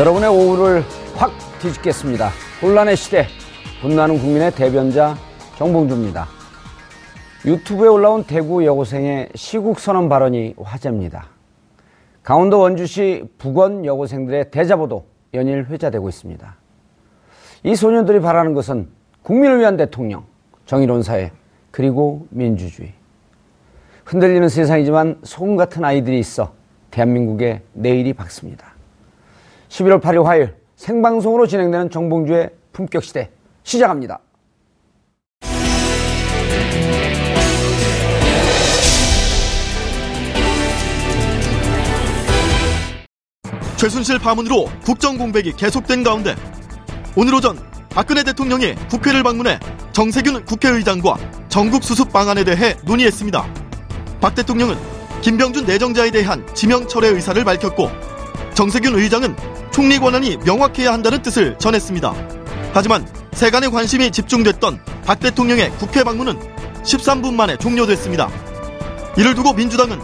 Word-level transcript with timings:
여러분의 0.00 0.30
오후를 0.30 0.82
확 1.14 1.30
뒤집겠습니다. 1.60 2.30
혼란의 2.62 2.96
시대, 2.96 3.26
분노하는 3.82 4.18
국민의 4.18 4.50
대변자 4.52 5.14
정봉주입니다. 5.58 6.26
유튜브에 7.44 7.86
올라온 7.86 8.24
대구 8.24 8.64
여고생의 8.64 9.28
시국선언 9.34 10.08
발언이 10.08 10.54
화제입니다. 10.58 11.26
강원도 12.22 12.60
원주시 12.60 13.24
북원 13.36 13.84
여고생들의 13.84 14.50
대자보도 14.50 15.04
연일 15.34 15.66
회자되고 15.66 16.08
있습니다. 16.08 16.56
이 17.64 17.76
소년들이 17.76 18.20
바라는 18.20 18.54
것은 18.54 18.88
국민을 19.20 19.58
위한 19.58 19.76
대통령, 19.76 20.24
정의로운 20.64 21.02
사회, 21.02 21.30
그리고 21.70 22.26
민주주의. 22.30 22.94
흔들리는 24.06 24.48
세상이지만 24.48 25.18
소금 25.24 25.56
같은 25.56 25.84
아이들이 25.84 26.18
있어 26.20 26.54
대한민국의 26.90 27.60
내일이 27.74 28.14
밝습니다. 28.14 28.69
11월 29.70 30.00
8일 30.00 30.24
화요일 30.24 30.54
생방송으로 30.76 31.46
진행되는 31.46 31.90
정봉주의 31.90 32.50
품격 32.72 33.04
시대 33.04 33.30
시작합니다. 33.62 34.18
최순실 43.76 44.18
파문으로 44.18 44.66
국정 44.84 45.16
공백이 45.16 45.52
계속된 45.52 46.02
가운데 46.04 46.34
오늘 47.16 47.34
오전 47.34 47.56
박근혜 47.88 48.22
대통령이 48.22 48.74
국회를 48.90 49.22
방문해 49.22 49.58
정세균 49.92 50.44
국회의장과 50.44 51.16
전국 51.48 51.82
수습 51.82 52.12
방안에 52.12 52.44
대해 52.44 52.76
논의했습니다. 52.84 53.46
박 54.20 54.34
대통령은 54.34 54.76
김병준 55.22 55.64
내정자에 55.64 56.10
대한 56.10 56.46
지명 56.54 56.86
철회 56.86 57.08
의사를 57.08 57.42
밝혔고 57.42 57.88
정세균 58.54 58.94
의장은 58.94 59.36
총리 59.70 59.98
권한이 59.98 60.38
명확해야 60.44 60.92
한다는 60.92 61.22
뜻을 61.22 61.56
전했습니다. 61.58 62.14
하지만 62.72 63.06
세간의 63.32 63.70
관심이 63.70 64.10
집중됐던 64.10 64.80
박 65.04 65.20
대통령의 65.20 65.70
국회 65.78 66.04
방문은 66.04 66.38
13분 66.82 67.34
만에 67.34 67.56
종료됐습니다. 67.56 68.28
이를 69.16 69.34
두고 69.34 69.52
민주당은 69.52 69.98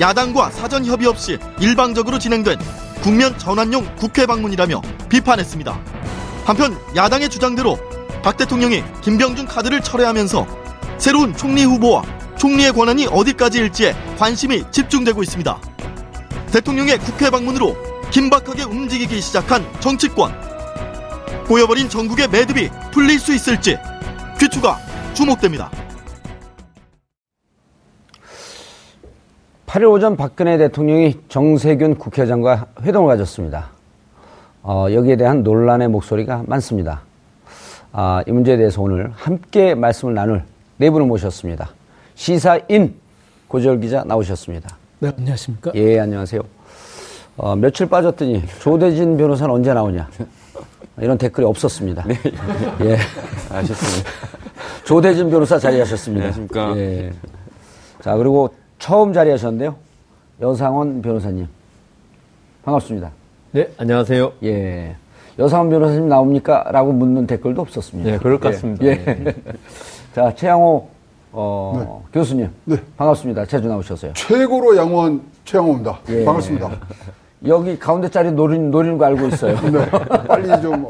야당과 0.00 0.50
사전 0.50 0.84
협의 0.84 1.06
없이 1.06 1.38
일방적으로 1.60 2.18
진행된 2.18 2.58
국면 3.02 3.38
전환용 3.38 3.96
국회 3.96 4.26
방문이라며 4.26 4.80
비판했습니다. 5.08 5.80
한편 6.44 6.78
야당의 6.96 7.28
주장대로 7.28 7.78
박 8.22 8.36
대통령이 8.36 8.82
김병준 9.02 9.46
카드를 9.46 9.80
철회하면서 9.80 10.46
새로운 10.98 11.36
총리 11.36 11.64
후보와 11.64 12.02
총리의 12.36 12.72
권한이 12.72 13.06
어디까지일지에 13.06 13.94
관심이 14.18 14.64
집중되고 14.70 15.22
있습니다. 15.22 15.58
대통령의 16.52 16.98
국회 16.98 17.30
방문으로 17.30 17.76
긴박하게 18.12 18.64
움직이기 18.64 19.22
시작한 19.22 19.62
정치권. 19.80 20.32
꼬여버린 21.48 21.88
전국의 21.88 22.28
매듭이 22.28 22.68
풀릴 22.92 23.18
수 23.18 23.34
있을지 23.34 23.78
귀추가 24.38 24.76
주목됩니다. 25.14 25.70
8일 29.66 29.90
오전 29.90 30.18
박근혜 30.18 30.58
대통령이 30.58 31.20
정세균 31.30 31.96
국회의장과 31.96 32.66
회동을 32.82 33.08
가졌습니다. 33.08 33.70
어, 34.62 34.88
여기에 34.92 35.16
대한 35.16 35.42
논란의 35.42 35.88
목소리가 35.88 36.44
많습니다. 36.46 37.00
아, 37.92 38.22
이 38.26 38.30
문제에 38.30 38.58
대해서 38.58 38.82
오늘 38.82 39.10
함께 39.14 39.74
말씀을 39.74 40.12
나눌 40.12 40.44
네 40.76 40.90
분을 40.90 41.06
모셨습니다. 41.06 41.70
시사인 42.14 42.94
고재열 43.48 43.80
기자 43.80 44.04
나오셨습니다. 44.04 44.76
네, 44.98 45.10
안녕하십니까? 45.16 45.72
예, 45.74 45.98
안녕하세요. 45.98 46.61
어, 47.36 47.56
며칠 47.56 47.86
빠졌더니 47.88 48.42
조대진 48.60 49.16
변호사는 49.16 49.52
언제 49.52 49.72
나오냐? 49.72 50.08
이런 50.98 51.16
댓글이 51.16 51.46
없었습니다. 51.46 52.04
네. 52.06 52.14
예. 52.82 52.96
아셨습니다. 53.50 54.10
조대진 54.84 55.30
변호사 55.30 55.58
자리하셨습니다. 55.58 56.26
안녕하십니까. 56.26 56.76
예. 56.76 57.12
자, 58.00 58.16
그리고 58.16 58.54
처음 58.78 59.12
자리하셨는데요. 59.12 59.74
여상원 60.40 61.00
변호사님. 61.00 61.48
반갑습니다. 62.64 63.10
네, 63.52 63.68
안녕하세요. 63.78 64.32
예. 64.44 64.96
여상원 65.38 65.70
변호사님 65.70 66.08
나옵니까? 66.08 66.64
라고 66.70 66.92
묻는 66.92 67.26
댓글도 67.26 67.62
없었습니다. 67.62 68.10
네, 68.10 68.18
그럴 68.18 68.38
것 68.38 68.52
같습니다. 68.52 68.84
예. 68.84 68.96
네. 68.96 69.34
자, 70.14 70.34
최양호 70.34 70.88
어, 71.32 72.04
교수님. 72.12 72.50
네. 72.64 72.76
반갑습니다. 72.98 73.46
제주 73.46 73.66
나오셨어요. 73.66 74.12
최고로 74.12 74.76
양호한 74.76 75.22
최양호입니다. 75.46 76.00
예. 76.10 76.24
반갑습니다. 76.26 76.70
여기 77.46 77.78
가운데 77.78 78.08
자리 78.08 78.30
노리는, 78.30 78.70
노리는 78.70 78.98
거 78.98 79.06
알고 79.06 79.28
있어요. 79.28 79.58
네. 79.70 79.90
빨리 80.26 80.48
좀 80.62 80.86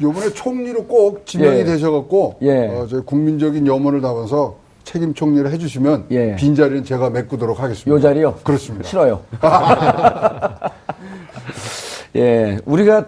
요번에 0.00 0.30
총리로 0.30 0.86
꼭 0.86 1.26
지명이 1.26 1.58
예. 1.58 1.64
되셔갖고 1.64 2.36
예. 2.42 2.68
어, 2.68 2.86
저희 2.88 3.02
국민적인 3.02 3.66
염원을 3.66 4.00
담아서 4.00 4.56
책임 4.82 5.14
총리를 5.14 5.50
해주시면 5.50 6.06
예. 6.10 6.36
빈 6.36 6.54
자리는 6.54 6.84
제가 6.84 7.10
메꾸도록 7.10 7.60
하겠습니다. 7.60 7.90
요 7.90 8.00
자리요? 8.00 8.34
그렇습니다. 8.42 8.88
싫어요. 8.88 9.20
예, 12.16 12.58
우리가 12.64 13.06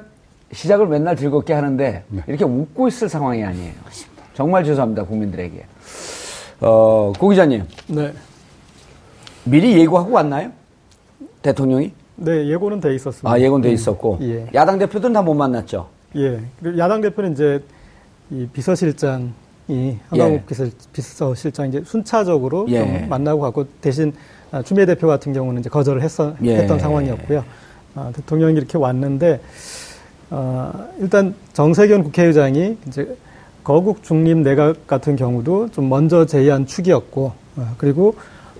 시작을 0.53 0.87
맨날 0.87 1.17
즐겁게 1.17 1.53
하는데 1.53 2.05
네. 2.09 2.23
이렇게 2.27 2.45
웃고 2.45 2.89
있을 2.89 3.09
상황이 3.09 3.45
아니에요. 3.45 3.73
정말 4.35 4.65
죄송합니다, 4.65 5.05
국민들에게. 5.05 5.65
어, 6.61 7.13
고 7.19 7.29
기자님, 7.29 7.65
네. 7.89 8.13
미리 9.45 9.79
예고하고 9.79 10.13
왔나요? 10.13 10.51
대통령이? 11.43 11.93
네, 12.17 12.47
예고는 12.49 12.81
돼 12.81 12.95
있었습니다. 12.95 13.31
아, 13.31 13.39
예고는 13.39 13.63
돼 13.63 13.73
있었고. 13.73 14.19
예. 14.23 14.47
야당 14.55 14.79
대표들은 14.79 15.13
다 15.13 15.23
못 15.23 15.35
만났죠. 15.35 15.87
예. 16.17 16.41
그리고 16.61 16.79
야당 16.79 17.01
대표는 17.01 17.33
이제 17.33 17.63
이 18.31 18.47
비서실장이 18.53 19.99
한강욱 20.09 20.35
예. 20.35 20.43
비서, 20.47 20.67
비서실장 20.93 21.69
이제 21.69 21.83
순차적으로 21.85 22.67
예. 22.71 22.79
좀 22.79 23.09
만나고 23.09 23.41
가고 23.43 23.67
대신 23.81 24.13
아, 24.51 24.63
추미애 24.63 24.87
대표 24.87 25.07
같은 25.09 25.33
경우는 25.33 25.61
이제 25.61 25.69
거절을 25.69 26.01
했어, 26.03 26.35
예. 26.43 26.57
했던 26.57 26.79
상황이었고요. 26.79 27.45
아, 27.97 28.11
대통령이 28.15 28.55
이렇게 28.57 28.79
왔는데 28.79 29.41
어, 30.31 30.73
일단 30.99 31.35
정세균 31.53 32.03
국회의장이 32.05 32.79
이제 32.87 33.17
거국 33.63 34.03
중립 34.03 34.39
내각 34.39 34.87
같은 34.87 35.17
경우도 35.17 35.71
좀 35.71 35.89
먼저 35.89 36.25
제의한 36.25 36.67
축이었고 36.67 37.33
어, 37.57 37.75
그리고 37.79 38.15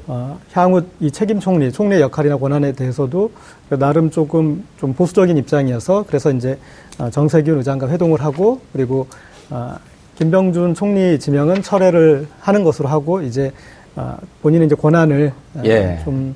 어, 0.09 0.39
향후 0.53 0.83
이 1.01 1.11
책임 1.11 1.41
총리, 1.41 1.73
총리의 1.73 2.01
역할이나 2.01 2.37
권한에 2.37 2.73
대해서도 2.73 3.31
나름 3.71 4.11
조금 4.11 4.65
좀 4.79 4.93
보수적인 4.95 5.37
입장이어서 5.37 6.05
그래서 6.07 6.31
이제 6.31 6.59
어, 6.99 7.11
정세균 7.11 7.59
의장과 7.59 7.89
회동을 7.89 8.23
하고 8.23 8.61
그리고 8.73 9.07
어, 9.51 9.75
김병준 10.17 10.75
총리 10.75 11.19
지명은 11.19 11.63
철회를 11.63 12.27
하는 12.41 12.65
것으로 12.65 12.89
하고 12.89 13.21
이제 13.21 13.53
어, 13.97 14.17
본인의 14.43 14.67
이제 14.67 14.75
권한을 14.75 15.33
어, 15.55 15.63
예. 15.65 16.01
좀 16.05 16.35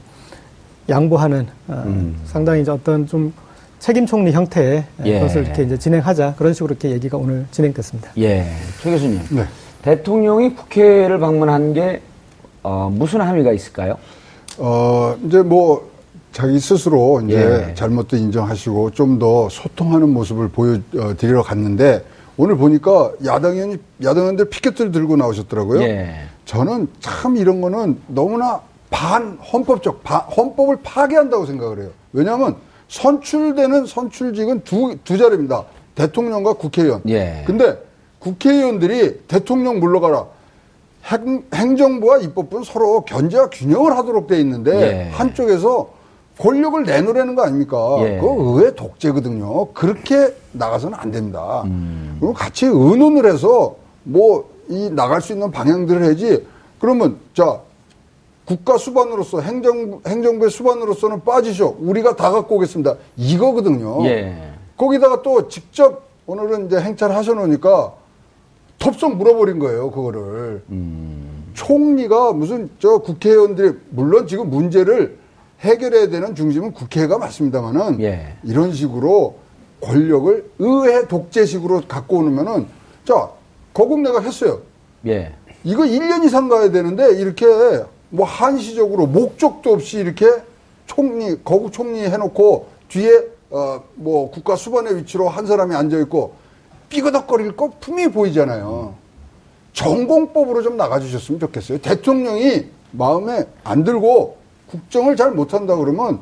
양보하는 0.89 1.47
어, 1.69 1.83
음. 1.87 2.21
상당히 2.25 2.63
이제 2.63 2.71
어떤 2.71 3.07
좀 3.07 3.33
책임 3.79 4.05
총리 4.05 4.33
형태의 4.33 4.85
예. 5.05 5.21
것을 5.21 5.45
이렇게 5.45 5.63
이제 5.63 5.79
진행하자 5.79 6.35
그런 6.37 6.53
식으로 6.53 6.73
이렇게 6.73 6.91
얘기가 6.91 7.17
오늘 7.17 7.47
진행됐습니다. 7.51 8.11
예. 8.19 8.47
최 8.83 8.91
교수님. 8.91 9.21
네. 9.31 9.45
대통령이 9.83 10.55
국회를 10.55 11.19
방문한 11.19 11.73
게, 11.73 12.03
어, 12.63 12.91
무슨 12.93 13.21
함의가 13.21 13.53
있을까요? 13.53 13.97
어, 14.59 15.17
이제 15.27 15.43
뭐 15.43 15.91
자기 16.33 16.59
스스로 16.61 17.21
이제 17.23 17.67
예. 17.71 17.75
잘못도 17.75 18.17
인정하시고 18.17 18.91
좀 18.93 19.19
더 19.19 19.49
소통하는 19.49 20.09
모습을 20.11 20.49
보여드리러 20.49 21.43
갔는데 21.43 22.05
오늘 22.37 22.57
보니까 22.57 23.13
야당 23.25 23.55
의원이 23.55 23.77
야당 24.05 24.23
의원들 24.23 24.49
피켓을 24.51 24.93
들고 24.93 25.17
나오셨더라고요. 25.17 25.83
예. 25.83 26.15
저는 26.45 26.89
참 27.01 27.37
이런 27.37 27.61
거는 27.61 27.99
너무나 28.07 28.61
반 28.91 29.39
헌법적 29.53 30.03
바- 30.03 30.19
헌법을 30.19 30.79
파괴한다고 30.83 31.47
생각을 31.47 31.81
해요. 31.81 31.89
왜냐하면 32.13 32.57
선출되는 32.89 33.87
선출직은 33.87 34.63
두, 34.65 34.97
두 35.05 35.17
자리입니다. 35.19 35.65
대통령과 35.95 36.55
국회의원. 36.55 37.03
예. 37.09 37.43
근데 37.47 37.77
국회의원들이 38.21 39.21
대통령 39.29 39.79
물러가라. 39.81 40.27
행, 41.05 41.45
행정부와 41.55 42.19
입법부는 42.19 42.65
서로 42.65 43.03
견제와 43.03 43.49
균형을 43.51 43.97
하도록 43.97 44.27
돼 44.27 44.39
있는데 44.41 45.07
예. 45.07 45.11
한쪽에서 45.11 45.89
권력을 46.39 46.83
내놓으라는 46.85 47.35
거 47.35 47.43
아닙니까? 47.43 47.77
예. 48.01 48.19
그거 48.21 48.35
의회 48.39 48.75
독재거든요. 48.75 49.73
그렇게 49.73 50.35
나가서는 50.53 50.97
안 50.99 51.11
됩니다. 51.11 51.63
음. 51.67 52.17
그럼 52.21 52.35
같이 52.35 52.67
의논을 52.67 53.27
해서 53.27 53.77
뭐 54.05 54.51
이 54.71 54.89
나갈 54.89 55.21
수 55.21 55.33
있는 55.33 55.51
방향들을 55.51 56.05
해야지. 56.05 56.47
그러면 56.79 57.17
자 57.35 57.59
국가 58.45 58.79
수반으로서 58.79 59.41
행정 59.41 60.01
행정부의 60.07 60.49
수반으로서는 60.51 61.25
빠지셔. 61.25 61.75
우리가 61.81 62.15
다 62.15 62.31
갖고 62.31 62.55
오겠습니다. 62.55 62.95
이거거든요. 63.17 64.05
예. 64.07 64.53
거기다가 64.77 65.23
또 65.23 65.49
직접 65.49 66.03
오늘은 66.27 66.67
이제 66.67 66.79
행차를 66.81 67.17
하셔놓으니까 67.17 67.93
톱성 68.81 69.19
물어버린 69.19 69.61
거예요, 69.61 69.91
그거를. 69.93 70.63
총리가 71.55 72.33
무슨 72.33 72.69
저 72.81 72.99
국회의원들이, 72.99 73.75
물론 73.91 74.27
지금 74.27 74.51
문제를 74.51 75.19
해결해야 75.61 76.09
되는 76.09 76.35
중심은 76.35 76.73
국회가 76.73 77.19
맞습니다만은 77.19 78.01
예. 78.01 78.35
이런 78.43 78.73
식으로 78.73 79.37
권력을 79.83 80.51
의회 80.59 81.07
독재식으로 81.07 81.83
갖고 81.87 82.19
오면은 82.19 82.67
자, 83.05 83.29
거국 83.75 84.01
내가 84.01 84.21
했어요. 84.21 84.61
예. 85.07 85.35
이거 85.63 85.83
1년 85.83 86.25
이상 86.25 86.49
가야 86.49 86.71
되는데 86.71 87.15
이렇게 87.17 87.47
뭐 88.09 88.27
한시적으로 88.27 89.07
목적도 89.07 89.75
없이 89.75 89.99
이렇게 89.99 90.27
총리 90.87 91.37
거국 91.45 91.73
총리 91.73 92.01
해놓고 92.01 92.67
뒤에 92.89 93.11
어 93.51 93.81
뭐 93.95 94.31
국가 94.31 94.57
수반의 94.57 94.97
위치로 94.97 95.29
한 95.29 95.45
사람이 95.45 95.75
앉아 95.75 95.99
있고 96.01 96.33
삐그덕거릴 96.91 97.57
거 97.57 97.73
품이 97.81 98.09
보이잖아요. 98.09 98.95
전공법으로 99.73 100.63
좀 100.63 100.77
나가주셨으면 100.77 101.41
좋겠어요. 101.41 101.79
대통령이 101.79 102.67
마음에 102.91 103.45
안 103.65 103.85
들고 103.85 104.37
국정을 104.67 105.17
잘 105.17 105.31
못한다 105.31 105.77
그러면 105.77 106.21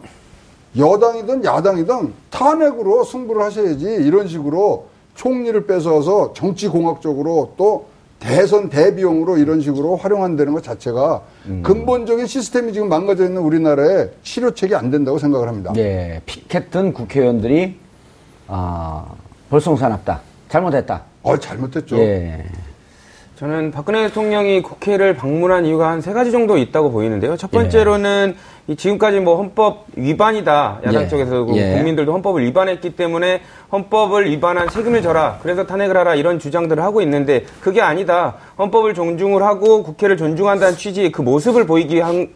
여당이든 0.76 1.44
야당이든 1.44 2.12
탄핵으로 2.30 3.04
승부를 3.04 3.42
하셔야지 3.42 3.84
이런 3.84 4.28
식으로 4.28 4.86
총리를 5.14 5.66
뺏어서 5.66 6.32
정치공학적으로 6.34 7.54
또 7.56 7.86
대선 8.20 8.68
대비용으로 8.68 9.38
이런 9.38 9.60
식으로 9.60 9.96
활용한다는 9.96 10.52
것 10.52 10.62
자체가 10.62 11.22
근본적인 11.62 12.26
시스템이 12.26 12.72
지금 12.72 12.88
망가져 12.88 13.24
있는 13.24 13.42
우리나라에 13.42 14.10
치료책이 14.22 14.74
안 14.74 14.90
된다고 14.90 15.18
생각을 15.18 15.48
합니다. 15.48 15.72
예. 15.76 16.20
피켓든 16.26 16.92
국회의원들이 16.92 17.76
아, 18.48 19.06
벌송사납다. 19.50 20.27
잘못했다. 20.48 21.02
어, 21.22 21.36
잘못했죠. 21.36 21.98
예. 21.98 22.44
저는 23.36 23.70
박근혜 23.70 24.02
대통령이 24.08 24.62
국회를 24.62 25.14
방문한 25.14 25.64
이유가 25.64 25.90
한 25.90 26.00
세 26.00 26.12
가지 26.12 26.32
정도 26.32 26.58
있다고 26.58 26.90
보이는데요. 26.90 27.36
첫 27.36 27.50
번째로는 27.52 28.34
이 28.66 28.74
지금까지 28.74 29.20
뭐 29.20 29.36
헌법 29.36 29.86
위반이다. 29.94 30.80
야당 30.84 31.02
예. 31.04 31.08
쪽에서도 31.08 31.56
예. 31.56 31.74
국민들도 31.74 32.12
헌법을 32.12 32.42
위반했기 32.42 32.96
때문에 32.96 33.40
헌법을 33.70 34.28
위반한 34.30 34.68
책임을 34.68 35.02
져라. 35.02 35.38
그래서 35.42 35.64
탄핵을 35.66 35.96
하라. 35.96 36.16
이런 36.16 36.40
주장들을 36.40 36.82
하고 36.82 37.00
있는데 37.02 37.44
그게 37.60 37.80
아니다. 37.80 38.34
헌법을 38.58 38.94
존중을 38.94 39.42
하고 39.42 39.84
국회를 39.84 40.16
존중한다는 40.16 40.76
취지의 40.76 41.12
그 41.12 41.22
모습을 41.22 41.64
보이기 41.64 42.00
한 42.00 42.24
가- 42.24 42.28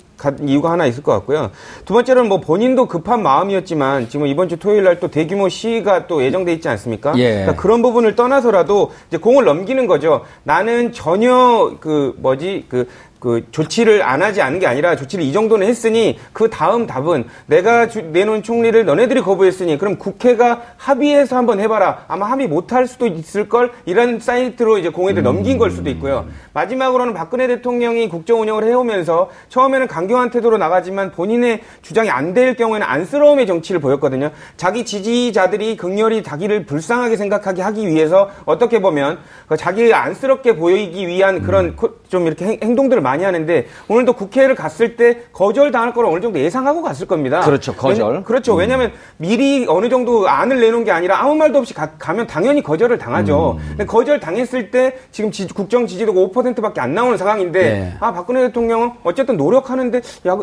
이유가 0.42 0.70
하나 0.70 0.86
있을 0.86 1.02
것 1.02 1.12
같고요. 1.12 1.50
두 1.84 1.92
번째로는 1.92 2.28
뭐 2.28 2.40
본인도 2.40 2.86
급한 2.86 3.22
마음이었지만 3.22 4.08
지금 4.08 4.26
이번 4.26 4.48
주 4.48 4.56
토요일 4.56 4.84
날 4.84 5.02
또 5.02 5.08
대규모 5.08 5.48
시위가 5.48 6.06
또 6.06 6.22
예정돼 6.22 6.52
있지 6.52 6.68
않습니까? 6.68 7.12
예. 7.16 7.30
그러니까 7.30 7.56
그런 7.56 7.82
부분을 7.82 8.14
떠나서라도 8.14 8.92
이제 9.08 9.16
공을 9.16 9.44
넘기는 9.44 9.84
거죠. 9.88 10.22
나는 10.44 10.92
전혀 10.92 11.72
그 11.80 12.14
뭐지 12.18 12.66
그 12.68 12.86
그 13.22 13.46
조치를 13.52 14.02
안 14.02 14.20
하지 14.20 14.42
않은 14.42 14.58
게 14.58 14.66
아니라 14.66 14.96
조치를 14.96 15.24
이 15.24 15.32
정도는 15.32 15.64
했으니 15.64 16.18
그 16.32 16.50
다음 16.50 16.88
답은 16.88 17.22
내가 17.46 17.86
주- 17.86 18.02
내놓은 18.02 18.42
총리를 18.42 18.84
너네들이 18.84 19.20
거부했으니 19.20 19.78
그럼 19.78 19.96
국회가 19.96 20.62
합의해서 20.76 21.36
한번 21.36 21.60
해봐라. 21.60 22.06
아마 22.08 22.26
합의 22.28 22.48
못할 22.48 22.88
수도 22.88 23.06
있을 23.06 23.48
걸 23.48 23.70
이런 23.84 24.18
사이트로 24.18 24.78
이제 24.78 24.88
공회를 24.88 25.22
넘긴 25.22 25.56
걸 25.56 25.70
수도 25.70 25.88
있고요. 25.90 26.26
마지막으로는 26.52 27.14
박근혜 27.14 27.46
대통령이 27.46 28.08
국정 28.08 28.40
운영을 28.40 28.64
해오면서 28.64 29.30
처음에는 29.50 29.86
강경한 29.86 30.30
태도로 30.30 30.58
나가지만 30.58 31.12
본인의 31.12 31.60
주장이 31.82 32.10
안 32.10 32.32
될 32.32 32.56
경우에는 32.56 32.86
안쓰러움의 32.86 33.46
정치를 33.46 33.78
보였거든요. 33.82 34.30
자기 34.56 34.86
지지자들이 34.86 35.76
극렬히 35.76 36.22
자기를 36.22 36.64
불쌍하게 36.64 37.16
생각하게 37.16 37.60
하기 37.60 37.86
위해서 37.86 38.30
어떻게 38.46 38.80
보면 38.80 39.18
그 39.46 39.56
자기가 39.58 40.02
안쓰럽게 40.02 40.56
보이기 40.56 41.06
위한 41.06 41.42
그런 41.42 41.76
코- 41.76 42.00
좀 42.08 42.26
이렇게 42.26 42.46
행- 42.46 42.58
행동들을 42.62 43.02
많이 43.02 43.11
하는데 43.20 43.66
오늘도 43.88 44.14
국회를 44.14 44.54
갔을 44.54 44.96
때 44.96 45.18
거절 45.32 45.70
당할 45.70 45.92
거를 45.92 46.08
어느 46.08 46.20
정도 46.20 46.38
예상하고 46.38 46.82
갔을 46.82 47.06
겁니다. 47.06 47.40
그렇죠, 47.40 47.74
거절. 47.74 48.14
왜- 48.16 48.22
그렇죠. 48.22 48.54
왜냐하면 48.54 48.92
미리 49.18 49.66
어느 49.68 49.88
정도 49.88 50.28
안을 50.28 50.60
내놓은 50.60 50.84
게 50.84 50.90
아니라 50.90 51.20
아무 51.22 51.34
말도 51.34 51.58
없이 51.58 51.74
가, 51.74 51.90
면 52.12 52.26
당연히 52.26 52.62
거절을 52.62 52.98
당하죠. 52.98 53.58
음. 53.58 53.64
근데 53.70 53.84
거절 53.86 54.20
당했을 54.20 54.70
때 54.70 54.96
지금 55.10 55.30
지- 55.30 55.46
국정 55.46 55.86
지지도가 55.86 56.18
5%밖에 56.20 56.80
안 56.80 56.94
나오는 56.94 57.16
상황인데 57.18 57.60
네. 57.62 57.94
아 58.00 58.12
박근혜 58.12 58.40
대통령은 58.46 58.92
어쨌든 59.04 59.36
노력하는데 59.36 60.00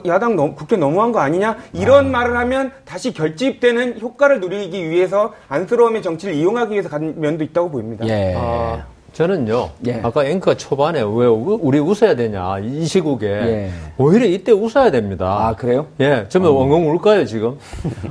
야, 0.08 0.20
당 0.20 0.36
너무, 0.36 0.54
국회 0.56 0.76
너무한 0.78 1.12
거 1.12 1.20
아니냐 1.20 1.58
이런 1.74 2.08
아. 2.08 2.10
말을 2.10 2.38
하면 2.38 2.72
다시 2.86 3.14
결집되는 3.14 4.00
효과를 4.02 4.40
누리기 4.40 4.90
위해서 4.90 5.34
안쓰러움의 5.48 6.02
정치를 6.02 6.34
이용하기 6.34 6.74
위해서 6.74 6.90
간 6.90 7.14
면도 7.18 7.44
있다고 7.44 7.70
보입니다. 7.72 8.06
예. 8.08 8.36
아, 8.38 8.84
저는요. 9.14 9.70
예. 9.88 10.00
아까 10.04 10.24
앵커 10.26 10.54
초반에 10.56 11.00
왜 11.00 11.06
우- 11.28 11.60
우리 11.62 11.80
웃어야 11.80 12.16
되냐 12.16 12.60
이 12.60 12.86
시국에 12.86 13.28
예. 13.28 13.70
오히려 13.98 14.26
이때 14.26 14.52
웃어야 14.52 14.92
됩니다. 14.92 15.26
아, 15.50 15.56
그래요? 15.56 15.88
예, 16.00 16.26
저는 16.30 16.48
엉엉 16.48 16.90
울까요 16.92 17.26
지금? 17.26 17.58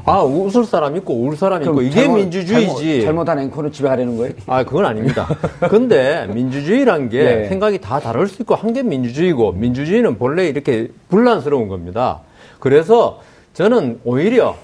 아 0.05 0.23
웃을 0.23 0.65
사람 0.65 0.97
있고 0.97 1.15
울 1.15 1.37
사람 1.37 1.63
있고 1.63 1.81
이게 1.83 2.03
잘못- 2.03 2.17
민주주의지. 2.17 3.03
잘못, 3.03 3.05
잘못 3.05 3.29
한 3.29 3.39
앵커는 3.41 3.73
집에 3.73 3.89
가려는 3.89 4.17
거예요? 4.17 4.33
아, 4.47 4.65
그건 4.65 4.85
아닙니다. 4.87 5.27
근데 5.71 6.27
민주주의란 6.33 7.09
게 7.09 7.19
예. 7.45 7.49
생각이 7.49 7.79
다 7.81 8.01
다를 8.01 8.27
수 8.29 8.43
있고 8.43 8.55
한 8.55 8.69
게 8.73 8.83
민주주의고 8.83 9.53
민주주의는 9.53 10.19
본래 10.19 10.47
이렇게 10.49 10.89
분란스러운 11.09 11.69
겁니다. 11.69 12.21
그래서 12.61 13.21
저는 13.55 14.01
오히려 14.05 14.57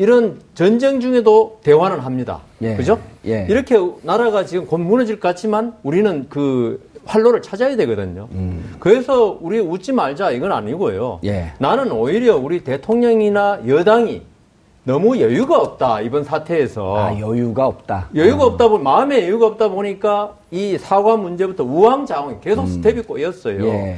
이런 0.00 0.40
전쟁 0.54 0.98
중에도 0.98 1.58
대화는 1.62 1.98
합니다. 1.98 2.40
예. 2.62 2.74
그죠? 2.74 2.98
예. 3.26 3.46
이렇게 3.50 3.76
나라가 4.00 4.46
지금 4.46 4.64
곧 4.66 4.78
무너질 4.78 5.20
것 5.20 5.28
같지만 5.28 5.74
우리는 5.82 6.24
그 6.30 6.80
활로를 7.04 7.42
찾아야 7.42 7.76
되거든요. 7.76 8.26
그래서 8.78 9.36
우리 9.42 9.58
웃지 9.60 9.92
말자 9.92 10.30
이건 10.30 10.52
아니고요. 10.52 11.20
음. 11.22 11.28
예. 11.28 11.52
나는 11.58 11.92
오히려 11.92 12.38
우리 12.38 12.64
대통령이나 12.64 13.60
여당이 13.68 14.22
너무 14.84 15.20
여유가 15.20 15.58
없다 15.58 16.00
이번 16.00 16.24
사태에서 16.24 16.96
아, 16.96 17.18
여유가 17.18 17.66
없다. 17.66 18.08
여유가 18.14 18.46
없다 18.46 18.68
보니 18.68 18.82
마음에 18.82 19.24
여유가 19.24 19.48
없다 19.48 19.68
보니까 19.68 20.32
이 20.50 20.78
사과 20.78 21.18
문제부터 21.18 21.62
우왕좌왕 21.64 22.40
계속 22.40 22.66
스텝이 22.68 23.02
꼬였어요. 23.02 23.64
음. 23.64 23.66
예. 23.66 23.96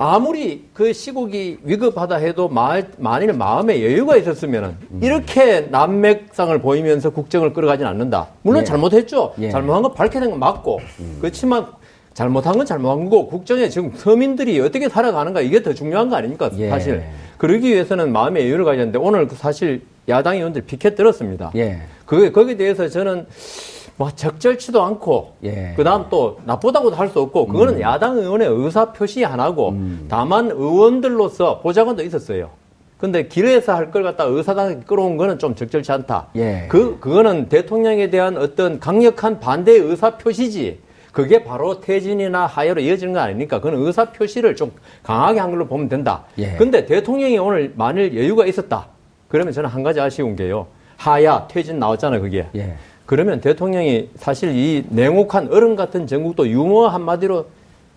아무리 0.00 0.68
그 0.72 0.92
시국이 0.92 1.58
위급하다 1.64 2.16
해도 2.16 2.48
마, 2.48 2.80
만일 2.98 3.32
마음에 3.32 3.82
여유가 3.82 4.16
있었으면 4.16 4.76
음. 4.92 5.00
이렇게 5.02 5.62
난맥상을 5.62 6.56
보이면서 6.60 7.10
국정을 7.10 7.52
끌어가진 7.52 7.84
않는다. 7.84 8.28
물론 8.42 8.62
예. 8.62 8.64
잘못했죠. 8.64 9.34
예. 9.40 9.46
음. 9.46 9.50
잘못한 9.50 9.82
건 9.82 9.94
밝혀낸 9.94 10.30
건 10.30 10.38
맞고. 10.38 10.78
그렇지만 11.20 11.66
잘못한 12.14 12.56
건 12.56 12.64
잘못한 12.64 13.10
거고 13.10 13.26
국정에 13.26 13.68
지금 13.68 13.90
서민들이 13.96 14.60
어떻게 14.60 14.88
살아가는가 14.88 15.40
이게 15.40 15.64
더 15.64 15.74
중요한 15.74 16.08
거 16.08 16.14
아닙니까? 16.14 16.48
예. 16.58 16.68
사실. 16.68 17.02
그러기 17.36 17.68
위해서는 17.68 18.12
마음의 18.12 18.44
여유를 18.44 18.64
가져야 18.64 18.82
되는데 18.82 19.00
오늘 19.00 19.26
그 19.26 19.34
사실 19.34 19.82
야당 20.08 20.36
의원들 20.36 20.62
피켓 20.62 20.94
들었습니다. 20.94 21.50
예. 21.56 21.80
그게 22.06 22.30
거기에 22.30 22.56
대해서 22.56 22.88
저는 22.88 23.26
뭐 23.98 24.10
적절치도 24.12 24.80
않고 24.82 25.32
예. 25.42 25.74
그다음 25.76 26.06
또 26.08 26.38
나쁘다고도 26.44 26.94
할 26.96 27.08
수 27.08 27.20
없고 27.20 27.46
그거는 27.48 27.80
야당 27.80 28.16
의원의 28.16 28.46
의사 28.48 28.92
표시 28.92 29.24
하나고 29.24 29.74
다만 30.08 30.50
의원들로서 30.50 31.60
보좌관도 31.60 32.02
있었어요. 32.04 32.50
근데 32.96 33.26
길에서 33.28 33.74
할 33.74 33.90
걸 33.90 34.02
갖다 34.04 34.24
의사당 34.24 34.82
끌어온 34.82 35.16
거는 35.16 35.38
좀 35.38 35.54
적절치 35.54 35.90
않다. 35.92 36.28
예. 36.36 36.66
그 36.68 36.98
그거는 37.00 37.48
대통령에 37.48 38.08
대한 38.10 38.36
어떤 38.36 38.78
강력한 38.78 39.40
반대의 39.40 39.80
의사 39.80 40.16
표시지. 40.16 40.80
그게 41.12 41.42
바로 41.42 41.80
퇴진이나 41.80 42.46
하야로 42.46 42.80
이어지는 42.80 43.12
거 43.14 43.18
아닙니까? 43.20 43.60
그건 43.60 43.80
의사 43.84 44.04
표시를 44.12 44.54
좀 44.54 44.70
강하게 45.02 45.40
한 45.40 45.50
걸로 45.50 45.66
보면 45.66 45.88
된다. 45.88 46.24
예. 46.38 46.52
근데 46.56 46.86
대통령이 46.86 47.36
오늘 47.38 47.72
만일 47.76 48.16
여유가 48.16 48.46
있었다. 48.46 48.86
그러면 49.26 49.52
저는 49.52 49.68
한 49.70 49.82
가지 49.82 50.00
아쉬운 50.00 50.36
게요. 50.36 50.66
하야 50.96 51.46
퇴진 51.48 51.78
나왔잖아요, 51.78 52.20
그게. 52.20 52.46
예. 52.54 52.76
그러면 53.08 53.40
대통령이 53.40 54.10
사실 54.16 54.54
이 54.54 54.84
냉혹한 54.90 55.48
어른 55.50 55.76
같은 55.76 56.06
전국도 56.06 56.46
유머 56.46 56.88
한마디로 56.88 57.46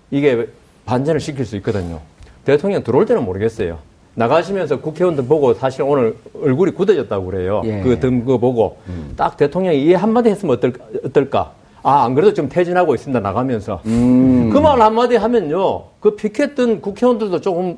이게 0.10 0.48
반전을 0.86 1.20
시킬 1.20 1.44
수 1.46 1.58
있거든요. 1.58 2.00
대통령 2.46 2.82
들어올 2.82 3.06
때는 3.06 3.26
모르겠어요. 3.26 3.80
나가시면서 4.16 4.80
국회의원들 4.80 5.26
보고 5.26 5.54
사실 5.54 5.82
오늘 5.82 6.16
얼굴이 6.42 6.72
굳어졌다고 6.72 7.26
그래요. 7.26 7.62
예. 7.66 7.82
그 7.82 8.00
등, 8.00 8.24
그 8.24 8.38
보고. 8.38 8.78
딱 9.18 9.36
대통령이 9.36 9.84
이 9.84 9.94
한마디 9.94 10.30
했으면 10.30 10.56
어떨, 10.56 10.72
어떨까? 11.06 11.52
아, 11.84 12.06
안 12.06 12.16
그래도 12.16 12.34
좀 12.34 12.48
퇴진하고 12.48 12.96
있습니다. 12.96 13.20
나가면서. 13.20 13.82
음. 13.88 14.50
그말 14.50 14.80
한마디 14.82 15.18
하면요. 15.18 15.84
그 16.00 16.16
피켓던 16.16 16.80
국회의원들도 16.80 17.42
조금 17.42 17.78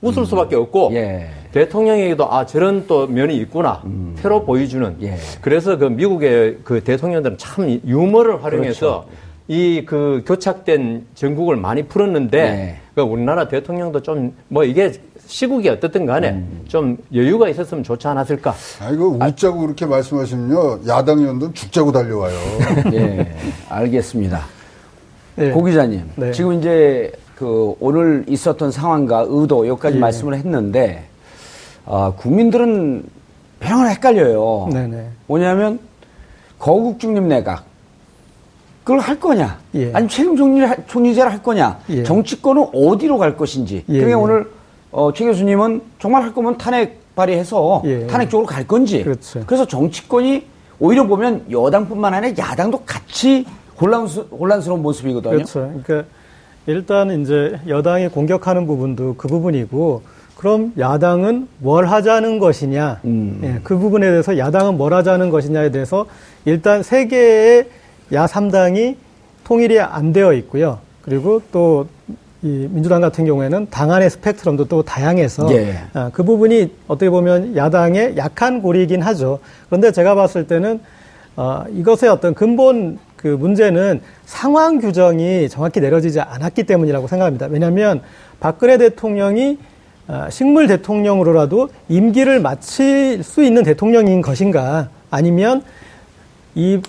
웃을 0.00 0.24
수밖에 0.24 0.54
없고. 0.54 0.90
예. 0.92 1.28
대통령에게도 1.58 2.32
아 2.32 2.46
저런 2.46 2.86
또 2.86 3.06
면이 3.08 3.36
있구나 3.38 3.82
표로 4.22 4.44
보여주는 4.44 4.96
예. 5.02 5.16
그래서 5.40 5.76
그 5.76 5.86
미국의 5.86 6.58
그 6.62 6.84
대통령들은 6.84 7.36
참 7.36 7.80
유머를 7.84 8.44
활용해서 8.44 9.06
그렇죠. 9.06 9.28
이그 9.48 10.24
교착된 10.26 11.06
전국을 11.14 11.56
많이 11.56 11.82
풀었는데 11.84 12.42
네. 12.42 12.76
그 12.94 13.00
우리나라 13.02 13.48
대통령도 13.48 14.02
좀 14.02 14.32
뭐 14.48 14.62
이게 14.64 14.92
시국이 15.26 15.68
어떻든 15.68 16.06
간에 16.06 16.30
음. 16.30 16.64
좀 16.68 16.96
여유가 17.12 17.48
있었으면 17.48 17.82
좋지 17.84 18.06
않았을까 18.06 18.54
아이고 18.80 19.18
웃자고 19.20 19.58
그렇게 19.60 19.84
말씀하시면요 19.84 20.80
야당 20.86 21.18
의원들은 21.18 21.54
죽자고 21.54 21.92
달려와요. 21.92 22.34
예, 22.94 23.34
알겠습니다. 23.68 24.40
예. 25.38 25.50
고 25.50 25.62
기자님, 25.64 26.02
네. 26.16 26.32
지금 26.32 26.54
이제 26.54 27.12
그 27.36 27.74
오늘 27.78 28.24
있었던 28.26 28.70
상황과 28.70 29.26
의도 29.28 29.66
여기까지 29.68 29.96
예. 29.96 30.00
말씀을 30.00 30.34
했는데 30.34 31.07
아, 31.90 32.12
국민들은 32.16 33.02
병을 33.60 33.90
헷갈려요. 33.90 34.68
네네. 34.72 35.08
뭐냐면 35.26 35.78
거국 36.58 37.00
중립 37.00 37.22
내각 37.24 37.64
그걸 38.84 39.00
할 39.00 39.18
거냐, 39.20 39.58
예. 39.74 39.86
아니면 39.92 40.08
책임 40.08 40.36
총리 40.36 40.66
총리제를 40.86 41.30
할 41.30 41.42
거냐, 41.42 41.78
예. 41.90 42.02
정치권은 42.04 42.68
어디로 42.72 43.18
갈 43.18 43.36
것인지. 43.36 43.84
예, 43.88 43.92
그러니까 43.92 44.10
예. 44.10 44.14
오늘 44.14 44.50
어, 44.90 45.12
최 45.12 45.26
교수님은 45.26 45.82
정말 45.98 46.22
할 46.22 46.32
거면 46.32 46.56
탄핵 46.56 47.14
발의해서 47.14 47.82
예. 47.84 48.06
탄핵 48.06 48.30
쪽으로 48.30 48.46
갈 48.46 48.66
건지. 48.66 49.02
그렇죠. 49.02 49.42
그래서 49.46 49.66
정치권이 49.66 50.46
오히려 50.80 51.06
보면 51.06 51.46
여당뿐만 51.50 52.14
아니라 52.14 52.34
야당도 52.38 52.82
같이 52.86 53.44
혼란스, 53.80 54.20
혼란스러운 54.30 54.80
모습이거든요. 54.80 55.34
그렇죠. 55.34 55.72
그러니까 55.84 56.08
일단 56.66 57.20
이제 57.20 57.58
여당이 57.66 58.08
공격하는 58.08 58.66
부분도 58.66 59.16
그 59.18 59.28
부분이고 59.28 60.02
그럼 60.38 60.72
야당은 60.78 61.48
뭘 61.58 61.86
하자는 61.86 62.38
것이냐, 62.38 63.00
음. 63.04 63.40
예, 63.42 63.60
그 63.62 63.76
부분에 63.76 64.08
대해서 64.08 64.38
야당은 64.38 64.78
뭘 64.78 64.94
하자는 64.94 65.28
것이냐에 65.28 65.70
대해서 65.70 66.06
일단 66.46 66.82
세 66.82 67.06
개의 67.06 67.68
야 68.12 68.24
3당이 68.24 68.96
통일이 69.44 69.78
안 69.78 70.14
되어 70.14 70.32
있고요. 70.32 70.78
그리고 71.02 71.42
또 71.52 71.86
이 72.42 72.68
민주당 72.70 73.00
같은 73.00 73.24
경우에는 73.24 73.66
당 73.68 73.90
안의 73.90 74.10
스펙트럼도 74.10 74.66
또 74.66 74.82
다양해서 74.82 75.52
예. 75.56 75.74
아, 75.92 76.10
그 76.12 76.22
부분이 76.22 76.72
어떻게 76.86 77.10
보면 77.10 77.56
야당의 77.56 78.16
약한 78.16 78.62
고리이긴 78.62 79.02
하죠. 79.02 79.40
그런데 79.66 79.90
제가 79.90 80.14
봤을 80.14 80.46
때는 80.46 80.78
어, 81.34 81.64
이것의 81.72 82.08
어떤 82.10 82.34
근본 82.34 82.98
그 83.16 83.26
문제는 83.26 84.00
상황 84.24 84.78
규정이 84.78 85.48
정확히 85.48 85.80
내려지지 85.80 86.20
않았기 86.20 86.62
때문이라고 86.62 87.08
생각합니다. 87.08 87.46
왜냐하면 87.46 88.02
박근혜 88.38 88.78
대통령이 88.78 89.58
어, 89.58 89.77
식물 90.30 90.66
대통령으로라도 90.66 91.68
임기를 91.88 92.40
마칠 92.40 93.22
수 93.22 93.42
있는 93.42 93.62
대통령인 93.62 94.22
것인가 94.22 94.88
아니면 95.10 95.62
이 96.54 96.80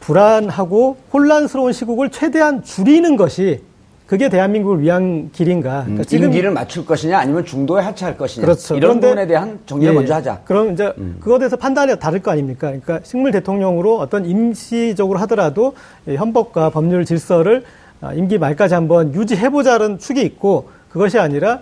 불안하고 0.00 0.96
혼란스러운 1.12 1.72
시국을 1.72 2.10
최대한 2.10 2.62
줄이는 2.62 3.16
것이 3.16 3.62
그게 4.06 4.28
대한민국을 4.28 4.80
위한 4.80 5.30
길인가. 5.32 5.84
음, 5.86 5.96
그러니까 5.98 6.16
임기를 6.26 6.50
맞출 6.50 6.84
것이냐 6.84 7.16
아니면 7.18 7.44
중도에 7.44 7.80
하차할 7.82 8.16
것이냐 8.16 8.44
그렇죠. 8.44 8.74
이런 8.74 8.98
그런데- 8.98 9.06
부분에 9.08 9.26
대한 9.28 9.60
정리를 9.66 9.92
예, 9.92 9.96
먼저 9.96 10.14
하자. 10.14 10.40
그럼 10.44 10.72
이제 10.72 10.92
그거에 11.20 11.38
대해서 11.38 11.56
판단이 11.56 11.96
다를 12.00 12.20
거 12.20 12.32
아닙니까? 12.32 12.68
그러니까 12.68 13.00
식물 13.04 13.30
대통령으로 13.30 13.98
어떤 13.98 14.24
임시적으로 14.26 15.18
하더라도 15.20 15.74
이 16.08 16.16
헌법과 16.16 16.70
법률 16.70 17.04
질서를 17.04 17.62
아, 18.00 18.12
임기 18.14 18.38
말까지 18.38 18.74
한번 18.74 19.14
유지해보자는 19.14 19.98
축이 19.98 20.22
있고 20.22 20.70
그것이 20.88 21.18
아니라 21.20 21.60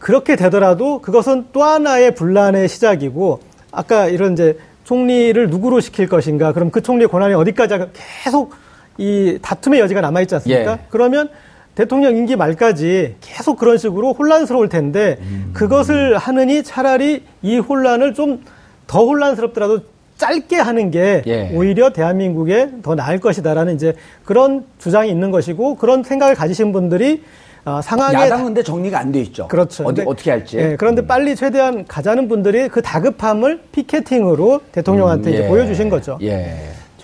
그렇게 0.00 0.34
되더라도 0.34 1.00
그것은 1.00 1.46
또 1.52 1.62
하나의 1.62 2.16
분란의 2.16 2.68
시작이고 2.68 3.38
아까 3.70 4.08
이런 4.08 4.32
이제 4.32 4.58
총리를 4.82 5.48
누구로 5.48 5.78
시킬 5.78 6.08
것인가 6.08 6.52
그럼 6.52 6.72
그 6.72 6.80
총리의 6.82 7.06
권한이 7.08 7.34
어디까지? 7.34 7.78
계속 8.24 8.54
이 8.98 9.38
다툼의 9.40 9.78
여지가 9.78 10.00
남아 10.00 10.22
있지 10.22 10.34
않습니까? 10.34 10.72
예. 10.72 10.78
그러면 10.90 11.28
대통령 11.76 12.16
임기 12.16 12.34
말까지 12.34 13.14
계속 13.20 13.56
그런 13.56 13.78
식으로 13.78 14.12
혼란스러울 14.14 14.68
텐데 14.68 15.18
음. 15.20 15.50
그것을 15.54 16.18
하느니 16.18 16.64
차라리 16.64 17.22
이 17.42 17.58
혼란을 17.58 18.14
좀 18.14 18.42
더 18.90 19.04
혼란스럽더라도 19.04 19.82
짧게 20.18 20.56
하는 20.56 20.90
게 20.90 21.22
예. 21.28 21.50
오히려 21.54 21.90
대한민국에 21.90 22.82
더 22.82 22.96
나을 22.96 23.20
것이다라는 23.20 23.76
이제 23.76 23.94
그런 24.24 24.64
주장이 24.80 25.08
있는 25.08 25.30
것이고 25.30 25.76
그런 25.76 26.02
생각을 26.02 26.34
가지신 26.34 26.72
분들이 26.72 27.22
어, 27.64 27.80
상황에 27.82 28.14
야당은 28.14 28.44
근데 28.46 28.62
정리가 28.62 28.98
안 28.98 29.12
돼 29.12 29.20
있죠. 29.20 29.46
그렇죠. 29.48 29.84
어디, 29.84 29.96
근데- 30.02 30.10
어떻게 30.10 30.30
할지. 30.30 30.56
음. 30.56 30.62
예, 30.62 30.76
그런데 30.76 31.06
빨리 31.06 31.36
최대한 31.36 31.84
가자는 31.86 32.28
분들이 32.28 32.68
그 32.68 32.80
다급함을 32.82 33.60
피켓팅으로 33.72 34.60
대통령한테 34.72 35.30
이제 35.30 35.44
예. 35.44 35.48
보여주신 35.48 35.88
거죠. 35.90 36.18
예. 36.22 36.56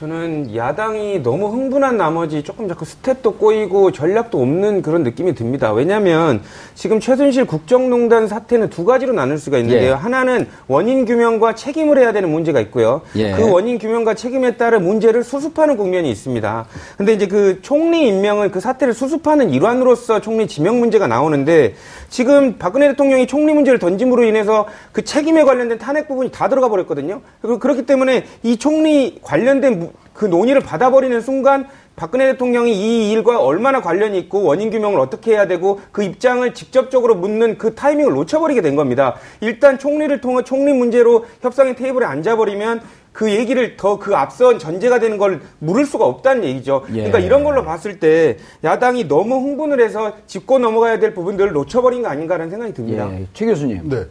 저는 0.06 0.54
야당이 0.54 1.22
너무 1.22 1.48
흥분한 1.48 1.96
나머지 1.96 2.42
조금 2.42 2.68
자꾸 2.68 2.84
스텝도 2.84 3.36
꼬이고 3.36 3.92
전략도 3.92 4.38
없는 4.38 4.82
그런 4.82 5.02
느낌이 5.02 5.34
듭니다. 5.34 5.72
왜냐하면 5.72 6.42
지금 6.74 7.00
최순실 7.00 7.46
국정농단 7.46 8.28
사태는 8.28 8.68
두 8.68 8.84
가지로 8.84 9.14
나눌 9.14 9.38
수가 9.38 9.56
있는데요. 9.56 9.92
예. 9.92 9.94
하나는 9.94 10.48
원인 10.68 11.06
규명과 11.06 11.54
책임을 11.54 11.96
해야 11.98 12.12
되는 12.12 12.28
문제가 12.28 12.60
있고요. 12.60 13.00
예. 13.16 13.32
그 13.32 13.50
원인 13.50 13.78
규명과 13.78 14.12
책임에 14.12 14.58
따른 14.58 14.84
문제를 14.84 15.24
수습하는 15.24 15.78
국면이 15.78 16.10
있습니다. 16.10 16.66
근데 16.98 17.14
이제 17.14 17.26
그 17.26 17.60
총리 17.62 18.06
임명은 18.08 18.50
그 18.50 18.60
사태를 18.60 18.92
수습하는 18.92 19.48
일환으로서 19.48 20.20
총리 20.20 20.46
지명 20.46 20.78
문제가 20.78 21.06
나오는데 21.06 21.74
지금 22.10 22.58
박근혜 22.58 22.88
대통령이 22.88 23.26
총리 23.26 23.54
문제를 23.54 23.78
던짐으로 23.78 24.24
인해서 24.24 24.66
그 24.92 25.04
책임에 25.04 25.42
관련된 25.44 25.78
탄핵 25.78 26.06
부분이 26.06 26.30
다 26.32 26.50
들어가 26.50 26.68
버렸거든요. 26.68 27.22
그렇기 27.40 27.86
때문에 27.86 28.24
이 28.42 28.58
총리 28.58 29.18
관련된 29.22 29.78
무- 29.78 29.85
그 30.12 30.24
논의를 30.24 30.62
받아버리는 30.62 31.20
순간 31.20 31.66
박근혜 31.94 32.32
대통령이 32.32 32.72
이 32.74 33.10
일과 33.10 33.40
얼마나 33.40 33.80
관련이 33.80 34.18
있고 34.18 34.42
원인 34.42 34.70
규명을 34.70 35.00
어떻게 35.00 35.32
해야 35.32 35.46
되고 35.46 35.80
그 35.92 36.02
입장을 36.02 36.52
직접적으로 36.52 37.14
묻는 37.14 37.56
그 37.56 37.74
타이밍을 37.74 38.12
놓쳐버리게 38.12 38.60
된 38.60 38.76
겁니다. 38.76 39.14
일단 39.40 39.78
총리를 39.78 40.20
통해 40.20 40.42
총리 40.44 40.72
문제로 40.72 41.24
협상의 41.40 41.74
테이블에 41.76 42.04
앉아버리면 42.04 42.82
그 43.12 43.30
얘기를 43.30 43.78
더 43.78 43.98
그 43.98 44.14
앞선 44.14 44.58
전제가 44.58 44.98
되는 44.98 45.16
걸 45.16 45.40
물을 45.58 45.86
수가 45.86 46.04
없다는 46.04 46.44
얘기죠. 46.44 46.84
예. 46.90 46.96
그러니까 46.96 47.18
이런 47.18 47.44
걸로 47.44 47.64
봤을 47.64 47.98
때 47.98 48.36
야당이 48.62 49.08
너무 49.08 49.36
흥분을 49.36 49.80
해서 49.80 50.12
짚고 50.26 50.58
넘어가야 50.58 50.98
될 50.98 51.14
부분들을 51.14 51.52
놓쳐버린 51.52 52.02
거 52.02 52.08
아닌가라는 52.08 52.50
생각이 52.50 52.74
듭니다. 52.74 53.08
예. 53.12 53.26
최 53.32 53.46
교수님. 53.46 53.88
네. 53.88 54.04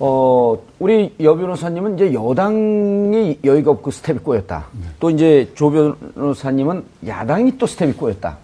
어, 0.00 0.58
우리 0.80 1.14
여 1.20 1.36
변호사님은 1.36 1.94
이제 1.94 2.12
여당이 2.12 3.38
여유가 3.44 3.70
없고 3.70 3.90
스텝이 3.90 4.18
꼬였다. 4.20 4.66
또 4.98 5.10
이제 5.10 5.50
조 5.54 5.70
변호사님은 5.70 6.84
야당이 7.06 7.58
또 7.58 7.66
스텝이 7.66 7.92
꼬였다. 7.92 8.38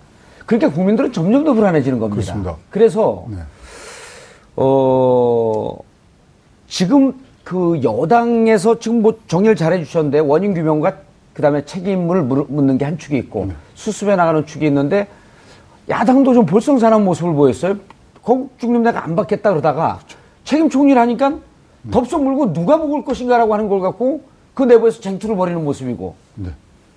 그러니까 0.47 0.71
국민들은 0.73 1.13
점점 1.13 1.45
더 1.45 1.53
불안해지는 1.55 1.99
겁니다. 1.99 2.15
그렇습니다. 2.23 2.57
그래서, 2.71 3.25
네. 3.29 3.37
어, 4.57 5.77
지금 6.69 7.13
그 7.45 7.81
여당에서 7.83 8.79
지금 8.79 9.03
뭐 9.03 9.15
정리를 9.27 9.57
잘 9.57 9.73
해주셨는데 9.73 10.21
원인 10.21 10.55
규명과 10.55 10.95
그 11.35 11.43
다음에 11.43 11.65
책임을 11.65 12.23
물- 12.23 12.47
묻는 12.49 12.79
게 12.79 12.85
한 12.85 12.99
축이 12.99 13.17
있고 13.19 13.51
수습해 13.75 14.15
나가는 14.17 14.45
축이 14.47 14.67
있는데 14.67 15.09
야당도 15.89 16.35
좀 16.35 16.47
볼썽사나운 16.47 17.05
모습을 17.05 17.33
보였어요. 17.35 17.77
거국 18.23 18.57
중립 18.59 18.83
내가 18.83 19.05
안 19.05 19.17
받겠다 19.17 19.51
그러다가 19.51 19.99
책임 20.51 20.69
총리를 20.69 21.01
하니까 21.01 21.39
덥석 21.93 22.25
물고 22.25 22.53
누가 22.53 22.77
먹을 22.77 23.05
것인가라고 23.05 23.55
하는 23.55 23.69
걸 23.69 23.79
갖고 23.79 24.23
그 24.53 24.65
내부에서 24.65 25.01
쟁투를 25.01 25.37
벌이는 25.37 25.63
모습이고 25.63 26.17
네. 26.35 26.51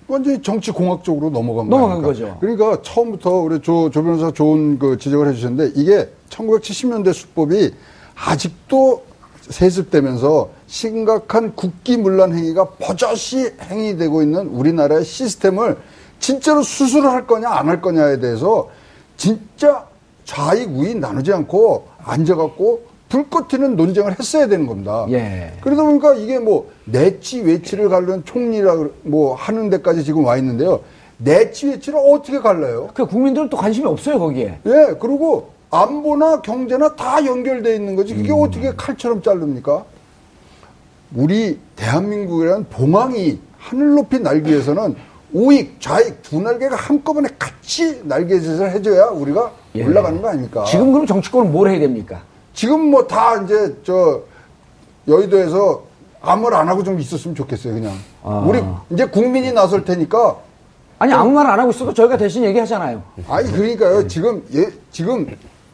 완전히 0.08 0.42
정치 0.42 0.72
공학적으로 0.72 1.30
넘어간 1.30 1.68
넘어간 1.68 2.02
거니까. 2.02 2.08
거죠. 2.08 2.36
그러니까 2.40 2.82
처음부터 2.82 3.30
우리 3.30 3.62
조, 3.62 3.90
조 3.90 4.02
변호사 4.02 4.32
좋은 4.32 4.80
그 4.80 4.98
지적을 4.98 5.28
해주셨는데 5.28 5.80
이게 5.80 6.10
1970년대 6.30 7.12
수법이 7.12 7.72
아직도 8.16 9.04
세습되면서 9.42 10.50
심각한 10.66 11.54
국기문란 11.54 12.34
행위가 12.36 12.70
버젓이 12.80 13.52
행위되고 13.70 14.22
있는 14.22 14.48
우리나라의 14.48 15.04
시스템을 15.04 15.78
진짜로 16.18 16.64
수술을 16.64 17.08
할 17.08 17.28
거냐 17.28 17.50
안 17.50 17.68
할 17.68 17.80
거냐에 17.80 18.18
대해서 18.18 18.68
진짜 19.16 19.86
좌익 20.24 20.70
우익 20.70 20.98
나누지 20.98 21.32
않고 21.32 21.86
앉아갖고 22.02 22.93
불꽃 23.14 23.46
튀는 23.46 23.76
논쟁을 23.76 24.18
했어야 24.18 24.48
되는 24.48 24.66
겁니다. 24.66 25.06
예. 25.10 25.52
그러다 25.60 25.84
보니까 25.84 26.14
이게 26.14 26.40
뭐 26.40 26.68
내치 26.84 27.42
외치를 27.42 27.88
가르는 27.88 28.24
총리라 28.24 28.88
뭐 29.02 29.36
하는 29.36 29.70
데까지 29.70 30.02
지금 30.02 30.24
와 30.24 30.36
있는데요. 30.38 30.80
내치 31.18 31.68
외치를 31.68 31.96
어떻게 31.96 32.40
갈라요? 32.40 32.88
그 32.92 33.06
국민들은 33.06 33.50
또 33.50 33.56
관심이 33.56 33.86
없어요 33.86 34.18
거기에. 34.18 34.58
예, 34.66 34.96
그리고 34.98 35.50
안보나 35.70 36.40
경제나 36.40 36.96
다 36.96 37.24
연결돼 37.24 37.76
있는 37.76 37.94
거지. 37.94 38.16
그게 38.16 38.32
어떻게 38.32 38.72
칼처럼 38.76 39.22
자릅니까? 39.22 39.84
우리 41.14 41.60
대한민국이라는 41.76 42.66
봉황이 42.68 43.38
하늘 43.58 43.94
높이 43.94 44.18
날기 44.18 44.50
위해서는 44.50 44.96
우익, 45.32 45.80
좌익 45.80 46.20
두 46.22 46.40
날개가 46.40 46.74
한꺼번에 46.74 47.28
같이 47.38 48.00
날개짓을 48.02 48.72
해줘야 48.72 49.06
우리가 49.06 49.52
예. 49.76 49.84
올라가는 49.84 50.20
거 50.20 50.30
아닙니까? 50.30 50.64
지금 50.64 50.92
그럼 50.92 51.06
정치권은 51.06 51.52
뭘 51.52 51.70
해야 51.70 51.78
됩니까? 51.78 52.20
지금 52.54 52.90
뭐 52.90 53.06
다 53.06 53.42
이제 53.42 53.76
저 53.84 54.22
여의도에서 55.08 55.82
아무 56.22 56.44
말 56.48 56.54
안 56.54 56.68
하고 56.68 56.82
좀 56.82 56.98
있었으면 56.98 57.34
좋겠어요, 57.34 57.74
그냥. 57.74 57.92
아. 58.22 58.42
우리 58.46 58.62
이제 58.90 59.04
국민이 59.04 59.52
나설 59.52 59.84
테니까 59.84 60.36
아니 60.98 61.12
아무 61.12 61.32
말 61.32 61.46
안 61.46 61.58
하고 61.60 61.70
있어도 61.70 61.92
저희가 61.92 62.16
대신 62.16 62.44
얘기하잖아요. 62.44 63.02
아니 63.28 63.50
그러니까요. 63.52 64.06
지금 64.08 64.42
예 64.54 64.68
지금 64.90 65.26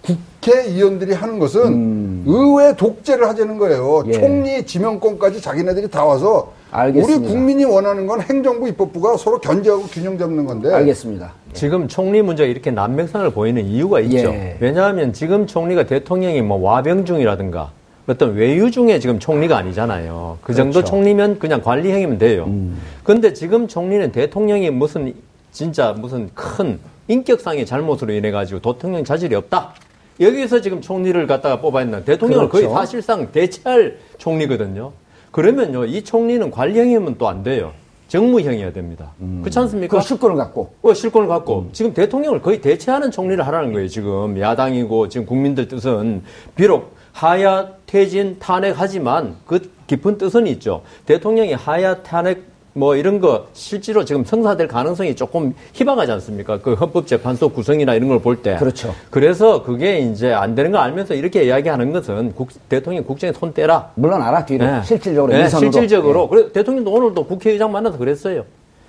국회의원들이 0.02 1.12
하는 1.12 1.38
것은 1.38 2.24
의회 2.26 2.74
독재를 2.74 3.28
하자는 3.28 3.58
거예요. 3.58 3.98
음. 4.00 4.08
예. 4.08 4.12
총리 4.12 4.66
지명권까지 4.66 5.40
자기네들이 5.40 5.88
다 5.90 6.04
와서 6.04 6.52
알겠습니다. 6.70 7.20
우리 7.20 7.28
국민이 7.28 7.64
원하는 7.64 8.06
건 8.06 8.20
행정부 8.20 8.68
입법부가 8.68 9.16
서로 9.16 9.40
견제하고 9.40 9.84
균형 9.84 10.16
잡는 10.18 10.46
건데 10.46 10.72
알겠습니다. 10.72 11.32
지금 11.52 11.88
총리 11.88 12.22
문제가 12.22 12.48
이렇게 12.48 12.70
난맥상을 12.70 13.30
보이는 13.30 13.64
이유가 13.64 14.00
있죠. 14.00 14.16
예. 14.16 14.56
왜냐하면 14.60 15.12
지금 15.12 15.46
총리가 15.46 15.86
대통령이 15.86 16.42
뭐 16.42 16.58
와병 16.58 17.04
중이라든가 17.04 17.72
어떤 18.06 18.34
외유 18.34 18.70
중에 18.70 18.98
지금 18.98 19.18
총리가 19.18 19.56
아니잖아요. 19.56 20.38
그 20.42 20.54
정도 20.54 20.74
그렇죠. 20.80 20.90
총리면 20.90 21.38
그냥 21.38 21.60
관리형이면 21.60 22.18
돼요. 22.18 22.44
음. 22.46 22.78
근데 23.04 23.32
지금 23.32 23.68
총리는 23.68 24.10
대통령이 24.12 24.70
무슨 24.70 25.12
진짜 25.52 25.92
무슨 25.92 26.30
큰 26.34 26.78
인격상의 27.08 27.66
잘못으로 27.66 28.12
인해 28.12 28.30
가지고 28.30 28.60
대통령 28.60 29.04
자질이 29.04 29.34
없다. 29.34 29.74
여기서 30.20 30.60
지금 30.60 30.80
총리를 30.80 31.26
갖다가 31.26 31.60
뽑아냈나 31.60 32.04
대통령을 32.04 32.48
그렇죠. 32.48 32.68
거의 32.68 32.78
사실상 32.78 33.32
대체할 33.32 33.96
총리거든요. 34.18 34.92
그러면요 35.30 35.84
이 35.84 36.02
총리는 36.02 36.50
관리형이면 36.50 37.16
또 37.18 37.28
안 37.28 37.42
돼요. 37.42 37.72
정무형이어야 38.08 38.72
됩니다. 38.72 39.12
그렇지 39.40 39.56
않습니까? 39.60 39.96
그 39.98 40.02
실권을 40.02 40.34
갖고. 40.34 40.72
어, 40.82 40.92
실권을 40.92 41.28
갖고 41.28 41.68
지금 41.72 41.94
대통령을 41.94 42.42
거의 42.42 42.60
대체하는 42.60 43.12
총리를 43.12 43.46
하라는 43.46 43.72
거예요. 43.72 43.86
지금 43.86 44.36
야당이고 44.36 45.08
지금 45.08 45.26
국민들 45.26 45.68
뜻은 45.68 46.24
비록 46.56 46.96
하야 47.12 47.68
퇴진 47.86 48.38
탄핵하지만 48.40 49.36
그 49.46 49.70
깊은 49.86 50.18
뜻은 50.18 50.48
있죠. 50.48 50.82
대통령이 51.06 51.52
하야 51.52 52.02
탄핵 52.02 52.49
뭐 52.80 52.96
이런 52.96 53.20
거 53.20 53.46
실제로 53.52 54.06
지금 54.06 54.24
성사될 54.24 54.66
가능성이 54.66 55.14
조금 55.14 55.54
희박하지 55.74 56.12
않습니까? 56.12 56.58
그 56.60 56.72
헌법재판소 56.72 57.50
구성이나 57.50 57.94
이런 57.94 58.08
걸 58.08 58.20
볼 58.20 58.36
때. 58.42 58.56
그렇죠. 58.56 58.94
그래서 59.10 59.62
그게 59.62 59.98
이제 59.98 60.32
안 60.32 60.54
되는 60.54 60.70
거 60.72 60.78
알면서 60.78 61.14
이렇게 61.14 61.44
이야기하는 61.44 61.92
것은 61.92 62.34
국- 62.34 62.48
대통령 62.70 63.04
국정에 63.04 63.32
손 63.34 63.52
떼라. 63.52 63.90
물론 63.96 64.22
알아 64.22 64.46
뒤로 64.46 64.64
네. 64.64 64.82
실질적으로 64.82 65.32
네. 65.34 65.46
실질적으로. 65.48 66.26
그래, 66.28 66.50
대통령도 66.52 66.90
오늘도 66.90 67.26
국회의장 67.26 67.70
만나서 67.70 67.98
그랬어요. 67.98 68.44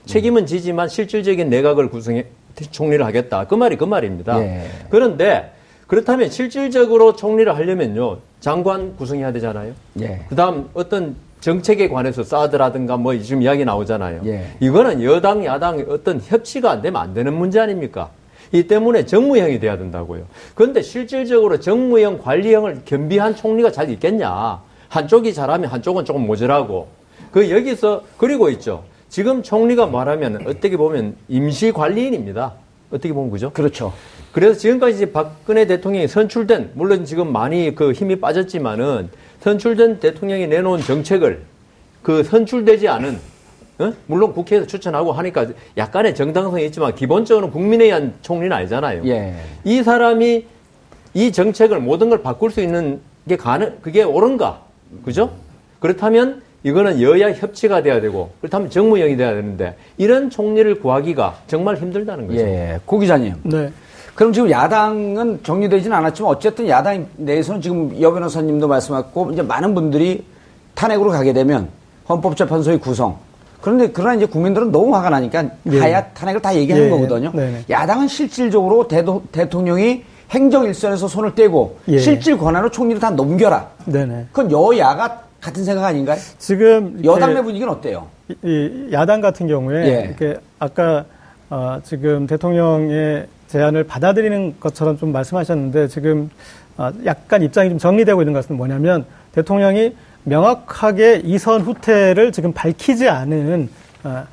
책임은 0.06 0.46
지지만 0.46 0.88
실질적인 0.88 1.50
내각을 1.50 1.90
구성해 1.90 2.26
총리를 2.72 3.06
하겠다. 3.06 3.46
그 3.48 3.56
말이 3.56 3.76
그 3.78 3.84
말입니다. 3.84 4.40
예. 4.42 4.68
그런데 4.90 5.52
그렇다면 5.88 6.30
실질적으로 6.30 7.16
총리를 7.18 7.54
하려면요 7.54 8.18
장관 8.40 8.96
구성해야 8.96 9.34
되잖아요. 9.34 9.74
예. 10.00 10.22
그다음 10.30 10.70
어떤 10.74 11.16
정책에 11.42 11.90
관해서 11.90 12.24
사드라든가 12.24 12.98
뭐 12.98 13.18
지금 13.18 13.42
이야기 13.42 13.66
나오잖아요. 13.66 14.22
예. 14.26 14.46
이거는 14.60 15.04
여당 15.04 15.44
야당 15.44 15.84
어떤 15.90 16.22
협치가 16.22 16.72
안 16.72 16.82
되면 16.82 17.02
안 17.02 17.14
되는 17.14 17.34
문제 17.34 17.60
아닙니까? 17.60 18.12
이 18.54 18.64
때문에 18.64 19.06
정무형이 19.06 19.60
돼야 19.60 19.78
된다고요. 19.78 20.24
그런데 20.56 20.82
실질적으로 20.82 21.60
정무형, 21.60 22.20
관리형을 22.20 22.82
겸비한 22.86 23.36
총리가 23.36 23.72
잘 23.72 23.90
있겠냐? 23.90 24.62
한쪽이 24.90 25.34
잘하면 25.34 25.70
한쪽은 25.70 26.06
조금 26.06 26.28
모자라고. 26.28 26.88
그 27.32 27.50
여기서 27.50 28.04
그리고 28.18 28.50
있죠. 28.52 28.84
지금 29.10 29.42
총리가 29.42 29.88
말하면 29.88 30.48
어떻게 30.48 30.78
보면 30.78 31.16
임시 31.28 31.72
관리인입니다. 31.72 32.54
어떻게 32.92 33.14
보면 33.14 33.32
그죠? 33.32 33.52
그렇죠. 33.52 33.94
그래서 34.32 34.60
지금까지 34.60 35.12
박근혜 35.12 35.66
대통령이 35.66 36.08
선출된 36.08 36.72
물론 36.76 37.04
지금 37.06 37.32
많이 37.32 37.74
그 37.74 37.94
힘이 37.94 38.18
빠졌지만은 38.18 39.10
선출된 39.42 40.00
대통령이 40.00 40.48
내놓은 40.48 40.82
정책을 40.82 41.42
그 42.02 42.24
선출되지 42.24 42.88
않은 42.88 43.20
어? 43.80 43.94
물론 44.06 44.34
국회에서 44.34 44.68
추천하고 44.68 45.12
하니까 45.12 45.48
약간의 45.76 46.14
정당성이 46.14 46.66
있지만 46.68 46.94
기본적으로 46.96 47.50
국민에 47.50 47.86
의한 47.86 48.14
총리는 48.22 48.56
아니잖아요. 48.56 49.04
예. 49.08 49.36
이 49.64 49.82
사람이 49.82 50.46
이 51.16 51.32
정책을 51.32 51.80
모든 51.80 52.10
걸 52.10 52.22
바꿀 52.22 52.52
수 52.52 52.62
있는 52.62 53.02
게 53.28 53.36
가능 53.36 53.78
그게 53.82 54.04
옳은가? 54.04 54.62
그죠? 55.04 55.32
그렇다면 55.80 56.44
이거는 56.64 57.02
여야 57.02 57.34
협치가 57.34 57.82
돼야 57.82 58.00
되고 58.00 58.32
그렇다면 58.40 58.70
정무형이 58.70 59.18
돼야 59.18 59.34
되는데 59.34 59.76
이런 59.98 60.30
총리를 60.30 60.80
구하기가 60.80 61.40
정말 61.48 61.78
힘들다는 61.78 62.28
거죠. 62.28 62.40
예. 62.40 62.80
고 62.86 63.00
기자님. 63.00 63.36
네. 63.44 63.72
그럼 64.16 64.34
지금 64.34 64.50
야당은 64.50 65.40
정리되지는 65.44 65.96
않았지만 65.98 66.32
어쨌든 66.32 66.68
야당 66.68 67.08
내에서는 67.18 67.62
지금 67.62 68.02
여 68.02 68.12
변호사님도 68.12 68.68
말씀하셨고 68.68 69.32
이제 69.32 69.42
많은 69.42 69.74
분들이 69.74 70.24
탄핵으로 70.76 71.12
가게 71.12 71.34
되면 71.34 71.70
헌법재판소의 72.10 72.80
구성. 72.80 73.18
그런데 73.62 73.92
그러나 73.92 74.16
이제 74.16 74.26
국민들은 74.26 74.72
너무 74.72 74.96
화가 74.96 75.10
나니까 75.12 75.46
예. 75.72 75.80
하야 75.80 76.04
탄핵을 76.14 76.42
다 76.42 76.54
얘기하는 76.56 76.88
예. 76.88 76.90
거거든요. 76.90 77.32
네네. 77.32 77.66
야당은 77.70 78.08
실질적으로 78.08 78.88
대도, 78.88 79.24
대통령이 79.32 80.04
행정 80.32 80.66
일선에서 80.66 81.08
손을 81.08 81.36
떼고 81.36 81.78
예. 81.88 82.00
실질 82.00 82.38
권한으로 82.38 82.72
총리를 82.72 83.00
다 83.00 83.12
넘겨라. 83.12 83.70
네네. 83.86 84.28
그건 84.32 84.52
여야가 84.52 85.22
같은 85.40 85.64
생각 85.64 85.86
아닌가요? 85.86 86.18
지금 86.40 87.00
여당 87.04 87.34
내 87.34 87.42
분위기는 87.42 87.72
어때요? 87.72 88.08
이- 88.30 88.36
이 88.44 88.90
야당 88.94 89.22
같은 89.22 89.48
경우에 89.48 90.16
예. 90.22 90.36
아까 90.60 91.06
어, 91.50 91.80
지금 91.84 92.26
대통령의 92.28 93.28
제안을 93.52 93.84
받아들이는 93.84 94.56
것처럼 94.60 94.98
좀 94.98 95.12
말씀하셨는데 95.12 95.90
지금 95.90 96.30
어, 96.78 96.90
약간 97.06 97.44
입장이 97.44 97.70
좀 97.70 97.78
정리되고 97.78 98.22
있는 98.22 98.34
것은 98.34 98.56
뭐냐면 98.56 99.06
대통령이 99.34 99.96
명확하게 100.24 101.22
이선 101.26 101.62
후퇴를 101.62 102.32
지금 102.32 102.54
밝히지 102.54 103.10
않은 103.10 103.70
어, 104.06 104.24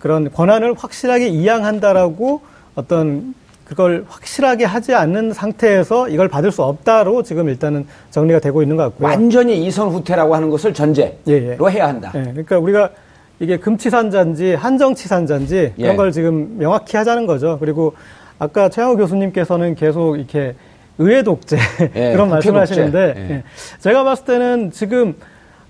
그런 0.00 0.30
권한을 0.30 0.74
확실하게 0.76 1.28
이양한다라고 1.28 2.40
어떤 2.74 3.34
그걸 3.64 4.04
확실하게 4.08 4.64
하지 4.64 4.92
않는 4.92 5.32
상태에서 5.32 6.08
이걸 6.08 6.28
받을 6.28 6.50
수 6.50 6.62
없다로 6.62 7.22
지금 7.22 7.48
일단은 7.48 7.86
정리가 8.10 8.40
되고 8.40 8.60
있는 8.60 8.76
것 8.76 8.82
같고요. 8.82 9.08
완전히 9.08 9.64
이선 9.64 9.88
후퇴라고 9.88 10.34
하는 10.34 10.50
것을 10.50 10.74
전제로 10.74 11.12
예, 11.28 11.32
예. 11.32 11.70
해야 11.70 11.88
한다. 11.88 12.10
예, 12.16 12.24
그러니까 12.24 12.58
우리가 12.58 12.90
이게 13.38 13.56
금치산자인지 13.56 14.54
한정치산자인지 14.54 15.56
예. 15.56 15.72
이런 15.76 15.96
걸 15.96 16.12
지금 16.12 16.58
명확히 16.58 16.96
하자는 16.96 17.26
거죠. 17.26 17.56
그리고 17.58 17.94
아까 18.44 18.68
최양호 18.68 18.96
교수님께서는 18.96 19.74
계속 19.74 20.16
이렇게 20.16 20.54
의회 20.98 21.22
독재 21.22 21.56
예, 21.96 22.12
그런 22.12 22.28
말씀하시는데 22.28 23.06
독재. 23.06 23.20
예. 23.20 23.30
예. 23.36 23.42
제가 23.80 24.04
봤을 24.04 24.24
때는 24.26 24.70
지금 24.70 25.14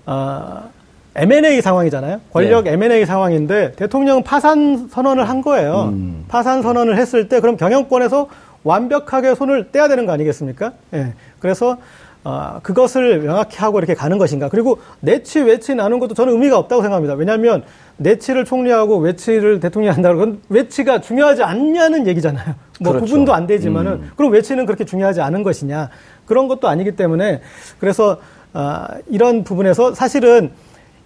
어, 0.05 0.69
M&A 1.15 1.61
상황이잖아요. 1.61 2.19
권력 2.31 2.67
예. 2.67 2.73
M&A 2.73 3.05
상황인데 3.05 3.71
대통령은 3.73 4.23
파산 4.23 4.87
선언을 4.89 5.27
한 5.27 5.41
거예요. 5.41 5.89
음. 5.93 6.25
파산 6.27 6.61
선언을 6.61 6.97
했을 6.97 7.29
때 7.29 7.39
그럼 7.39 7.57
경영권에서 7.57 8.27
완벽하게 8.63 9.35
손을 9.35 9.71
떼야 9.71 9.87
되는 9.87 10.05
거 10.05 10.11
아니겠습니까? 10.11 10.73
예. 10.93 11.13
그래서 11.39 11.77
어, 12.25 12.59
그것을 12.63 13.19
명확히 13.21 13.57
하고 13.57 13.77
이렇게 13.77 13.93
가는 13.93 14.17
것인가. 14.17 14.49
그리고 14.49 14.79
내치 14.99 15.39
외치 15.41 15.75
나눈 15.75 15.99
것도 15.99 16.15
저는 16.15 16.33
의미가 16.33 16.57
없다고 16.57 16.81
생각합니다. 16.81 17.13
왜냐하면 17.13 17.63
내치를 17.97 18.45
총리하고 18.45 18.97
외치를 18.97 19.59
대통령이 19.59 19.93
한다는 19.93 20.17
건 20.17 20.41
외치가 20.49 20.99
중요하지 20.99 21.43
않냐는 21.43 22.07
얘기잖아요. 22.07 22.55
뭐 22.79 22.93
그렇죠. 22.93 23.05
구분도 23.05 23.33
안 23.33 23.47
되지만은 23.47 24.11
그럼 24.15 24.31
외치는 24.31 24.65
그렇게 24.65 24.85
중요하지 24.85 25.21
않은 25.21 25.43
것이냐 25.43 25.89
그런 26.25 26.47
것도 26.47 26.67
아니기 26.67 26.95
때문에 26.95 27.41
그래서 27.79 28.19
아, 28.53 28.87
이런 29.07 29.43
부분에서 29.43 29.93
사실은 29.93 30.51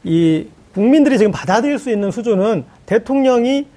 이 0.03 0.47
국민들이 0.73 1.17
지금 1.17 1.31
받아들일 1.31 1.79
수 1.79 1.89
있는 1.91 2.11
수준은 2.11 2.63
대통령이 2.85 3.67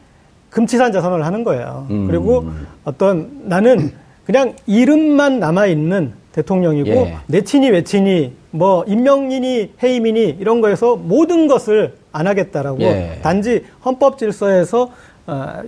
금치산 0.50 0.92
자선을 0.92 1.24
하는 1.24 1.44
거예요. 1.44 1.87
음. 1.90 2.07
그리고 2.07 2.46
어떤 2.85 3.31
나는 3.44 3.92
그냥 4.26 4.55
이름만 4.66 5.40
남아 5.40 5.66
있는 5.66 6.12
대통령이고 6.33 6.90
예. 6.90 7.16
내친이 7.26 7.70
외친이 7.70 8.33
뭐 8.50 8.85
임명인이 8.87 9.72
해임이니 9.83 10.37
이런 10.38 10.61
거에서 10.61 10.96
모든 10.96 11.46
것을 11.46 11.94
안 12.12 12.26
하겠다라고 12.26 12.83
예. 12.83 13.18
단지 13.22 13.64
헌법 13.85 14.18
질서에서 14.18 14.83
어, 14.85 14.90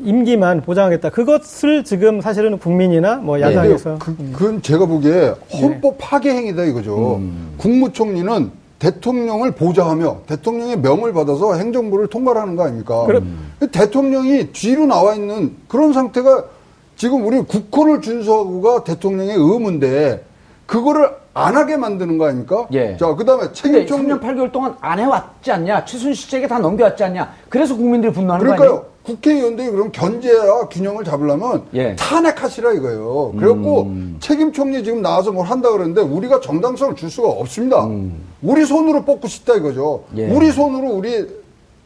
임기만 0.05 0.63
보장하겠다. 0.63 1.11
그것을 1.11 1.85
지금 1.85 2.21
사실은 2.21 2.59
국민이나 2.59 3.17
뭐 3.17 3.41
야당에서 3.41 3.99
그, 4.01 4.17
그건 4.33 4.63
제가 4.63 4.87
보기에 4.87 5.35
헌법 5.61 5.97
파괴 5.99 6.31
행위다 6.31 6.65
이거죠. 6.65 7.17
음. 7.17 7.55
국무총리는 7.59 8.51
대통령을 8.79 9.53
보좌하며 9.53 10.23
대통령의 10.27 10.79
명을 10.81 11.13
받아서 11.13 11.55
행정부를 11.55 12.09
통과하는 12.09 12.57
거 12.57 12.65
아닙니까? 12.65 13.07
그럼- 13.07 13.39
대통령이 13.71 14.49
뒤로 14.53 14.87
나와 14.87 15.15
있는 15.15 15.53
그런 15.69 15.93
상태가 15.93 16.45
지금 16.97 17.25
우리 17.27 17.41
국호를 17.41 18.01
준수하고가 18.03 18.85
대통령의 18.85 19.37
의무인데 19.37 20.25
그거를 20.67 21.11
안 21.33 21.57
하게 21.57 21.77
만드는 21.77 22.19
거 22.19 22.27
아닙니까? 22.27 22.67
예. 22.73 22.97
자, 22.97 23.13
그 23.15 23.25
다음에 23.25 23.43
근데 23.45 23.55
책임총 23.87 24.07
3년 24.07 24.21
8개월 24.21 24.53
동안 24.53 24.75
안 24.81 24.99
해왔지 24.99 25.51
않냐? 25.51 25.85
최순실 25.85 26.15
씨에게 26.29 26.47
다 26.47 26.59
넘겨왔지 26.59 27.03
않냐? 27.05 27.33
그래서 27.49 27.75
국민들이 27.77 28.13
분노하는 28.13 28.47
거 28.47 28.53
아니에요? 28.53 28.85
국회의원들이 29.05 29.71
그럼 29.71 29.93
견제와 29.93 30.69
균형을 30.69 31.05
잡으려면 31.05 31.65
예. 31.75 31.91
음. 31.91 31.97
탄핵하시라 31.97 32.73
이거예요. 32.73 33.35
그래갖고 33.39 33.93
책임 34.21 34.53
총리 34.53 34.83
지금 34.83 35.03
나와서 35.03 35.31
뭘 35.31 35.47
한다 35.47 35.71
그러는데 35.71 36.01
우리가 36.01 36.41
정당성을 36.41 36.97
줄 36.97 37.11
수가 37.11 37.29
없습니다. 37.29 37.89
우리 38.43 38.65
손으로 38.65 39.05
뽑고 39.05 39.29
싶다 39.29 39.57
이거죠. 39.57 40.05
음. 40.13 40.19
예. 40.19 40.29
우리 40.29 40.51
손으로 40.51 40.95
우리 40.95 41.27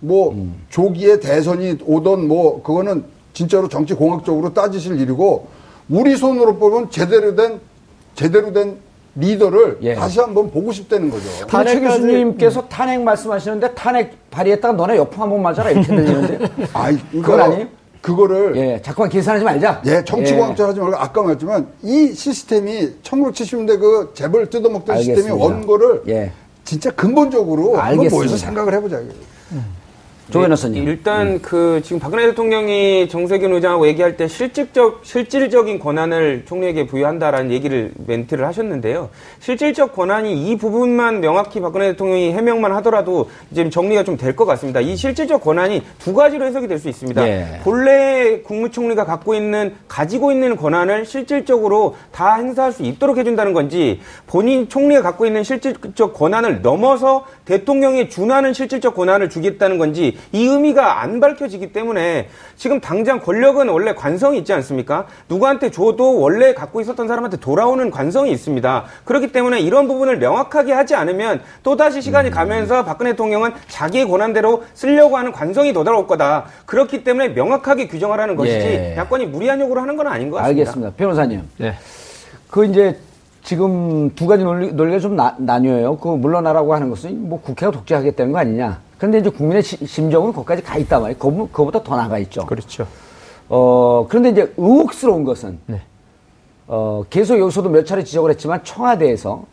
뭐 0.01 0.49
조기에 0.71 1.19
대선이 1.19 1.79
오던 1.85 2.29
뭐 2.29 2.63
그거는 2.63 3.05
진짜로 3.33 3.69
정치 3.69 3.95
공학적으로 3.95 4.55
따지실 4.55 5.01
일이고 5.01 5.49
우리 5.89 6.17
손으로 6.17 6.57
뽑은 6.57 6.91
제대로 6.91 7.35
된 7.35 7.61
제대로 8.15 8.53
된 8.53 8.77
리더를 9.19 9.79
예. 9.83 9.95
다시 9.95 10.21
한번 10.21 10.51
보고 10.51 10.71
싶다는 10.73 11.11
거죠. 11.11 11.29
탄핵까지- 11.47 11.81
교수님께서 11.81 12.69
탄핵 12.69 13.01
말씀하시는데 13.03 13.75
탄핵 13.75 14.31
발의했다가 14.31 14.75
너네 14.75 14.97
여풍 14.97 15.23
한번 15.23 15.43
맞아라 15.43 15.71
이렇게 15.71 15.87
들리는데 15.89 16.39
아이, 16.73 16.97
그건 17.11 17.41
아니에요? 17.41 17.67
그거를 18.01 18.57
예, 18.57 18.81
자꾸만 18.81 19.11
계산하지 19.11 19.45
말자. 19.45 19.83
예, 19.87 20.05
정치공학적 20.05 20.69
하지 20.69 20.79
말고 20.81 20.97
아까 20.97 21.23
말했지만 21.23 21.67
이 21.83 22.13
시스템이 22.15 22.93
1970년대 23.03 23.81
그 23.81 24.13
재벌 24.15 24.49
뜯어먹던 24.49 24.97
시스템의 24.99 25.23
알겠습니다. 25.33 25.45
원고를 25.45 26.03
예. 26.09 26.31
진짜 26.65 26.91
근본적으로 26.93 27.77
한번 27.77 27.87
알겠습니다. 27.87 28.15
모여서 28.17 28.37
생각을 28.37 28.75
해보자. 28.75 29.01
조 30.31 30.41
네, 30.41 30.45
변호사님. 30.45 30.87
일단 30.87 31.41
그 31.41 31.81
지금 31.83 31.99
박근혜 31.99 32.27
대통령이 32.27 33.09
정세균 33.09 33.51
의장하고 33.55 33.87
얘기할 33.87 34.19
때 34.19 34.29
실질적 34.29 35.01
실질적인 35.03 35.79
권한을 35.79 36.45
총리에게 36.47 36.87
부여한다라는 36.87 37.51
얘기를 37.51 37.93
멘트를 38.07 38.47
하셨는데요. 38.47 39.09
실질적 39.41 39.95
권한이 39.95 40.51
이 40.51 40.59
부분만 40.59 41.23
명확히 41.23 41.61
박근혜 41.63 41.93
대통령이 41.93 42.33
해명만 42.33 42.73
하더라도 42.77 43.31
이제 43.51 43.71
정리가 43.71 44.05
좀 44.05 44.19
될 44.19 44.37
것 44.37 44.45
같습니다. 44.45 44.81
이 44.81 44.97
실질적 44.97 45.41
권한이 45.43 45.83
두 45.99 46.13
가지로 46.13 46.45
해석이 46.45 46.69
될 46.69 46.79
수 46.79 46.91
있습니다. 46.91 47.27
예. 47.27 47.61
본래 47.65 48.41
국무총리가 48.43 49.05
갖고 49.07 49.35
있는 49.35 49.77
가지고 49.89 50.31
있는 50.31 50.57
권한을 50.57 51.07
실질적으로 51.07 51.97
다 52.13 52.35
행사할 52.35 52.73
수 52.73 52.83
있도록 52.83 53.17
해준다는 53.17 53.55
건지 53.55 54.01
본인 54.27 54.69
총리가 54.69 55.01
갖고 55.01 55.25
있는 55.25 55.43
실질적 55.43 56.13
권한을 56.13 56.61
넘어서 56.61 57.25
대통령에 57.47 58.09
준하는 58.11 58.53
실질적 58.53 58.95
권한을 58.95 59.31
주겠다는 59.31 59.79
건지 59.79 60.18
이 60.33 60.47
의미가 60.47 61.01
안 61.01 61.21
밝혀지기 61.21 61.73
때문에 61.73 62.29
지금 62.57 62.81
당장 62.81 63.21
권력은 63.21 63.69
원래 63.69 63.95
관성이 63.95 64.39
있지 64.39 64.53
않습니까? 64.53 65.07
누구한테 65.29 65.71
줘도 65.71 66.21
원래 66.21 66.55
갖고 66.55 66.81
있었던 66.81 67.09
사람한테 67.09 67.39
돌아오는 67.39 67.91
관성이 67.91 68.31
있습니다. 68.33 68.85
그렇기 69.05 69.33
때문에 69.33 69.61
이런 69.61 69.89
부분을 69.89 70.19
명확하게 70.19 70.73
하지 70.73 70.95
않으면 70.95 71.41
또다시 71.63 72.03
시간이 72.03 72.31
가면서 72.31 72.85
박근혜 72.85 73.13
대통령은 73.13 73.53
자기의 73.69 74.09
권한대로 74.09 74.65
쓰려고 74.75 75.17
하는 75.17 75.33
관성이 75.33 75.73
더 75.73 75.85
돌아올 75.85 76.07
거다. 76.07 76.47
그렇기 76.67 77.05
때문에 77.05 77.29
명확하게 77.29 77.89
규정하라는 77.89 78.37
것이지 78.37 78.67
예. 78.67 78.95
야권이 78.97 79.27
무리한 79.27 79.61
요구를 79.61 79.83
하는 79.83 79.97
건 79.97 80.07
아닌 80.07 80.31
것 80.31 80.37
같습니다. 80.37 80.61
알겠습니다. 80.61 80.93
변호사님. 80.97 81.43
네. 81.59 81.75
그 82.51 82.65
이제 82.65 82.97
지금 83.43 84.15
두 84.15 84.27
가지 84.27 84.45
논리, 84.45 84.73
논리가 84.73 84.99
좀 84.99 85.17
나, 85.17 85.35
나뉘어요. 85.39 85.97
그 85.97 86.09
물러나라고 86.09 86.75
하는 86.75 86.91
것은 86.91 87.29
뭐 87.29 87.41
국회가 87.41 87.73
독재하겠다는 87.73 88.33
거 88.33 88.39
아니냐. 88.39 88.81
그런데 88.99 89.19
이제 89.19 89.31
국민의 89.31 89.63
시- 89.63 89.87
심정은 89.87 90.33
거기까지 90.33 90.63
가 90.63 90.77
있단 90.77 91.01
말이에요. 91.01 91.19
그거, 91.19 91.49
그거보다 91.51 91.83
더 91.83 91.97
나가 91.97 92.19
있죠. 92.19 92.45
그렇죠. 92.47 92.87
어, 93.49 94.07
그런데 94.09 94.31
이제 94.31 94.53
의혹스러운 94.57 95.25
것은, 95.25 95.59
네. 95.67 95.81
어, 96.67 97.05
계속 97.09 97.39
여기서도 97.39 97.71
몇 97.71 97.87
차례 97.87 98.03
지적을 98.05 98.31
했지만 98.33 98.63
청와대에서 98.65 99.45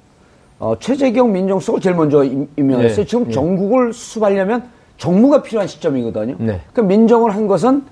어, 0.58 0.74
최재경 0.80 1.32
민정수석을 1.34 1.82
제일 1.82 1.96
먼저 1.96 2.24
임- 2.24 2.50
임명했어요. 2.58 2.96
네, 2.96 3.06
지금 3.06 3.26
네. 3.26 3.32
정국을 3.32 3.94
수습하려면 3.94 4.70
정무가 4.98 5.44
필요한 5.44 5.68
시점이거든요. 5.68 6.36
네. 6.40 6.62
그 6.74 6.80
민정을 6.82 7.36
한 7.36 7.46
것은 7.48 7.84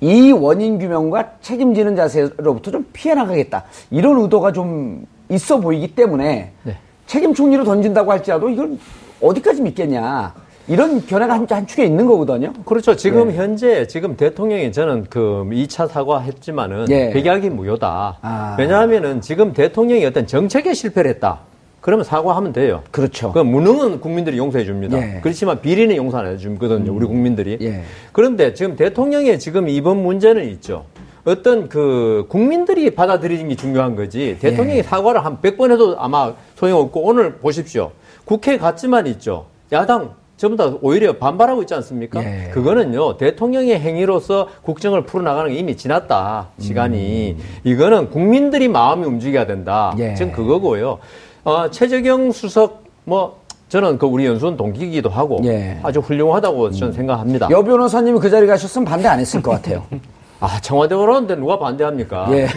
이 0.00 0.32
원인 0.32 0.78
규명과 0.80 1.34
책임지는 1.40 1.94
자세로부터 1.94 2.72
좀 2.72 2.84
피해 2.92 3.14
나가겠다. 3.14 3.64
이런 3.90 4.20
의도가 4.20 4.52
좀 4.52 5.06
있어 5.28 5.60
보이기 5.60 5.94
때문에 5.94 6.50
네. 6.64 6.76
책임 7.06 7.32
총리로 7.34 7.62
던진다고 7.64 8.10
할지라도 8.10 8.48
이걸 8.48 8.76
어디까지 9.20 9.62
믿겠냐. 9.62 10.34
이런 10.68 11.04
견해가 11.04 11.34
한, 11.34 11.46
한 11.48 11.66
축에 11.66 11.84
있는 11.84 12.06
거거든요. 12.06 12.52
그렇죠. 12.64 12.94
지금 12.94 13.32
예. 13.32 13.36
현재 13.36 13.86
지금 13.86 14.16
대통령이 14.16 14.72
저는 14.72 15.06
그 15.10 15.44
2차 15.50 15.88
사과했지만은 15.88 16.86
예. 16.90 17.10
백약이 17.10 17.50
무효다. 17.50 18.18
아. 18.22 18.56
왜냐하면은 18.58 19.20
지금 19.20 19.52
대통령이 19.52 20.04
어떤 20.06 20.26
정책에 20.26 20.72
실패를 20.72 21.10
했다. 21.12 21.40
그러면 21.80 22.04
사과하면 22.04 22.52
돼요. 22.52 22.82
그렇죠. 22.92 23.32
그 23.32 23.40
무능은 23.40 24.00
국민들이 24.00 24.38
용서해 24.38 24.64
줍니다. 24.64 24.96
예. 24.98 25.20
그렇지만 25.20 25.60
비리는 25.60 25.94
용서 25.96 26.18
안 26.18 26.26
해주거든요. 26.26 26.94
우리 26.94 27.06
국민들이. 27.06 27.58
예. 27.60 27.82
그런데 28.12 28.54
지금 28.54 28.76
대통령의 28.76 29.40
지금 29.40 29.68
이번 29.68 30.00
문제는 30.00 30.44
있죠. 30.50 30.84
어떤 31.24 31.68
그 31.68 32.26
국민들이 32.28 32.94
받아들이는 32.94 33.48
게 33.48 33.56
중요한 33.56 33.96
거지. 33.96 34.36
대통령이 34.40 34.78
예. 34.78 34.82
사과를 34.84 35.24
한 35.24 35.38
100번 35.38 35.72
해도 35.72 35.96
아마 35.98 36.32
소용없고 36.54 37.02
오늘 37.02 37.34
보십시오. 37.34 37.90
국회 38.24 38.58
갔지만 38.58 39.08
있죠. 39.08 39.46
야당 39.72 40.14
전부 40.42 40.56
다 40.56 40.76
오히려 40.82 41.12
반발하고 41.18 41.60
있지 41.62 41.72
않습니까? 41.74 42.20
예. 42.20 42.50
그거는요, 42.50 43.16
대통령의 43.16 43.78
행위로서 43.78 44.48
국정을 44.62 45.04
풀어나가는 45.04 45.48
게 45.52 45.56
이미 45.56 45.76
지났다, 45.76 46.48
시간이. 46.58 47.36
이거는 47.62 48.10
국민들이 48.10 48.66
마음이 48.66 49.06
움직여야 49.06 49.46
된다. 49.46 49.94
예. 50.00 50.14
지금 50.16 50.32
그거고요. 50.32 50.98
어, 51.44 51.70
최재경 51.70 52.32
수석, 52.32 52.82
뭐, 53.04 53.40
저는 53.68 53.98
그 53.98 54.06
우리 54.06 54.26
연수원 54.26 54.56
동기이기도 54.56 55.10
하고 55.10 55.38
예. 55.44 55.78
아주 55.84 56.00
훌륭하다고 56.00 56.72
저는 56.72 56.92
생각합니다. 56.92 57.48
여 57.52 57.62
변호사님이 57.62 58.18
그 58.18 58.28
자리에 58.28 58.48
가셨으면 58.48 58.84
반대 58.84 59.06
안 59.06 59.20
했을 59.20 59.40
것 59.40 59.52
같아요. 59.52 59.84
아, 60.40 60.60
청와대 60.60 60.96
오라는데 60.96 61.36
누가 61.36 61.56
반대합니까? 61.60 62.26
예. 62.32 62.48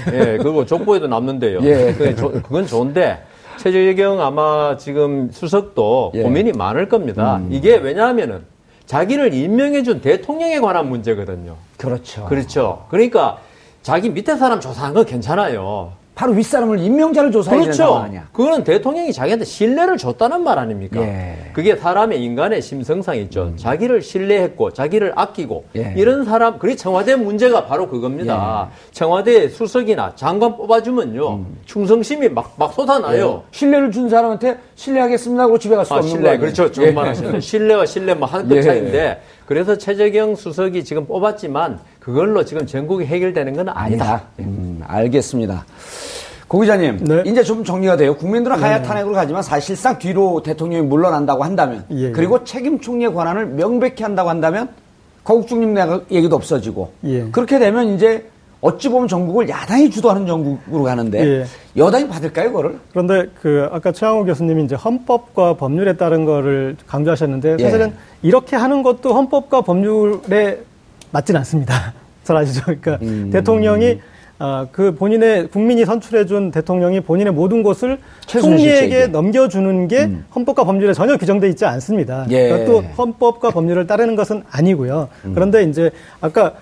그리고 0.41 0.65
족보에도 0.65 1.06
남는데요. 1.08 1.60
예. 1.62 2.15
조- 2.15 2.32
그건 2.32 2.65
좋은데, 2.65 3.19
최재경 3.58 4.22
아마 4.22 4.78
지금 4.78 5.30
수석도 5.32 6.12
예. 6.15 6.24
고민이 6.24 6.52
많을 6.54 6.89
겁니다. 6.89 7.41
이게 7.50 7.78
왜냐하면은 7.78 8.44
자기를 8.86 9.34
임명해준 9.34 10.02
대통령에 10.02 10.60
관한 10.60 10.89
문제거든요. 10.89 11.56
그렇죠. 11.78 12.26
그렇죠. 12.26 12.86
그러니까 12.89 13.39
자기 13.82 14.10
밑에 14.10 14.36
사람 14.36 14.60
조사한 14.60 14.94
건 14.94 15.06
괜찮아요. 15.06 15.94
바로 16.15 16.32
윗사람을 16.32 16.80
임명자를 16.80 17.30
조사해야 17.30 17.60
되는 17.62 17.73
상황 17.73 17.93
그렇죠. 17.93 18.06
아니야. 18.06 18.28
그거는 18.32 18.63
대통령이 18.63 19.12
자기한테 19.12 19.43
신뢰를 19.43 19.97
줬다는 19.97 20.43
말 20.43 20.58
아닙니까? 20.58 21.01
예. 21.01 21.51
그게 21.51 21.75
사람의 21.75 22.23
인간의 22.23 22.62
심성상 22.62 23.17
있죠. 23.17 23.51
자기를 23.58 24.01
신뢰했고, 24.01 24.71
자기를 24.71 25.12
아끼고, 25.13 25.65
예. 25.75 25.93
이런 25.97 26.23
사람, 26.23 26.58
그게 26.58 26.78
청와대 26.78 27.15
문제가 27.17 27.65
바로 27.65 27.89
그겁니다. 27.89 28.69
청와대 28.93 29.49
수석이나 29.49 30.13
장관 30.15 30.56
뽑아주면요, 30.56 31.34
음. 31.34 31.58
충성심이 31.65 32.30
막, 32.30 32.54
막 32.58 32.73
쏟아나요. 32.73 33.43
신뢰를 33.51 33.91
준 33.91 34.08
사람한테 34.08 34.58
신뢰하겠습니다 34.75 35.43
하고 35.43 35.60
집에 35.60 35.75
갈수 35.75 35.93
아, 35.93 35.97
없는 35.97 36.10
신뢰. 36.12 36.38
그렇죠. 36.38 36.71
좋은 36.71 36.93
말 36.95 37.10
하시네. 37.10 37.41
신뢰와 37.41 37.86
신뢰 37.86 38.13
뭐 38.13 38.25
한끗 38.25 38.56
예. 38.56 38.62
차이인데, 38.62 39.21
그래서 39.45 39.78
최재경 39.78 40.36
수석이 40.38 40.86
지금 40.86 41.06
뽑았지만, 41.06 41.80
그걸로 41.99 42.45
지금 42.45 42.65
전국이 42.65 43.04
해결되는 43.06 43.54
건 43.54 43.67
아니다. 43.69 44.06
아니다. 44.06 44.23
음, 44.39 44.82
알겠습니다. 44.88 45.65
고 46.56 46.62
기자님, 46.62 47.04
네. 47.04 47.24
이제 47.26 47.44
좀 47.44 47.65
정리가 47.65 47.98
돼요. 47.98 48.15
국민들은 48.15 48.58
하야 48.58 48.82
탄핵으로 48.82 49.13
가지만 49.13 49.44
사실상 49.44 50.00
뒤로 50.00 50.41
대통령이 50.41 50.88
물러난다고 50.88 51.44
한다면, 51.44 51.84
예, 51.91 52.04
예. 52.04 52.12
그리고 52.12 52.46
책임 52.46 52.80
총리의 52.80 53.13
권한을 53.13 53.48
명백히 53.48 54.04
한다고 54.04 54.30
한다면, 54.30 54.70
거국중립 55.26 55.78
얘기도 56.12 56.38
없어지고, 56.38 56.94
예. 57.04 57.30
그렇게 57.32 57.60
되면 57.60 57.94
이제 57.94 58.30
어찌 58.62 58.88
보면 58.88 59.10
전국을 59.10 59.50
야당이 59.50 59.89
주도하는 59.89 60.26
전국으로 60.26 60.84
가는데, 60.84 61.20
예. 61.20 61.46
여당이 61.76 62.08
받을까요, 62.08 62.48
그거를? 62.48 62.80
그런데 62.91 63.26
그 63.41 63.68
아까 63.74 63.91
최양호 63.91 64.24
교수님이 64.24 64.63
이제 64.63 64.76
헌법과 64.76 65.56
법률에 65.56 65.98
따른 65.98 66.24
거를 66.24 66.78
강조하셨는데 66.88 67.58
예. 67.60 67.63
사실은 67.63 67.94
이렇게 68.22 68.56
하는 68.56 68.82
것도 68.82 69.13
헌법과 69.13 69.60
법률에 69.60 70.60
맞진 71.12 71.36
않습니다. 71.36 71.94
잘 72.24 72.38
아시죠? 72.38 72.62
그러니까 72.63 72.98
음. 73.02 73.30
대통령이 73.30 74.00
아, 74.38 74.67
그 74.71 74.93
본인의 74.95 75.48
국민이 75.48 75.86
선출해준 75.86 76.52
대통령이 76.52 77.02
본인의 77.02 77.34
모든 77.34 77.63
것을 77.63 78.00
총리에게. 78.28 79.08
넘겨주는 79.08 79.88
게 79.88 80.06
음. 80.06 80.26
헌법과 80.36 80.63
법률에 80.65 80.93
전혀 80.93 81.15
규정돼 81.17 81.48
있지 81.50 81.65
않습니다. 81.65 82.26
예. 82.30 82.50
음. 82.50 82.50
그러니까 82.50 82.71
또 82.71 82.82
헌법과 82.98 83.52
법률을 83.52 83.88
따르는 83.88 84.15
것은 84.15 84.43
아니고요. 84.50 85.10
그런데 85.34 85.63
이제 85.63 85.91
아까 86.19 86.54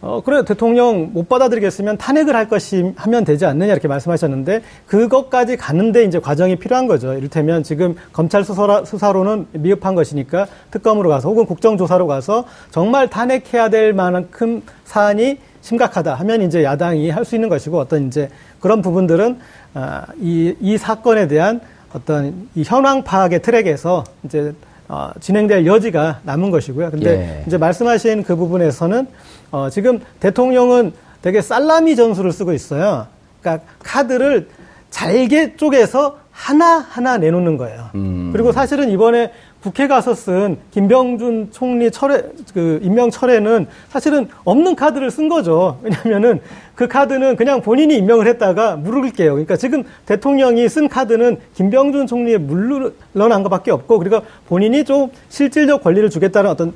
어, 0.00 0.22
그래, 0.24 0.44
대통령 0.44 1.10
못 1.12 1.28
받아들이겠으면 1.28 1.96
탄핵을 1.96 2.36
할 2.36 2.48
것이 2.48 2.92
하면 2.96 3.24
되지 3.24 3.46
않느냐 3.46 3.72
이렇게 3.72 3.88
말씀하셨는데 3.88 4.62
그것까지 4.86 5.56
가는데 5.56 6.04
이제 6.04 6.20
과정이 6.20 6.54
필요한 6.56 6.86
거죠. 6.86 7.14
이를테면 7.14 7.64
지금 7.64 7.96
검찰 8.12 8.44
수사라, 8.44 8.84
수사로는 8.84 9.48
미흡한 9.52 9.96
것이니까 9.96 10.46
특검으로 10.70 11.08
가서 11.08 11.28
혹은 11.28 11.46
국정조사로 11.46 12.06
가서 12.06 12.44
정말 12.70 13.10
탄핵해야 13.10 13.70
될 13.70 13.92
만큼 13.92 14.62
사안이 14.84 15.38
심각하다 15.62 16.14
하면 16.14 16.42
이제 16.42 16.62
야당이 16.64 17.10
할 17.10 17.24
수 17.24 17.34
있는 17.34 17.48
것이고 17.48 17.78
어떤 17.78 18.06
이제 18.06 18.28
그런 18.60 18.80
부분들은 18.82 19.38
아, 19.74 20.06
이, 20.20 20.54
이 20.60 20.78
사건에 20.78 21.28
대한 21.28 21.60
어떤 21.92 22.48
이 22.54 22.62
현황 22.64 23.02
파악의 23.04 23.42
트랙에서 23.42 24.04
이제 24.24 24.52
어, 24.88 25.10
진행될 25.20 25.66
여지가 25.66 26.20
남은 26.22 26.50
것이고요. 26.50 26.90
근데 26.90 27.10
예. 27.10 27.44
이제 27.46 27.58
말씀하신 27.58 28.22
그 28.22 28.36
부분에서는 28.36 29.06
어, 29.50 29.68
지금 29.70 30.00
대통령은 30.20 30.92
되게 31.20 31.42
살라미 31.42 31.96
전술을 31.96 32.32
쓰고 32.32 32.52
있어요. 32.54 33.06
그러니까 33.40 33.64
카드를 33.80 34.48
잘게 34.90 35.56
쪼개서 35.56 36.18
하나하나 36.38 37.18
내놓는 37.18 37.56
거예요. 37.56 37.90
그리고 38.32 38.52
사실은 38.52 38.90
이번에 38.90 39.32
국회 39.60 39.88
가서 39.88 40.14
쓴 40.14 40.56
김병준 40.70 41.48
총리 41.50 41.90
철회, 41.90 42.22
그 42.54 42.78
임명 42.80 43.10
철회는 43.10 43.66
사실은 43.88 44.28
없는 44.44 44.76
카드를 44.76 45.10
쓴 45.10 45.28
거죠. 45.28 45.80
왜냐면은 45.82 46.40
그 46.76 46.86
카드는 46.86 47.34
그냥 47.34 47.60
본인이 47.60 47.96
임명을 47.96 48.28
했다가 48.28 48.76
물을게요. 48.76 49.32
그러니까 49.32 49.56
지금 49.56 49.82
대통령이 50.06 50.68
쓴 50.68 50.88
카드는 50.88 51.38
김병준 51.56 52.06
총리에 52.06 52.38
물러난 52.38 53.42
것밖에 53.42 53.72
없고 53.72 53.98
그리고 53.98 54.20
본인이 54.46 54.84
좀 54.84 55.10
실질적 55.28 55.82
권리를 55.82 56.08
주겠다는 56.08 56.50
어떤 56.50 56.72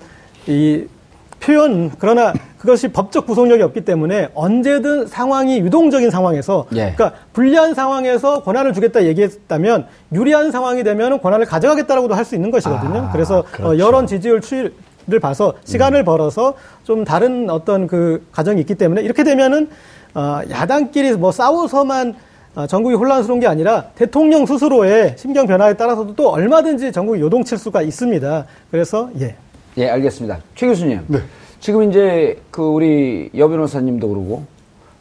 이 0.49 0.85
표현 1.43 1.91
그러나 1.99 2.33
그것이 2.59 2.89
법적 2.89 3.27
구속력이 3.27 3.63
없기 3.63 3.85
때문에 3.85 4.29
언제든 4.35 5.09
상황이 5.09 5.59
유동적인 5.59 6.11
상황에서 6.11 6.67
예. 6.73 6.93
그러니까 6.95 7.13
불리한 7.33 7.75
상황에서 7.75 8.43
권한을 8.43 8.73
주겠다 8.73 9.05
얘기했다면 9.05 9.87
유리한 10.13 10.53
상황이 10.53 10.85
되면 10.85 11.21
권한을 11.21 11.47
가져가겠다라고도 11.47 12.15
할 12.15 12.23
수 12.23 12.37
있는 12.37 12.53
것이거든요. 12.53 13.09
아, 13.09 13.11
그래서 13.11 13.43
그렇죠. 13.51 13.69
어, 13.71 13.79
여론 13.79 14.07
지지율 14.07 14.41
추이를 14.41 14.73
봐서 15.21 15.55
시간을 15.65 16.03
음. 16.03 16.05
벌어서 16.05 16.55
좀 16.85 17.05
다른 17.05 17.51
어떤 17.51 17.89
그 17.89 18.25
과정이 18.31 18.61
있기 18.61 18.77
때문에 18.77 19.03
이렇게 19.03 19.25
되면은 19.25 19.69
어, 20.15 20.41
야당끼리 20.49 21.15
뭐 21.17 21.33
싸워서만 21.33 22.15
어, 22.55 22.67
전국이 22.69 22.95
혼란스러운 22.95 23.41
게 23.41 23.49
아니라 23.49 23.87
대통령 23.97 24.47
스스로의 24.47 25.17
심경 25.19 25.49
변화에 25.49 25.75
따라서도 25.75 26.15
또 26.15 26.31
얼마든지 26.31 26.93
전국이 26.93 27.21
요동칠 27.21 27.59
수가 27.59 27.83
있습니다. 27.83 28.45
그래서 28.71 29.11
예. 29.21 29.35
예, 29.79 29.89
알겠습니다. 29.89 30.39
최 30.55 30.67
교수님. 30.67 31.01
네. 31.09 31.19
지금 31.61 31.89
이제 31.89 32.41
그 32.51 32.63
우리 32.63 33.31
여 33.37 33.49
변호사님도 33.49 34.09
그러고 34.09 34.45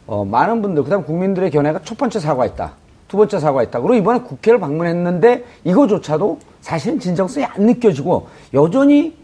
어, 0.06 0.24
많은 0.24 0.62
분들 0.62 0.84
그다음 0.84 1.04
국민들의 1.04 1.50
견해가 1.50 1.80
첫 1.84 1.98
번째 1.98 2.20
사과했다. 2.20 2.72
두 3.08 3.16
번째 3.16 3.38
사과했다. 3.38 3.80
그리고 3.80 3.94
이번에 3.94 4.20
국회를 4.20 4.58
방문했는데 4.60 5.44
이거조차도 5.64 6.38
사실은 6.60 6.98
진정성이 6.98 7.44
안 7.46 7.62
느껴지고 7.66 8.28
여전히 8.54 9.14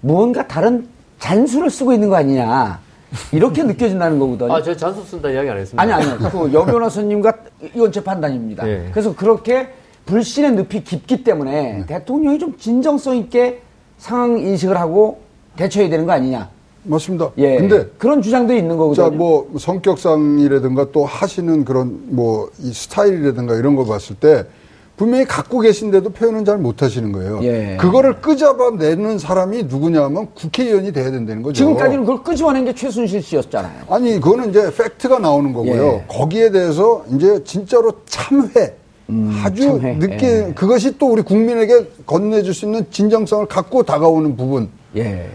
무언가 0.00 0.46
다른 0.46 0.86
잔수를 1.18 1.68
쓰고 1.70 1.92
있는 1.92 2.08
거 2.08 2.16
아니냐. 2.16 2.80
이렇게 3.32 3.62
느껴진다는 3.64 4.18
거거든요. 4.18 4.54
아, 4.54 4.62
저 4.62 4.74
잔수 4.76 5.02
쓴다 5.04 5.30
이야기 5.30 5.48
안 5.50 5.58
했습니다. 5.58 5.82
아니, 5.82 5.92
아니요. 5.92 6.18
그 6.30 6.52
여 6.52 6.64
변호사님과 6.64 7.32
이건 7.74 7.92
제 7.92 8.02
판단입니다. 8.02 8.66
예. 8.68 8.88
그래서 8.90 9.14
그렇게 9.14 9.68
불신의 10.06 10.52
늪이 10.52 10.84
깊기 10.84 11.24
때문에 11.24 11.84
대통령이 11.86 12.38
좀 12.38 12.56
진정성 12.56 13.16
있게 13.16 13.62
상황 13.98 14.38
인식을 14.38 14.78
하고 14.78 15.18
대처해야 15.56 15.88
되는 15.90 16.06
거 16.06 16.12
아니냐. 16.12 16.48
맞습니다. 16.84 17.30
예. 17.38 17.56
근데 17.56 17.86
그런 17.98 18.22
주장들이 18.22 18.58
있는 18.58 18.76
거거든요. 18.76 19.10
자, 19.10 19.16
뭐 19.16 19.50
성격상이라든가 19.58 20.92
또 20.92 21.04
하시는 21.04 21.64
그런 21.64 21.98
뭐 22.14 22.48
이 22.60 22.72
스타일이라든가 22.72 23.56
이런 23.56 23.74
거 23.74 23.84
봤을 23.84 24.14
때 24.16 24.44
분명히 24.96 25.24
갖고 25.26 25.60
계신데도 25.60 26.10
표현은 26.10 26.44
잘 26.46 26.56
못 26.58 26.82
하시는 26.82 27.10
거예요. 27.12 27.40
예. 27.42 27.76
그거를 27.78 28.20
끄잡아내는 28.20 29.18
사람이 29.18 29.64
누구냐면 29.64 30.28
국회의원이 30.34 30.92
돼야 30.92 31.10
된다는 31.10 31.42
거죠. 31.42 31.56
지금까지는 31.56 32.04
그걸 32.06 32.22
끄집어낸 32.22 32.64
게 32.64 32.74
최순실 32.74 33.20
씨였잖아요. 33.22 33.82
아니 33.90 34.20
그거는 34.20 34.50
이제 34.50 34.70
팩트가 34.74 35.18
나오는 35.18 35.52
거고요. 35.52 35.82
예. 35.86 36.04
거기에 36.08 36.50
대해서 36.50 37.04
이제 37.14 37.42
진짜로 37.44 37.92
참회. 38.06 38.74
아주 39.42 39.74
음, 39.74 39.80
참회. 39.80 39.94
늦게 39.94 40.26
예. 40.48 40.52
그것이 40.54 40.98
또 40.98 41.12
우리 41.12 41.22
국민에게 41.22 41.86
건네줄 42.06 42.52
수 42.52 42.64
있는 42.64 42.90
진정성을 42.90 43.46
갖고 43.46 43.84
다가오는 43.84 44.36
부분 44.36 44.68
예. 44.96 45.28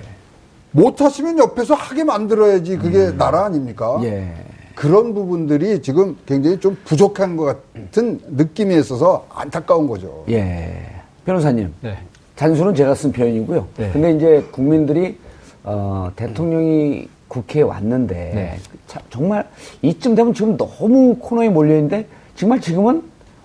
못하시면 0.72 1.38
옆에서 1.40 1.74
하게 1.76 2.04
만들어야지 2.04 2.78
그게 2.78 3.16
나라 3.16 3.46
아닙니까? 3.46 3.98
음. 3.98 4.04
예. 4.04 4.34
그런 4.76 5.14
부분들이 5.14 5.82
지금 5.82 6.18
굉장히 6.26 6.60
좀 6.60 6.78
부족한 6.86 7.38
것 7.38 7.44
같은 7.46 8.20
느낌이 8.30 8.78
있어서 8.80 9.26
안타까운 9.30 9.88
거죠. 9.88 10.26
예. 10.30 10.86
변호사님. 11.26 11.74
네. 11.82 11.98
잔수는 12.36 12.74
제가 12.74 12.96
쓴 12.96 13.12
표현이고요. 13.12 13.68
네. 13.78 13.92
근데 13.94 14.12
이제 14.14 14.48
국민들이 14.52 15.18
어, 15.64 16.10
대통령이 16.16 17.08
국회에 17.28 17.62
왔는데 17.62 18.16
네. 18.16 18.58
자, 18.88 19.00
정말 19.10 19.48
이쯤 19.82 20.16
되면 20.16 20.34
지금 20.34 20.58
너무 20.58 21.16
코너에 21.16 21.50
몰려 21.50 21.76
있는데 21.76 22.08
정말 22.36 22.60
지금은 22.60 23.04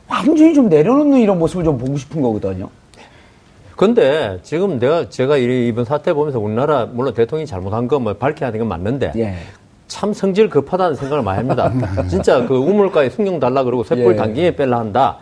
완전히 0.09 0.55
좀 0.55 0.69
내려놓는 0.69 1.19
이런 1.19 1.39
모습을 1.39 1.65
좀 1.65 1.79
보고 1.79 1.97
싶은 1.97 2.21
거거든요. 2.23 2.69
근데 3.77 4.39
지금 4.43 4.79
내가 4.79 5.09
제가 5.11 5.37
이- 5.37 5.69
이번 5.69 5.85
사태 5.85 6.13
보면서 6.15 6.39
우리나라 6.41 6.87
물론 6.87 7.13
대통령이 7.13 7.47
잘못한 7.47 7.89
거 7.89 7.99
뭐 7.99 8.15
밝혀야 8.15 8.51
되는 8.51 8.67
건 8.67 8.69
맞는데 8.69 9.13
예. 9.17 9.35
참 9.87 10.13
성질 10.15 10.49
급하다는 10.49 10.97
생각을 10.97 11.23
많이 11.23 11.39
합니다. 11.39 11.71
진짜 12.09 12.47
그 12.47 12.55
우물가에 12.57 13.11
숭늉 13.11 13.39
달라 13.39 13.63
그러고 13.65 13.85
쇠불 13.85 14.13
예. 14.13 14.17
당기에 14.17 14.57
뺄라 14.57 14.79
한다. 14.79 15.19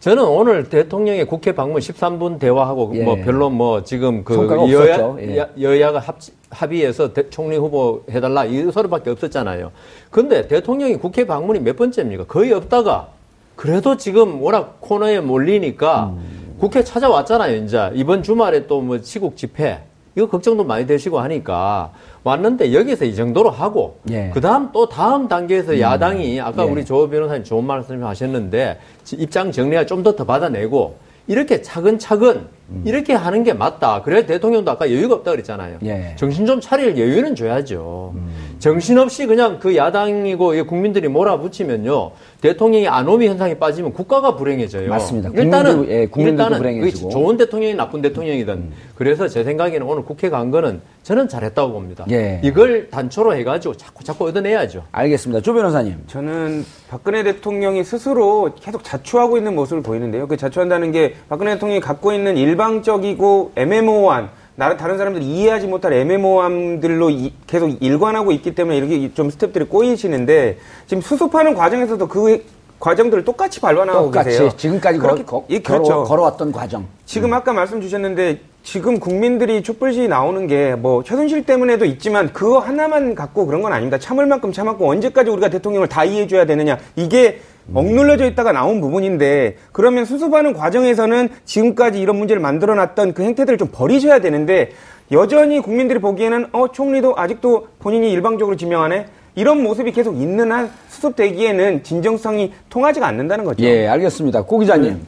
저는 0.00 0.24
오늘 0.24 0.68
대통령의 0.68 1.26
국회 1.26 1.52
방문 1.52 1.80
13분 1.80 2.38
대화하고 2.38 2.92
예. 2.94 3.02
뭐 3.02 3.16
별로 3.16 3.50
뭐 3.50 3.82
지금 3.82 4.24
그 4.24 4.34
여야. 4.72 5.16
예. 5.20 5.38
야- 5.38 5.48
여야가 5.60 5.98
합, 5.98 6.16
합의해서 6.50 7.12
대- 7.12 7.28
총리 7.28 7.56
후보 7.56 8.04
해달라 8.10 8.44
이 8.46 8.70
소리밖에 8.70 9.10
없었잖아요. 9.10 9.70
근데 10.10 10.46
대통령이 10.48 10.96
국회 10.96 11.26
방문이 11.26 11.58
몇 11.60 11.76
번째입니까? 11.76 12.24
거의 12.24 12.52
없다가 12.52 13.08
그래도 13.58 13.96
지금 13.96 14.40
워낙 14.40 14.76
코너에 14.80 15.18
몰리니까 15.18 16.12
음. 16.16 16.54
국회 16.60 16.84
찾아왔잖아요. 16.84 17.56
이제 17.64 17.90
이번 17.94 18.22
주말에 18.22 18.68
또 18.68 18.80
뭐 18.80 18.98
시국 19.02 19.36
집회 19.36 19.80
이거 20.14 20.28
걱정도 20.28 20.62
많이 20.62 20.86
되시고 20.86 21.18
하니까 21.18 21.90
왔는데 22.22 22.72
여기서 22.72 23.04
이 23.04 23.16
정도로 23.16 23.50
하고 23.50 23.98
예. 24.10 24.26
음. 24.26 24.30
그 24.32 24.40
다음 24.40 24.70
또 24.72 24.88
다음 24.88 25.26
단계에서 25.26 25.80
야당이 25.80 26.40
아까 26.40 26.64
예. 26.64 26.70
우리 26.70 26.84
조 26.84 27.10
변호사님 27.10 27.42
좋은 27.42 27.64
말씀 27.64 28.04
하셨는데 28.04 28.78
지- 29.02 29.16
입장 29.16 29.50
정리가 29.50 29.86
좀 29.86 30.04
더 30.04 30.14
더 30.14 30.22
받아내고 30.24 30.96
이렇게 31.26 31.60
차근차근 31.60 32.46
이렇게 32.84 33.14
하는 33.14 33.44
게 33.44 33.54
맞다. 33.54 34.02
그래야 34.02 34.26
대통령도 34.26 34.70
아까 34.70 34.90
여유가 34.90 35.14
없다 35.16 35.30
그랬잖아요. 35.30 35.78
예. 35.84 36.14
정신 36.16 36.44
좀 36.44 36.60
차릴 36.60 36.98
여유는 36.98 37.34
줘야죠. 37.34 38.12
음. 38.14 38.28
정신없이 38.58 39.26
그냥 39.26 39.58
그 39.58 39.74
야당이고 39.74 40.54
이 40.54 40.62
국민들이 40.62 41.08
몰아붙이면요. 41.08 42.10
대통령이 42.42 42.86
아노미 42.86 43.26
현상에 43.28 43.54
빠지면 43.54 43.94
국가가 43.94 44.36
불행해져요. 44.36 44.90
맞습니다. 44.90 45.30
일단은 45.30 45.70
국민들도, 45.72 45.92
예, 45.92 46.06
국민들도 46.06 46.42
일단은 46.42 46.58
불행해지고. 46.58 47.08
그게 47.08 47.20
좋은 47.20 47.36
대통령이 47.38 47.74
나쁜 47.74 48.02
대통령이든 48.02 48.70
그래서 48.98 49.28
제 49.28 49.44
생각에는 49.44 49.86
오늘 49.86 50.04
국회 50.04 50.28
간 50.28 50.50
거는 50.50 50.80
저는 51.04 51.28
잘했다고 51.28 51.72
봅니다. 51.72 52.04
예. 52.10 52.40
이걸 52.42 52.90
단초로 52.90 53.36
해가지고 53.36 53.76
자꾸 53.76 54.02
자꾸 54.02 54.26
얻어내야죠. 54.26 54.82
알겠습니다. 54.90 55.40
조 55.40 55.54
변호사님. 55.54 56.02
저는 56.08 56.64
박근혜 56.90 57.22
대통령이 57.22 57.84
스스로 57.84 58.50
계속 58.60 58.82
자초하고 58.82 59.36
있는 59.36 59.54
모습을 59.54 59.84
보이는데요. 59.84 60.26
그 60.26 60.36
자초한다는 60.36 60.90
게 60.90 61.14
박근혜 61.28 61.54
대통령이 61.54 61.80
갖고 61.80 62.12
있는 62.12 62.36
일방적이고 62.36 63.52
애매모호한 63.54 64.30
나를 64.56 64.76
다른 64.76 64.98
사람들이 64.98 65.24
이해하지 65.24 65.68
못할 65.68 65.92
애매모함들로 65.92 67.10
이- 67.10 67.32
계속 67.46 67.80
일관하고 67.80 68.32
있기 68.32 68.56
때문에 68.56 68.76
이렇게 68.78 69.14
좀 69.14 69.30
스텝들이 69.30 69.66
꼬이시는데 69.66 70.58
지금 70.88 71.00
수습하는 71.00 71.54
과정에서도 71.54 72.08
그 72.08 72.44
과정들을 72.80 73.24
똑같이 73.24 73.60
밟아나가고 73.60 74.06
똑같이 74.06 74.30
계세요. 74.30 74.50
지금까지 74.56 74.98
그렇게- 74.98 75.22
거, 75.24 75.42
거, 75.42 75.46
예, 75.50 75.60
걸어, 75.60 75.78
그렇죠. 75.82 76.02
걸어 76.02 76.22
왔던 76.24 76.50
과정. 76.50 76.86
지금 77.06 77.32
아까 77.32 77.52
말씀 77.52 77.80
주셨는데 77.80 78.40
지금 78.70 79.00
국민들이 79.00 79.62
촛불시 79.62 80.08
나오는 80.08 80.46
게 80.46 80.76
뭐 80.78 81.02
최순실 81.02 81.44
때문에도 81.46 81.86
있지만 81.86 82.30
그거 82.34 82.58
하나만 82.58 83.14
갖고 83.14 83.46
그런 83.46 83.62
건 83.62 83.72
아닙니다. 83.72 83.98
참을 83.98 84.26
만큼 84.26 84.52
참았고 84.52 84.86
언제까지 84.90 85.30
우리가 85.30 85.48
대통령을 85.48 85.88
다 85.88 86.04
이해해줘야 86.04 86.44
되느냐 86.44 86.78
이게 86.94 87.40
억눌려져 87.72 88.26
있다가 88.26 88.52
나온 88.52 88.82
부분인데 88.82 89.56
그러면 89.72 90.04
수습하는 90.04 90.52
과정에서는 90.52 91.30
지금까지 91.46 91.98
이런 91.98 92.16
문제를 92.16 92.42
만들어놨던 92.42 93.14
그 93.14 93.22
행태들을 93.22 93.56
좀 93.56 93.68
버리셔야 93.72 94.20
되는데 94.20 94.70
여전히 95.12 95.60
국민들이 95.60 95.98
보기에는 95.98 96.48
어 96.52 96.70
총리도 96.70 97.14
아직도 97.16 97.68
본인이 97.78 98.12
일방적으로 98.12 98.56
지명하네 98.56 99.06
이런 99.34 99.62
모습이 99.62 99.92
계속 99.92 100.14
있는 100.14 100.52
한 100.52 100.70
수습되기에는 100.88 101.84
진정성이 101.84 102.52
통하지가 102.68 103.06
않는다는 103.06 103.44
거죠. 103.46 103.64
예, 103.64 103.86
알겠습니다. 103.88 104.42
고 104.42 104.58
기자님. 104.58 105.00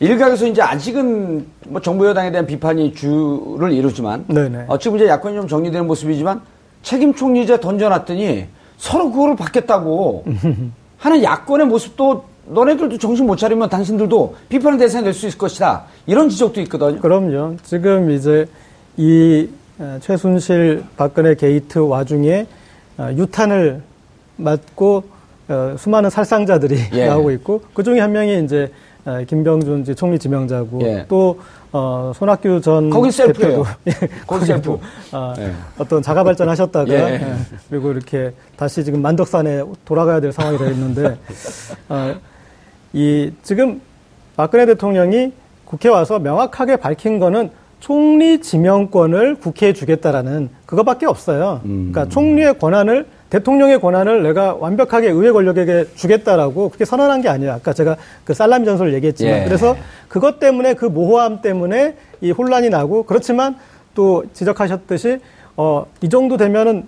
일각에서 0.00 0.46
이제 0.46 0.62
아직은 0.62 1.46
뭐 1.68 1.80
정부 1.80 2.06
여당에 2.06 2.30
대한 2.30 2.46
비판이 2.46 2.94
주를 2.94 3.72
이루지만 3.72 4.24
네네. 4.28 4.64
어, 4.66 4.78
지금 4.78 4.96
이제 4.96 5.06
야권이 5.06 5.36
좀 5.36 5.46
정리되는 5.46 5.86
모습이지만 5.86 6.40
책임 6.82 7.14
총리제 7.14 7.60
던져놨더니 7.60 8.46
서로 8.78 9.10
그거를 9.12 9.36
받겠다고 9.36 10.24
하는 10.96 11.22
야권의 11.22 11.66
모습도 11.66 12.24
너네들도 12.46 12.96
정신 12.98 13.26
못 13.26 13.36
차리면 13.36 13.68
당신들도 13.68 14.34
비판의 14.48 14.78
대상이 14.78 15.04
될 15.04 15.12
수 15.12 15.26
있을 15.26 15.38
것이다. 15.38 15.84
이런 16.06 16.30
지적도 16.30 16.60
있거든요. 16.62 16.98
그럼요. 17.00 17.56
지금 17.62 18.10
이제 18.10 18.46
이 18.96 19.48
어, 19.78 19.98
최순실 20.00 20.82
박근혜 20.96 21.34
게이트 21.34 21.78
와중에 21.78 22.46
어, 22.96 23.10
유탄을 23.14 23.82
맞고 24.36 25.04
어, 25.48 25.74
수많은 25.78 26.08
살상자들이 26.08 26.78
예. 26.94 27.06
나오고 27.06 27.30
있고 27.32 27.62
그 27.74 27.82
중에 27.82 28.00
한 28.00 28.12
명이 28.12 28.42
이제 28.44 28.64
어, 28.64 28.89
김병준 29.26 29.82
이제 29.82 29.94
총리 29.94 30.18
지명자고 30.18 30.80
예. 30.82 31.06
또 31.08 31.38
어, 31.72 32.12
손학규 32.14 32.60
전 32.60 32.90
거긴 32.90 33.10
셀프예요. 33.10 33.64
예, 33.86 33.92
거기 33.92 34.10
거기도, 34.26 34.46
셀프. 34.46 34.70
어, 35.12 35.34
예. 35.38 35.52
어떤 35.78 36.02
자가 36.02 36.24
발전하셨다가 36.24 36.92
예. 36.92 37.14
예, 37.14 37.36
그리고 37.68 37.92
이렇게 37.92 38.32
다시 38.56 38.84
지금 38.84 39.00
만덕산에 39.02 39.62
돌아가야 39.84 40.20
될 40.20 40.32
상황이 40.32 40.58
되어 40.58 40.70
있는데 40.70 41.16
어, 41.88 42.14
이 42.92 43.30
지금 43.42 43.80
박근혜 44.36 44.66
대통령이 44.66 45.32
국회 45.64 45.88
와서 45.88 46.18
명확하게 46.18 46.76
밝힌 46.76 47.18
거는 47.18 47.50
총리 47.78 48.40
지명권을 48.40 49.36
국회에 49.36 49.72
주겠다라는 49.72 50.50
그거밖에 50.66 51.06
없어요. 51.06 51.60
그러니까 51.62 52.08
총리의 52.08 52.58
권한을 52.58 53.06
대통령의 53.30 53.80
권한을 53.80 54.22
내가 54.22 54.54
완벽하게 54.54 55.08
의회 55.08 55.30
권력에게 55.30 55.86
주겠다라고 55.94 56.68
그렇게 56.68 56.84
선언한 56.84 57.22
게 57.22 57.28
아니에요. 57.28 57.52
아까 57.52 57.72
제가 57.72 57.96
그 58.24 58.34
살라미 58.34 58.64
전설을 58.64 58.92
얘기했지만 58.94 59.40
예. 59.40 59.44
그래서 59.44 59.76
그것 60.08 60.38
때문에 60.38 60.74
그 60.74 60.84
모호함 60.84 61.40
때문에 61.40 61.96
이 62.20 62.30
혼란이 62.32 62.70
나고 62.70 63.04
그렇지만 63.04 63.56
또 63.94 64.24
지적하셨듯이 64.32 65.20
어, 65.56 65.86
이 66.02 66.08
정도 66.08 66.36
되면은 66.36 66.86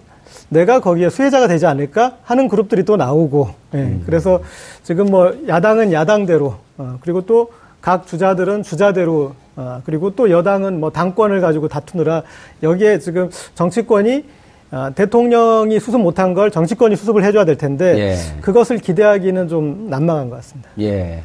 내가 0.48 0.80
거기에 0.80 1.10
수혜자가 1.10 1.46
되지 1.46 1.66
않을까 1.66 2.16
하는 2.22 2.48
그룹들이 2.48 2.84
또 2.84 2.96
나오고 2.96 3.50
예, 3.74 3.98
그래서 4.06 4.40
지금 4.82 5.06
뭐 5.06 5.32
야당은 5.46 5.92
야당대로 5.92 6.56
어, 6.76 6.98
그리고 7.00 7.24
또 7.24 7.48
각 7.82 8.06
주자들은 8.06 8.62
주자대로 8.62 9.34
어, 9.56 9.82
그리고 9.84 10.14
또 10.14 10.30
여당은 10.30 10.80
뭐 10.80 10.90
당권을 10.90 11.40
가지고 11.42 11.68
다투느라 11.68 12.22
여기에 12.62 13.00
지금 13.00 13.28
정치권이 13.54 14.24
아, 14.74 14.88
대통령이 14.88 15.78
수습 15.78 16.00
못한 16.00 16.32
걸 16.32 16.50
정치권이 16.50 16.96
수습을 16.96 17.24
해줘야 17.24 17.44
될 17.44 17.58
텐데 17.58 17.98
예. 17.98 18.40
그것을 18.40 18.78
기대하기는 18.78 19.48
좀 19.48 19.90
난망한 19.90 20.30
것 20.30 20.36
같습니다. 20.36 20.70
예. 20.80 21.22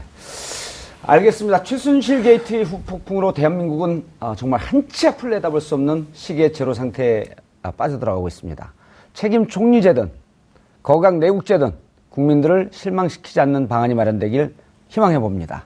알겠습니다. 1.03 1.63
최순실 1.63 2.23
게이트의 2.23 2.65
후폭풍으로 2.65 3.31
대한민국은 3.31 4.03
아, 4.19 4.35
정말 4.37 4.59
한치 4.59 5.07
앞을 5.07 5.29
내다볼 5.29 5.61
수 5.61 5.75
없는 5.75 6.07
시기의 6.11 6.51
제로 6.51 6.73
상태에 6.73 7.23
아, 7.63 7.71
빠져들어가고 7.71 8.27
있습니다. 8.27 8.73
책임 9.13 9.47
총리제든 9.47 10.11
거각 10.83 11.17
내국제든 11.19 11.71
국민들을 12.09 12.71
실망시키지 12.73 13.39
않는 13.39 13.69
방안이 13.69 13.93
마련되길 13.93 14.55
희망해 14.89 15.19
봅니다. 15.19 15.63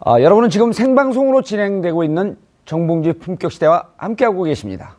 아, 0.00 0.18
여러분은 0.18 0.48
지금 0.48 0.72
생방송으로 0.72 1.42
진행되고 1.42 2.04
있는 2.04 2.38
정봉주의 2.64 3.18
품격 3.18 3.52
시대와 3.52 3.88
함께하고 3.98 4.44
계십니다. 4.44 4.96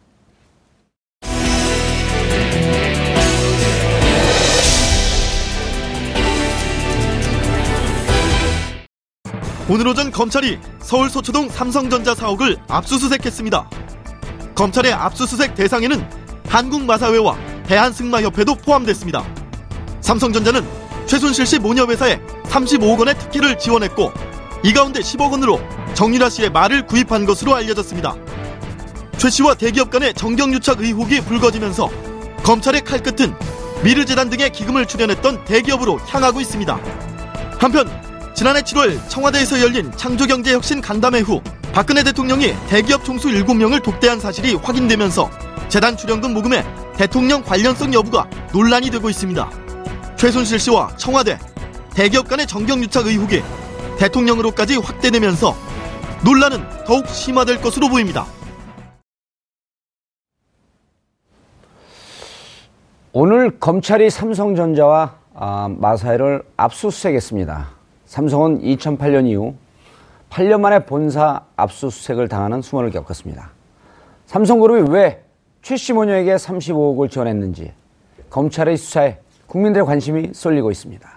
오늘 9.68 9.88
오전 9.88 10.12
검찰이 10.12 10.60
서울 10.80 11.10
소초동 11.10 11.50
삼성전자 11.50 12.14
사옥을 12.14 12.58
압수수색했습니다. 12.68 13.68
검찰의 14.54 14.94
압수수색 14.94 15.56
대상에는 15.56 16.08
한국마사회와 16.48 17.36
대한승마협회도 17.66 18.56
포함됐습니다. 18.58 19.26
삼성전자는 20.02 20.64
최순실 21.08 21.48
씨 21.48 21.58
모녀 21.58 21.88
회사에 21.88 22.20
35억 22.44 23.00
원의 23.00 23.18
특혜를 23.18 23.58
지원했고 23.58 24.12
이 24.64 24.72
가운데 24.72 25.00
10억 25.00 25.32
원으로 25.32 25.60
정유라 25.96 26.30
씨의 26.30 26.52
말을 26.52 26.86
구입한 26.86 27.26
것으로 27.26 27.56
알려졌습니다. 27.56 28.16
최 29.18 29.32
씨와 29.32 29.56
대기업 29.56 29.90
간의 29.90 30.14
정경유착 30.14 30.82
의혹이 30.82 31.22
불거지면서 31.22 31.90
검찰의 32.44 32.82
칼끝은 32.82 33.34
미르재단 33.84 34.30
등의 34.30 34.52
기금을 34.52 34.86
출연했던 34.86 35.46
대기업으로 35.46 35.98
향하고 35.98 36.40
있습니다. 36.40 36.80
한편 37.58 38.15
지난해 38.36 38.62
7월 38.64 39.00
청와대에서 39.08 39.62
열린 39.62 39.90
창조경제혁신 39.94 40.82
간담회 40.82 41.22
후 41.22 41.42
박근혜 41.72 42.04
대통령이 42.04 42.54
대기업 42.68 43.06
총수 43.06 43.30
7명을 43.30 43.82
독대한 43.82 44.20
사실이 44.20 44.56
확인되면서 44.56 45.30
재단 45.70 45.96
출연금 45.96 46.34
모금에 46.34 46.62
대통령 46.98 47.42
관련성 47.42 47.94
여부가 47.94 48.30
논란이 48.52 48.92
되고 48.92 49.10
있습니다. 49.10 49.50
최순실 50.18 50.60
씨와 50.60 50.98
청와대, 50.98 51.40
대기업 51.94 52.28
간의 52.28 52.46
정경유착 52.46 53.08
의혹이 53.08 53.42
대통령으로까지 54.00 54.76
확대되면서 54.76 55.56
논란은 56.26 56.62
더욱 56.86 57.08
심화될 57.08 57.62
것으로 57.62 57.88
보입니다. 57.88 58.26
오늘 63.14 63.58
검찰이 63.62 64.10
삼성전자와 64.10 65.16
아, 65.36 65.70
마사회를 65.70 66.44
압수수색했습니다. 66.58 67.75
삼성은 68.16 68.62
2008년 68.62 69.28
이후 69.28 69.56
8년 70.30 70.62
만에 70.62 70.86
본사 70.86 71.42
압수수색을 71.58 72.30
당하는 72.30 72.62
수모를 72.62 72.90
겪었습니다. 72.90 73.50
삼성그룹이 74.28 74.90
왜 74.90 75.22
최씨 75.62 75.92
모녀에게 75.92 76.36
35억을 76.36 77.12
지원했는지 77.12 77.74
검찰의 78.30 78.78
수사에 78.78 79.18
국민들의 79.48 79.86
관심이 79.86 80.30
쏠리고 80.32 80.72
있습니다. 80.72 81.10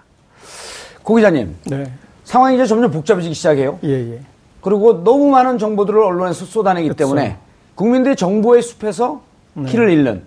고 1.01 1.15
기자님, 1.15 1.55
네, 1.67 1.89
상황이 2.25 2.55
이제 2.55 2.65
점점 2.65 2.91
복잡해지기 2.91 3.33
시작해요. 3.33 3.79
예, 3.85 4.15
예. 4.15 4.19
그리고 4.59 5.01
너무 5.01 5.29
많은 5.29 5.57
정보들을 5.57 5.97
언론에서 5.97 6.43
쏟아내기 6.43 6.95
때문에 6.95 7.37
국민들이 7.75 8.17
정보의 8.17 8.61
숲에서 8.61 9.21
길을 9.67 9.89
잃는 9.89 10.23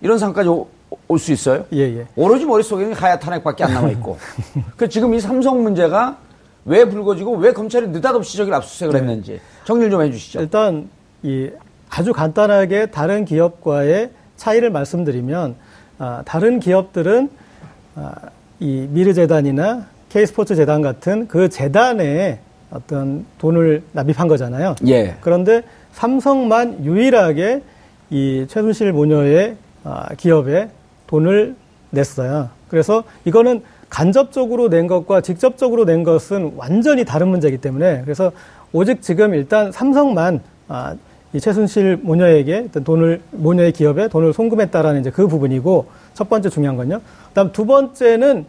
이런 0.00 0.18
상황까지 0.18 0.48
올 1.08 1.18
수 1.18 1.32
있어요. 1.32 1.64
예, 1.72 1.80
예. 1.98 2.06
오로지 2.16 2.44
머릿속에는 2.44 2.92
하얗 2.92 3.18
탄핵밖에 3.20 3.64
안 3.64 3.74
남아 3.74 3.90
있고. 3.90 4.18
그 4.76 4.88
지금 4.88 5.14
이 5.14 5.20
삼성 5.20 5.62
문제가 5.62 6.18
왜 6.64 6.84
불거지고 6.84 7.36
왜 7.36 7.52
검찰이 7.52 7.88
느닷없이 7.88 8.36
저기를 8.36 8.56
압수수색을 8.56 8.96
했는지 8.96 9.40
정리를 9.64 9.90
좀 9.90 10.02
해주시죠. 10.02 10.40
일단 10.40 10.88
이 11.22 11.50
아주 11.90 12.12
간단하게 12.12 12.86
다른 12.86 13.24
기업과의 13.24 14.10
차이를 14.36 14.70
말씀드리면 14.70 15.54
아, 15.98 16.22
다른 16.24 16.58
기업들은 16.60 17.30
아, 17.96 18.12
이 18.60 18.86
미르재단이나 18.90 19.86
K스포츠 20.08 20.54
재단 20.56 20.80
같은 20.82 21.28
그 21.28 21.48
재단에 21.48 22.40
어떤 22.70 23.24
돈을 23.38 23.82
납입한 23.92 24.26
거잖아요. 24.26 24.74
예. 24.88 25.16
그런데 25.20 25.62
삼성만 25.92 26.84
유일하게 26.84 27.62
이 28.10 28.46
최순실 28.48 28.92
모녀의 28.92 29.56
아, 29.84 30.08
기업에 30.16 30.70
돈을 31.06 31.54
냈어요. 31.90 32.48
그래서 32.68 33.04
이거는 33.24 33.62
간접적으로 33.88 34.68
낸 34.68 34.86
것과 34.86 35.20
직접적으로 35.20 35.84
낸 35.84 36.02
것은 36.02 36.54
완전히 36.56 37.04
다른 37.04 37.28
문제이기 37.28 37.58
때문에 37.58 38.02
그래서 38.02 38.32
오직 38.72 39.02
지금 39.02 39.34
일단 39.34 39.70
삼성만 39.70 40.40
아, 40.68 40.96
이 41.32 41.40
최순실 41.40 41.98
모녀에게 42.02 42.68
돈을 42.84 43.20
모녀의 43.30 43.72
기업에 43.72 44.08
돈을 44.08 44.32
송금했다라는 44.32 45.00
이제 45.00 45.10
그 45.10 45.28
부분이고 45.28 45.86
첫 46.14 46.28
번째 46.28 46.48
중요한 46.48 46.76
건요. 46.76 47.00
그다음 47.28 47.52
두 47.52 47.66
번째는 47.66 48.46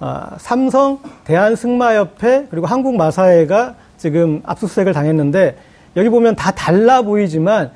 아, 0.00 0.36
삼성, 0.38 1.00
대한승마협회 1.24 2.46
그리고 2.50 2.66
한국마사회가 2.66 3.74
지금 3.98 4.40
압수수색을 4.44 4.92
당했는데 4.92 5.56
여기 5.96 6.08
보면 6.08 6.36
다 6.36 6.52
달라 6.52 7.02
보이지만 7.02 7.70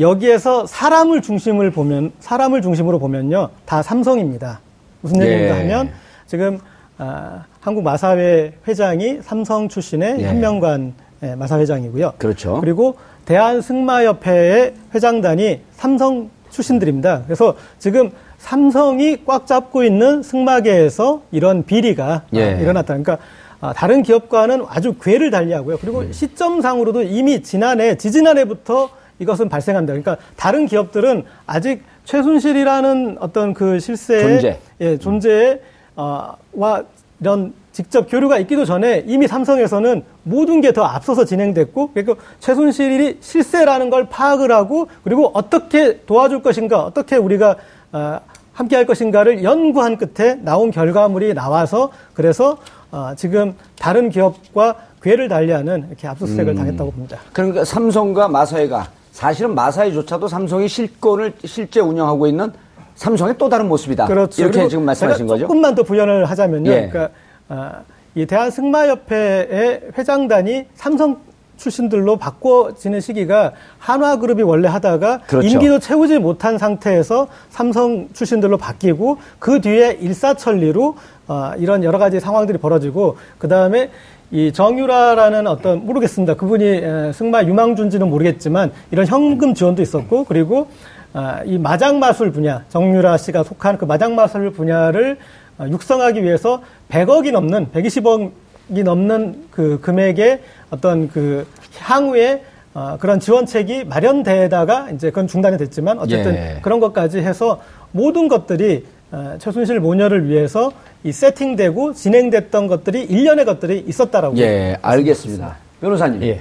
여기에서 0.00 0.66
사람을 0.66 1.22
중심을 1.22 1.70
보면 1.70 2.12
사람을 2.20 2.62
중심으로 2.62 2.98
보면요 2.98 3.50
다 3.64 3.82
삼성입니다. 3.82 4.60
무슨 5.00 5.20
예. 5.22 5.26
얘기인가 5.26 5.58
하면 5.58 5.90
지금 6.26 6.58
아, 6.98 7.44
한국 7.60 7.82
마사회 7.82 8.54
회장이 8.66 9.20
삼성 9.22 9.68
출신의 9.68 10.16
예. 10.20 10.28
현명관 10.28 10.94
예, 11.22 11.34
마사 11.34 11.58
회장이고요. 11.58 12.14
그렇죠. 12.18 12.60
그리고 12.60 12.96
대한승마협회의 13.24 14.74
회장단이 14.94 15.60
삼성 15.72 16.30
출신들입니다. 16.50 17.24
그래서 17.24 17.54
지금 17.78 18.10
삼성이 18.38 19.24
꽉 19.26 19.46
잡고 19.46 19.82
있는 19.82 20.22
승마계에서 20.22 21.22
이런 21.32 21.64
비리가 21.64 22.22
예. 22.34 22.42
아, 22.42 22.60
일어났다. 22.60 22.86
그러니까 22.86 23.18
아, 23.60 23.72
다른 23.72 24.02
기업과는 24.02 24.64
아주 24.68 24.94
궤를 24.94 25.32
달리하고요. 25.32 25.78
그리고 25.80 26.00
음. 26.00 26.12
시점상으로도 26.12 27.02
이미 27.02 27.42
지난해, 27.42 27.96
지지난해부터 27.96 28.90
이것은 29.18 29.48
발생한다. 29.48 29.92
그러니까 29.92 30.16
다른 30.36 30.66
기업들은 30.66 31.24
아직 31.46 31.82
최순실이라는 32.04 33.18
어떤 33.20 33.54
그 33.54 33.78
실세의 33.80 34.22
존재. 34.40 34.58
예, 34.80 34.98
존재에 34.98 35.60
어, 35.96 36.32
와 36.54 36.82
이런 37.20 37.52
직접 37.72 38.08
교류가 38.08 38.38
있기도 38.38 38.64
전에 38.64 39.04
이미 39.06 39.26
삼성에서는 39.28 40.02
모든 40.24 40.60
게 40.60 40.72
더 40.72 40.82
앞서서 40.84 41.24
진행됐고 41.24 41.92
그리고 41.94 42.16
최순실이 42.40 43.18
실세라는 43.20 43.90
걸 43.90 44.08
파악을 44.08 44.50
하고 44.52 44.88
그리고 45.04 45.30
어떻게 45.34 46.00
도와줄 46.06 46.42
것인가 46.42 46.84
어떻게 46.84 47.16
우리가 47.16 47.56
어, 47.92 48.20
함께 48.52 48.74
할 48.76 48.86
것인가를 48.86 49.44
연구한 49.44 49.96
끝에 49.98 50.34
나온 50.42 50.70
결과물이 50.70 51.34
나와서 51.34 51.90
그래서 52.14 52.58
어, 52.90 53.12
지금 53.16 53.54
다른 53.78 54.10
기업과 54.10 54.74
궤를 55.02 55.28
달리하는 55.28 55.86
이렇게 55.88 56.08
압수수색을 56.08 56.54
당했다고 56.56 56.90
봅니다. 56.90 57.18
그러니까 57.32 57.64
삼성과 57.64 58.28
마사회가 58.28 58.88
사실은 59.18 59.52
마사회조차도 59.56 60.28
삼성이 60.28 60.68
실권을 60.68 61.32
실제 61.44 61.80
운영하고 61.80 62.28
있는 62.28 62.52
삼성의 62.94 63.34
또 63.36 63.48
다른 63.48 63.66
모습이다. 63.66 64.06
그렇죠. 64.06 64.42
이렇게 64.42 64.68
지금 64.68 64.84
말씀하신 64.84 65.26
제가 65.26 65.34
거죠? 65.34 65.40
조금만 65.42 65.74
더 65.74 65.82
부연을 65.82 66.24
하자면요. 66.26 66.70
예. 66.70 66.88
그러니까 66.88 67.08
아, 67.48 67.80
이 68.14 68.26
대한승마협회의 68.26 69.80
회장단이 69.98 70.66
삼성 70.76 71.18
출신들로 71.56 72.16
바꿔지는 72.16 73.00
시기가 73.00 73.54
한화그룹이 73.80 74.44
원래 74.44 74.68
하다가 74.68 75.22
그렇죠. 75.26 75.48
임기도 75.48 75.80
채우지 75.80 76.20
못한 76.20 76.56
상태에서 76.56 77.26
삼성 77.50 78.08
출신들로 78.12 78.56
바뀌고 78.56 79.18
그 79.40 79.60
뒤에 79.60 79.98
일사천리로 80.00 80.94
어, 81.26 81.52
이런 81.58 81.82
여러 81.82 81.98
가지 81.98 82.20
상황들이 82.20 82.58
벌어지고 82.58 83.16
그 83.38 83.48
다음에 83.48 83.90
이 84.30 84.52
정유라라는 84.52 85.46
어떤 85.46 85.86
모르겠습니다. 85.86 86.34
그분이 86.34 86.64
에, 86.64 87.12
승마 87.12 87.44
유망주인지는 87.44 88.10
모르겠지만 88.10 88.72
이런 88.90 89.06
현금 89.06 89.54
지원도 89.54 89.80
있었고 89.80 90.24
그리고 90.24 90.68
아, 91.14 91.42
이 91.46 91.56
마장마술 91.56 92.32
분야 92.32 92.62
정유라 92.68 93.16
씨가 93.16 93.42
속한 93.42 93.78
그 93.78 93.86
마장마술 93.86 94.52
분야를 94.52 95.16
어, 95.58 95.66
육성하기 95.68 96.22
위해서 96.22 96.62
100억이 96.90 97.32
넘는 97.32 97.68
120억이 97.72 98.84
넘는 98.84 99.46
그 99.50 99.80
금액의 99.80 100.40
어떤 100.70 101.08
그 101.08 101.46
향후에 101.78 102.42
어, 102.74 102.98
그런 103.00 103.20
지원책이 103.20 103.84
마련되다가 103.84 104.90
이제 104.90 105.08
그건 105.08 105.26
중단이 105.26 105.56
됐지만 105.56 105.98
어쨌든 105.98 106.34
예. 106.34 106.58
그런 106.60 106.80
것까지 106.80 107.18
해서 107.20 107.60
모든 107.92 108.28
것들이 108.28 108.84
어, 109.10 109.36
최순실 109.38 109.80
모녀를 109.80 110.28
위해서 110.28 110.70
이 111.04 111.12
세팅되고 111.12 111.94
진행됐던 111.94 112.66
것들이 112.66 113.04
일련의 113.04 113.44
것들이 113.44 113.84
있었다라고 113.86 114.36
예, 114.38 114.76
알겠습니다. 114.82 115.56
변호사님. 115.80 116.22
예. 116.22 116.40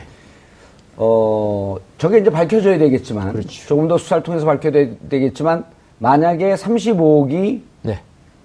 어, 0.96 1.76
저게 2.00 2.18
이제 2.20 2.30
밝혀져야 2.32 2.80
되겠지만, 2.80 3.32
그렇죠. 3.34 3.68
조금 3.68 3.88
더 3.88 3.98
수사를 3.98 4.24
통해서 4.24 4.46
밝혀야 4.46 4.72
되겠지만, 5.10 5.64
만약에 6.00 6.56
35억이 6.56 7.62
네. 7.84 8.00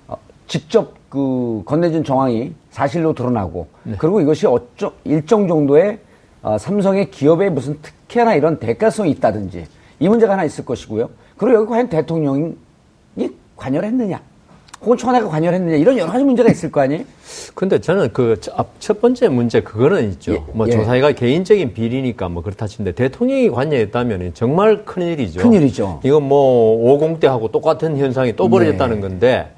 어, 0.07 0.17
직접 0.47 0.95
그 1.09 1.63
건네준 1.65 2.05
정황이 2.05 2.53
사실로 2.71 3.15
드러나고, 3.15 3.69
네. 3.85 3.95
그리고 3.99 4.21
이것이 4.21 4.47
어쩌, 4.47 4.93
일정 5.05 5.49
정도의 5.49 5.99
어, 6.43 6.59
삼성의 6.59 7.11
기업에 7.11 7.49
무슨 7.49 7.79
특혜나 7.81 8.35
이런 8.35 8.59
대가성이 8.59 9.13
있다든지, 9.13 9.65
이 10.01 10.09
문제가 10.09 10.35
하나 10.35 10.45
있을 10.45 10.65
것이고요. 10.65 11.09
그리고 11.39 11.59
여기 11.59 11.71
과연 11.71 11.89
대통령이 11.89 12.55
관여를 13.57 13.89
했느냐, 13.89 14.21
혹은 14.83 14.97
청와대가 14.97 15.29
관여를 15.31 15.57
했느냐, 15.59 15.77
이런 15.77 15.97
여러 15.97 16.11
가지 16.11 16.25
문제가 16.25 16.51
있을 16.51 16.71
거 16.73 16.81
아니에요? 16.81 17.05
근데 17.55 17.79
저는 17.81 18.13
그 18.13 18.37
첫 18.81 19.01
번째 19.01 19.29
문제 19.29 19.61
그거는 19.61 20.11
있죠. 20.13 20.33
예, 20.33 20.43
뭐 20.53 20.67
예. 20.67 20.73
조사위가 20.73 21.13
개인적인 21.13 21.73
비리니까 21.73 22.29
뭐 22.29 22.43
그렇다 22.43 22.67
치는데 22.67 22.93
대통령이 22.93 23.49
관여했다면 23.51 24.33
정말 24.35 24.85
큰일이죠. 24.85 25.41
큰일이죠. 25.41 26.01
이건 26.05 26.25
뭐 26.29 26.95
50 26.95 27.21
대하고 27.21 27.49
똑같은 27.49 27.97
현상이 27.97 28.35
또 28.35 28.49
벌어졌다는 28.49 28.97
네. 28.97 29.01
건데 29.01 29.51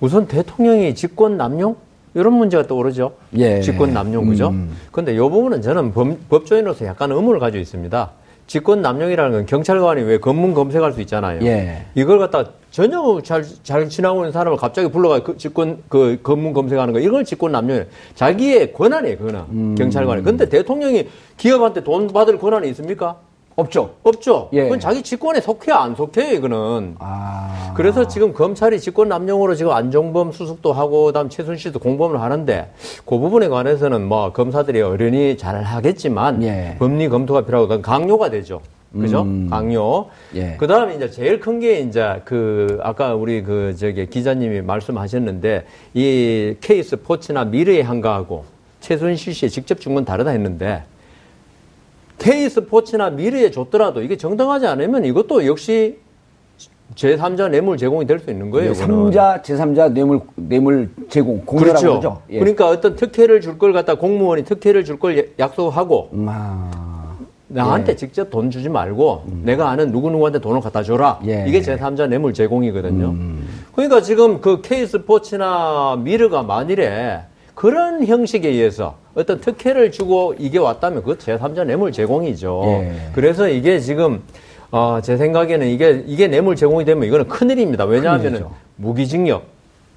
우선 0.00 0.26
대통령이 0.26 0.94
직권 0.94 1.36
남용 1.36 1.76
이런 2.14 2.32
문제가 2.32 2.66
떠오르죠. 2.66 3.12
예. 3.36 3.60
직권 3.60 3.92
남용 3.92 4.26
그죠? 4.26 4.48
음. 4.48 4.74
근데 4.90 5.14
이 5.14 5.18
부분은 5.18 5.60
저는 5.60 5.92
법, 5.92 6.16
법조인으로서 6.30 6.86
약간 6.86 7.12
의문을 7.12 7.40
가지고 7.40 7.60
있습니다. 7.60 8.10
직권 8.52 8.82
남용이라는 8.82 9.32
건 9.32 9.46
경찰관이 9.46 10.02
왜 10.02 10.18
검문 10.18 10.52
검색할 10.52 10.92
수 10.92 11.00
있잖아요. 11.00 11.40
예. 11.42 11.86
이걸 11.94 12.18
갖다 12.18 12.44
전혀 12.70 13.18
잘, 13.24 13.42
잘 13.62 13.88
지나고 13.88 14.20
있는 14.20 14.32
사람을 14.32 14.58
갑자기 14.58 14.90
불러가 14.90 15.22
그 15.22 15.38
직권, 15.38 15.82
그 15.88 16.18
검문 16.22 16.52
검색하는 16.52 16.92
거, 16.92 17.00
이걸 17.00 17.24
직권 17.24 17.52
남용이에요. 17.52 17.86
자기의 18.14 18.74
권한이에요, 18.74 19.16
권한. 19.16 19.46
음. 19.48 19.74
경찰관이. 19.74 20.22
근데 20.22 20.50
대통령이 20.50 21.08
기업한테 21.38 21.82
돈 21.82 22.08
받을 22.08 22.36
권한이 22.36 22.68
있습니까? 22.68 23.16
없죠. 23.56 23.90
없죠. 24.02 24.48
예. 24.52 24.62
그건 24.64 24.80
자기 24.80 25.02
직권에 25.02 25.40
속해, 25.40 25.72
안 25.72 25.94
속해요, 25.94 26.34
이거는. 26.34 26.96
아. 26.98 27.72
그래서 27.76 28.08
지금 28.08 28.32
검찰이 28.32 28.80
직권 28.80 29.08
남용으로 29.08 29.54
지금 29.54 29.72
안종범 29.72 30.32
수석도 30.32 30.72
하고 30.72 31.06
그다음 31.06 31.28
최순실도 31.28 31.78
공범을 31.78 32.20
하는데 32.20 32.70
그 33.04 33.18
부분에 33.18 33.48
관해서는 33.48 34.06
뭐 34.06 34.32
검사들이 34.32 34.80
어련히 34.82 35.36
잘 35.36 35.62
하겠지만 35.62 36.42
예. 36.42 36.76
법리 36.78 37.08
검토가 37.08 37.42
필요하고 37.44 37.82
강요가 37.82 38.30
되죠. 38.30 38.60
그죠? 38.92 39.22
음. 39.22 39.48
강요. 39.48 40.06
예. 40.34 40.56
그 40.58 40.66
다음에 40.66 40.94
이제 40.96 41.08
제일 41.10 41.40
큰 41.40 41.60
게 41.60 41.80
이제 41.80 42.20
그 42.26 42.78
아까 42.82 43.14
우리 43.14 43.42
그 43.42 43.74
저기 43.78 44.06
기자님이 44.06 44.60
말씀하셨는데 44.62 45.64
이 45.94 46.56
케이스 46.60 47.00
포츠나 47.00 47.44
미래의 47.46 47.82
한가하고 47.84 48.44
최순실 48.80 49.32
씨의 49.32 49.48
직접 49.50 49.80
준건 49.80 50.04
다르다 50.04 50.30
했는데 50.30 50.82
케이스 52.22 52.64
포츠나 52.66 53.10
미래에 53.10 53.50
줬더라도 53.50 54.00
이게 54.02 54.16
정당하지 54.16 54.66
않으면 54.66 55.04
이것도 55.04 55.44
역시 55.46 55.98
제3자 56.94 57.50
뇌물 57.50 57.76
제공이 57.78 58.06
될 58.06 58.20
수 58.20 58.30
있는 58.30 58.50
거예요. 58.50 58.72
이거는. 58.72 59.10
3자, 59.10 59.42
제3자 59.42 59.92
뇌물, 59.92 60.20
뇌물 60.36 60.90
제공, 61.08 61.42
공개라고 61.44 61.80
그렇죠. 61.80 62.00
그러죠. 62.00 62.22
예. 62.30 62.38
그러니까 62.38 62.68
어떤 62.68 62.96
특혜를 62.96 63.40
줄 63.40 63.58
걸 63.58 63.72
갖다 63.72 63.94
공무원이 63.96 64.44
특혜를 64.44 64.84
줄 64.84 64.98
걸 64.98 65.30
약속하고 65.38 66.10
음, 66.12 66.26
아. 66.28 66.70
나한테 67.48 67.96
직접 67.96 68.30
돈 68.30 68.50
주지 68.50 68.68
말고 68.68 69.24
내가 69.42 69.70
아는 69.70 69.90
누구누구한테 69.90 70.38
돈을 70.38 70.60
갖다 70.60 70.82
줘라. 70.82 71.20
예. 71.26 71.44
이게 71.48 71.60
제3자 71.60 72.08
뇌물 72.08 72.34
제공이거든요. 72.34 73.14
그러니까 73.74 74.00
지금 74.02 74.40
그 74.40 74.60
K스포츠나 74.60 75.96
미르가 76.02 76.42
만일에 76.42 77.20
그런 77.54 78.04
형식에 78.06 78.48
의해서 78.48 78.96
어떤 79.14 79.40
특혜를 79.40 79.92
주고 79.92 80.34
이게 80.38 80.58
왔다면 80.58 81.02
그것 81.02 81.18
제3자 81.18 81.66
뇌물 81.66 81.92
제공이죠. 81.92 82.62
예. 82.64 82.92
그래서 83.14 83.48
이게 83.48 83.78
지금 83.78 84.22
어, 84.70 85.00
제 85.02 85.16
생각에는 85.16 85.66
이게 85.68 86.02
이게 86.06 86.28
뇌물 86.28 86.56
제공이 86.56 86.84
되면 86.84 87.04
이거는 87.04 87.28
큰일입니다. 87.28 87.84
왜냐하면. 87.84 88.48
무기징역 88.76 89.44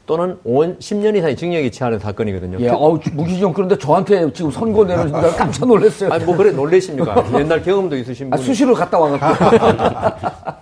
또는 0.05 0.37
5년, 0.45 0.77
10년 0.77 1.15
이상의 1.15 1.35
징역이 1.35 1.71
취하는 1.71 1.97
사건이거든요. 1.97 2.59
예, 2.59 2.69
어우, 2.69 2.99
무기징역 3.13 3.53
그런데 3.55 3.75
저한테 3.77 4.31
지금 4.33 4.51
선고 4.51 4.85
내려준다고 4.85 5.35
깜짝 5.35 5.65
놀랐어요. 5.67 6.11
아니 6.11 6.23
뭐 6.25 6.37
그래 6.37 6.51
놀래십니까? 6.51 7.25
옛날 7.39 7.63
경험도 7.63 7.97
있으신 7.97 8.27
아, 8.31 8.35
분이. 8.35 8.45
수시로 8.45 8.75
갔다 8.75 8.99
와갖고. 8.99 10.55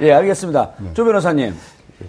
예, 0.00 0.12
알겠습니다. 0.12 0.70
조 0.94 1.04
변호사님. 1.04 1.54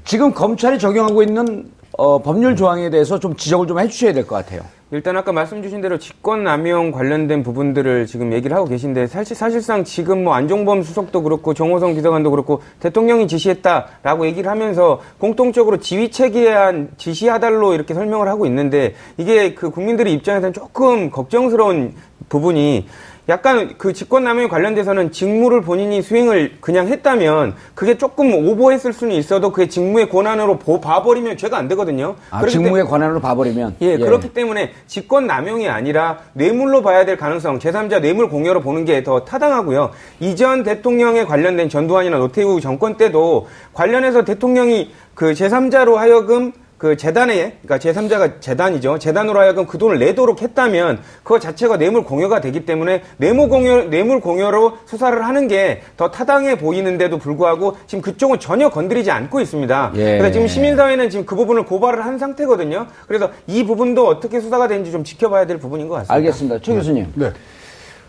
지금 0.06 0.34
검찰이 0.34 0.80
적용하고 0.80 1.22
있는 1.24 1.70
어, 1.98 2.20
법률 2.22 2.56
조항에 2.56 2.90
대해서 2.90 3.20
좀 3.20 3.36
지적을 3.36 3.68
좀 3.68 3.80
해주셔야 3.80 4.14
될 4.14 4.26
것 4.26 4.36
같아요. 4.36 4.62
일단 4.92 5.18
아까 5.18 5.32
말씀 5.32 5.64
주신 5.64 5.82
대로 5.82 5.98
직권남용 5.98 6.92
관련된 6.92 7.42
부분들을 7.42 8.06
지금 8.06 8.32
얘기를 8.32 8.56
하고 8.56 8.68
계신데 8.68 9.08
사실 9.08 9.36
사실상 9.36 9.84
지금 9.84 10.24
뭐 10.24 10.36
안종범 10.36 10.84
수석도 10.84 11.24
그렇고 11.24 11.56
정호성 11.56 11.96
비서관도 11.96 12.30
그렇고 12.30 12.62
대통령이 12.80 13.28
지시했다라고 13.28 14.28
얘기를 14.28 14.52
하면서 14.52 15.02
공통적으로 15.18 15.78
지휘 15.78 16.12
체계한 16.12 16.92
지시 16.98 17.28
하달로 17.28 17.74
이렇게 17.74 17.96
설명을 17.96 18.28
하고 18.28 18.46
있는데 18.46 18.94
이게 19.18 19.56
그 19.56 19.72
국민들의 19.72 20.14
입장에서는 20.14 20.54
조금 20.54 21.10
걱정스러운 21.10 21.96
부분이 22.30 22.86
약간 23.30 23.76
그 23.78 23.94
직권남용에 23.94 24.50
관련돼서는 24.50 25.14
직무를 25.14 25.62
본인이 25.62 26.02
수행을 26.02 26.58
그냥 26.60 26.88
했다면 26.88 27.56
그게 27.74 27.98
조금 27.98 28.34
오버했을 28.34 28.92
수는 28.92 29.16
있어도 29.16 29.52
그게 29.54 29.70
직무의 29.70 30.10
권한으로 30.10 30.60
보- 30.60 30.82
봐버리면 30.82 31.38
죄가 31.38 31.58
안 31.58 31.70
되거든요. 31.70 32.16
아, 32.32 32.40
그렇기 32.40 32.52
직무의 32.52 32.84
권한으로 32.84 33.22
봐버리면. 33.22 33.78
예, 33.80 33.98
그렇기 33.98 34.34
때문에 34.34 34.74
직권 34.88 35.26
남용이 35.26 35.70
아니라 35.70 36.20
뇌물로 36.34 36.82
봐야 36.82 37.06
될 37.06 37.16
가능성, 37.16 37.60
제3자 37.60 38.02
뇌물 38.02 38.28
공여로 38.28 38.60
보는 38.62 38.84
게 38.86 39.04
더 39.04 39.26
타당하고요. 39.26 39.92
이전 40.20 40.64
대통령에 40.64 41.26
관련된 41.26 41.68
전두환이나 41.70 42.18
노태우 42.18 42.62
정권 42.62 42.96
때도 42.96 43.48
관련해서 43.74 44.24
대통령이 44.24 44.92
그 45.16 45.32
제3자로 45.34 45.96
하여금 45.96 46.52
그 46.84 46.98
재단에, 46.98 47.54
그러니까 47.64 47.78
제3자가 47.78 48.42
재단이죠. 48.42 49.00
재단으로 49.00 49.40
하여금 49.40 49.66
그 49.68 49.78
돈을 49.78 50.00
내도록 50.00 50.42
했다면 50.42 51.00
그거 51.24 51.40
자체가 51.40 51.78
뇌물 51.78 52.04
공여가 52.04 52.42
되기 52.42 52.66
때문에 52.66 53.04
뇌물 53.16 53.48
공여, 53.48 53.84
뇌물 53.86 54.20
공여로 54.20 54.80
수사를 54.86 55.26
하는 55.26 55.48
게 55.48 55.82
더 55.96 56.12
타당해 56.12 56.58
보이는데도 56.58 57.20
불구하고 57.20 57.78
지금 57.88 58.02
그쪽은 58.02 58.42
전혀 58.42 58.68
건드리지 58.70 59.12
않고 59.12 59.40
있습니다. 59.40 59.94
예. 59.96 60.18
그래서 60.18 60.32
지금 60.34 60.48
시민사회는 60.50 61.10
지금 61.10 61.26
그 61.26 61.38
부분을 61.38 61.66
고발을 61.66 62.04
한 62.04 62.18
상태거든요. 62.20 62.88
그래서 63.08 63.30
이 63.48 63.64
부분도 63.66 64.06
어떻게 64.06 64.42
수사가 64.42 64.68
되는지 64.68 64.92
좀 64.92 65.06
지켜봐야 65.06 65.46
될 65.48 65.60
부분인 65.60 65.88
것 65.88 65.94
같습니다. 65.96 66.14
알겠습니다. 66.16 66.60
최 66.62 66.74
교수님. 66.74 67.14
네. 67.16 67.32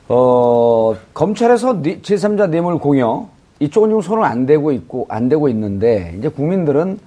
어, 0.09 0.97
검찰에서 1.15 1.81
뇌- 1.81 2.01
제3자 2.01 2.49
뇌물 2.49 2.79
공여 2.79 3.29
이쪽은 3.61 3.91
지금 3.91 4.01
손을 4.03 4.25
안 4.25 4.47
대고 4.47 4.73
있고 4.73 5.07
안 5.09 5.29
대고 5.29 5.49
있는데 5.49 6.17
이제 6.19 6.29
국민들은 6.29 6.99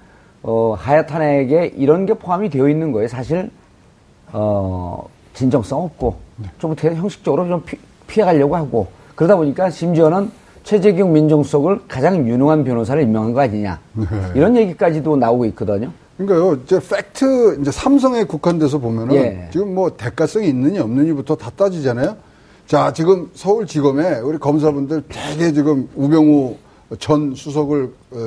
어, 0.47 0.75
하야탄에게 0.79 1.73
이런 1.75 2.05
게 2.05 2.13
포함이 2.13 2.49
되어 2.49 2.69
있는 2.69 2.93
거예요. 2.93 3.09
사실 3.09 3.51
어, 4.31 5.05
진정성 5.33 5.83
없고 5.83 6.15
좀 6.57 6.71
어떻게 6.71 6.95
형식적으로 6.95 7.45
좀 7.47 7.63
피, 7.65 7.77
피해가려고 8.07 8.55
하고 8.55 8.87
그러다 9.15 9.35
보니까 9.35 9.69
심지어는 9.69 10.31
최재경 10.63 11.11
민정수석을 11.11 11.81
가장 11.89 12.25
유능한 12.25 12.63
변호사를 12.63 13.03
임명한 13.03 13.33
거 13.33 13.41
아니냐 13.41 13.79
이런 14.35 14.55
얘기까지도 14.55 15.17
나오고 15.17 15.45
있거든요. 15.47 15.91
그러니까요, 16.17 16.53
이제 16.63 16.79
팩트, 16.79 17.59
이제 17.61 17.69
삼성에 17.69 18.23
국한돼서 18.23 18.79
보면은 18.79 19.15
예. 19.15 19.49
지금 19.51 19.75
뭐 19.75 19.95
대가성이 19.95 20.47
있느니 20.47 20.79
없느니부터 20.79 21.35
다 21.35 21.51
따지잖아요. 21.55 22.15
자, 22.65 22.91
지금 22.91 23.29
서울지검에 23.33 24.19
우리 24.19 24.39
검사분들 24.39 25.03
되게 25.09 25.53
지금 25.53 25.87
우병우 25.95 26.55
전 26.99 27.35
수석을 27.35 27.93
에, 28.13 28.17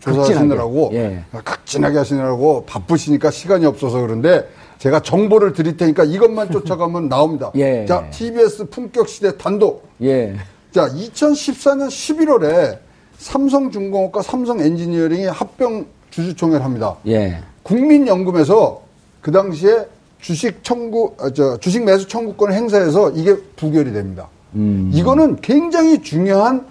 조사하시느라고 0.00 0.90
예. 0.94 1.24
극진하게 1.44 1.98
하시느라고 1.98 2.64
바쁘시니까 2.66 3.30
시간이 3.30 3.64
없어서 3.64 4.00
그런데 4.00 4.48
제가 4.78 5.00
정보를 5.00 5.52
드릴 5.52 5.76
테니까 5.76 6.04
이것만 6.04 6.50
쫓아가면 6.50 7.08
나옵니다. 7.10 7.52
예. 7.54 7.84
자, 7.86 8.08
TBS 8.10 8.66
품격 8.70 9.08
시대 9.08 9.36
단독. 9.36 9.88
예. 10.02 10.36
자, 10.72 10.88
2014년 10.88 11.88
11월에 11.88 12.78
삼성중공업과 13.18 14.22
삼성엔지니어링이 14.22 15.26
합병 15.26 15.86
주주총회를 16.10 16.64
합니다. 16.64 16.96
예. 17.06 17.38
국민연금에서 17.62 18.82
그 19.20 19.30
당시에 19.30 19.86
주식 20.20 20.64
청구, 20.64 21.14
아, 21.20 21.30
저, 21.30 21.56
주식 21.58 21.84
매수 21.84 22.08
청구권을 22.08 22.54
행사해서 22.54 23.10
이게 23.10 23.36
부결이 23.56 23.92
됩니다. 23.92 24.28
이거는 24.54 25.36
굉장히 25.42 26.02
중요한 26.02 26.66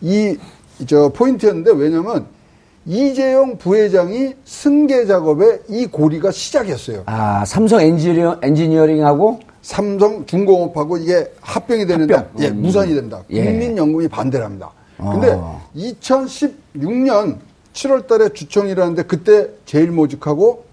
이, 0.00 0.36
저, 0.86 1.08
포인트였는데 1.10 1.72
왜냐면 1.72 2.26
이재용 2.86 3.58
부회장이 3.58 4.34
승계 4.44 5.06
작업에 5.06 5.60
이 5.68 5.86
고리가 5.86 6.30
시작이었어요. 6.30 7.02
아 7.06 7.44
삼성 7.44 7.80
엔지니어, 7.80 8.38
엔지니어링하고 8.42 9.40
삼성 9.60 10.24
중공업하고 10.24 10.96
이게 10.96 11.30
합병이 11.40 11.86
되는데 11.86 12.14
합병. 12.14 12.42
예, 12.42 12.48
음. 12.48 12.62
무산이 12.62 12.94
됩니다. 12.94 13.22
예. 13.30 13.44
국민연금이 13.44 14.08
반대를 14.08 14.46
합니다. 14.46 14.70
근데 14.96 15.32
어. 15.32 15.62
2016년 15.76 17.36
7월 17.74 18.06
달에 18.06 18.30
주총이라는데 18.30 19.02
그때 19.02 19.48
제일모직하고 19.66 20.64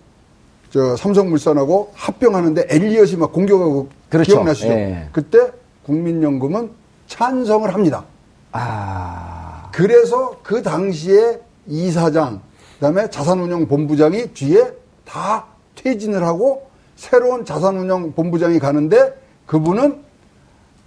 저 0.72 0.96
삼성물산하고 0.96 1.92
합병하는데 1.94 2.68
엘리엇이 2.70 3.18
막 3.18 3.32
공격하고 3.34 3.90
그렇죠. 4.10 4.32
기억나시죠? 4.34 4.68
예. 4.70 5.10
그때 5.12 5.52
국민연금은 5.86 6.72
찬성을 7.08 7.72
합니다. 7.74 8.06
아 8.58 9.68
그래서 9.74 10.38
그 10.42 10.62
당시에 10.62 11.42
이사장, 11.68 12.42
그다음에 12.76 13.10
자산운용 13.10 13.68
본부장이 13.68 14.28
뒤에 14.28 14.72
다 15.04 15.46
퇴진을 15.76 16.24
하고 16.24 16.70
새로운 16.96 17.44
자산운용 17.44 18.14
본부장이 18.14 18.60
가는데 18.60 19.14
그분은 19.46 20.00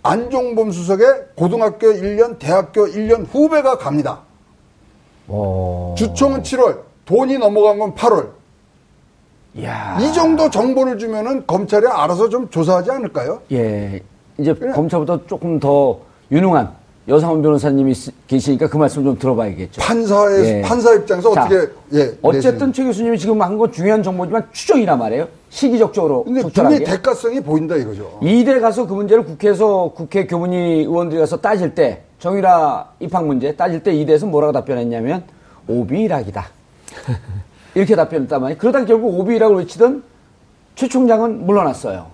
안종범 0.02 0.72
수석의 0.72 1.26
고등학교 1.34 1.88
1년, 1.88 2.38
대학교 2.38 2.86
1년 2.86 3.26
후배가 3.30 3.76
갑니다. 3.76 4.20
어. 5.26 5.94
주총은 5.98 6.42
7월, 6.42 6.80
돈이 7.04 7.36
넘어간 7.36 7.78
건 7.78 7.94
8월. 7.94 8.30
야. 9.62 9.98
이 10.00 10.10
정도 10.14 10.48
정보를 10.48 10.96
주면은 10.96 11.46
검찰이 11.46 11.86
알아서 11.86 12.30
좀 12.30 12.48
조사하지 12.48 12.90
않을까요? 12.92 13.42
예. 13.52 14.00
이제. 14.38 14.54
검찰보다 14.54 15.26
조금 15.26 15.60
더 15.60 15.98
유능한 16.30 16.74
여상원 17.08 17.40
변호사님이 17.40 17.92
있- 17.92 18.26
계시니까 18.28 18.68
그 18.68 18.76
말씀 18.76 19.02
좀 19.02 19.18
들어봐야겠죠. 19.18 19.80
판사의 19.80 20.44
예. 20.44 20.62
판사 20.62 20.92
입장에서 20.94 21.32
자, 21.32 21.44
어떻게 21.44 21.72
예. 21.94 22.18
어쨌든 22.20 22.70
최 22.72 22.84
교수님이 22.84 23.18
지금 23.18 23.40
한 23.40 23.56
건 23.56 23.72
중요한 23.72 24.02
정보지만 24.02 24.46
추정이란 24.52 24.98
말이에요. 24.98 25.26
시기적적으로 25.48 26.24
근데. 26.24 26.42
분명히 26.42 26.84
대가성이 26.84 27.40
보인다 27.40 27.76
이거죠. 27.76 28.20
이대 28.22 28.60
가서 28.60 28.86
그 28.86 28.92
문제를 28.92 29.24
국회에서 29.24 29.92
국회 29.96 30.26
교문위 30.26 30.80
의원들이 30.82 31.18
가서 31.20 31.40
따질 31.40 31.74
때 31.74 32.02
정유라 32.18 32.90
입학 33.00 33.26
문제 33.26 33.56
따질 33.56 33.82
때 33.82 33.94
이대에서 33.94 34.26
뭐라고 34.26 34.52
답변했냐면 34.52 35.22
오비일학이다. 35.66 36.46
이렇게 37.74 37.96
답변했단 37.96 38.40
말이에요. 38.42 38.58
그러다 38.58 38.84
결국 38.84 39.18
오비일학을 39.18 39.56
외치던 39.56 40.02
최 40.74 40.86
총장은 40.88 41.46
물러났어요. 41.46 42.06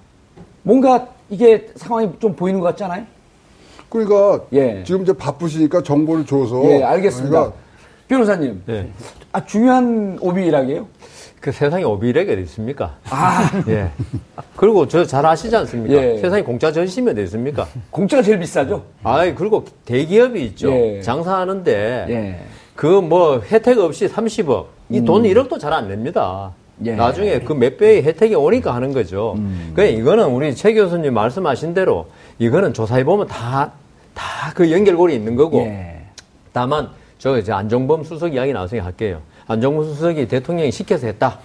뭔가 0.62 1.08
이게 1.30 1.66
상황이 1.74 2.08
좀 2.20 2.36
보이는 2.36 2.60
것 2.60 2.66
같잖아요. 2.68 3.04
그러니까 4.04 4.44
예. 4.52 4.82
지금 4.84 5.02
이제 5.02 5.12
바쁘시니까 5.12 5.84
정보를 5.84 6.26
줘서 6.26 6.64
예, 6.64 6.82
알겠습니다. 6.82 7.30
그러니까 7.30 7.56
변호사님. 8.08 8.62
예. 8.68 8.88
아, 9.32 9.44
중요한 9.44 10.18
오비일학이에요? 10.20 10.86
그 11.40 11.52
세상에 11.52 11.84
오비락이 11.84 12.32
어디 12.32 12.42
있습니까? 12.42 12.96
아, 13.08 13.48
예. 13.68 13.90
그리고 14.56 14.88
저 14.88 15.06
잘 15.06 15.24
아시지 15.24 15.54
않습니까? 15.54 15.94
예. 15.94 16.18
세상에 16.18 16.42
공짜 16.42 16.72
전심이 16.72 17.08
어디 17.12 17.22
있습니까? 17.22 17.68
공짜가 17.90 18.20
제일 18.22 18.40
비싸죠? 18.40 18.82
아이, 19.04 19.32
그리고 19.34 19.64
대기업이 19.84 20.44
있죠. 20.46 20.72
예. 20.72 21.00
장사하는데. 21.00 22.06
예. 22.08 22.40
그뭐 22.74 23.42
혜택 23.48 23.78
없이 23.78 24.08
30억. 24.08 24.64
이돈 24.90 25.22
1억도 25.22 25.60
잘 25.60 25.72
안 25.72 25.86
냅니다. 25.88 26.50
음. 26.80 26.86
예. 26.86 26.96
나중에 26.96 27.38
그 27.38 27.52
몇 27.54 27.76
배의 27.78 28.02
혜택이 28.02 28.34
오니까 28.34 28.74
하는 28.74 28.92
거죠. 28.92 29.34
음. 29.38 29.70
그래 29.76 29.90
이거는 29.90 30.26
우리 30.30 30.52
최 30.56 30.74
교수님 30.74 31.14
말씀하신 31.14 31.72
대로 31.74 32.06
이거는 32.40 32.72
조사해 32.74 33.04
보면 33.04 33.28
다 33.28 33.70
다 34.14 34.52
그 34.54 34.70
연결고리 34.70 35.14
있는 35.14 35.36
거고. 35.36 35.58
예. 35.62 36.02
다만 36.52 36.88
저 37.18 37.38
이제 37.38 37.52
안정범 37.52 38.04
수석 38.04 38.34
이야기 38.34 38.52
나중에 38.52 38.80
할게요. 38.80 39.20
안정범 39.46 39.84
수석이 39.84 40.28
대통령이 40.28 40.70
시켜서 40.72 41.06
했다. 41.06 41.38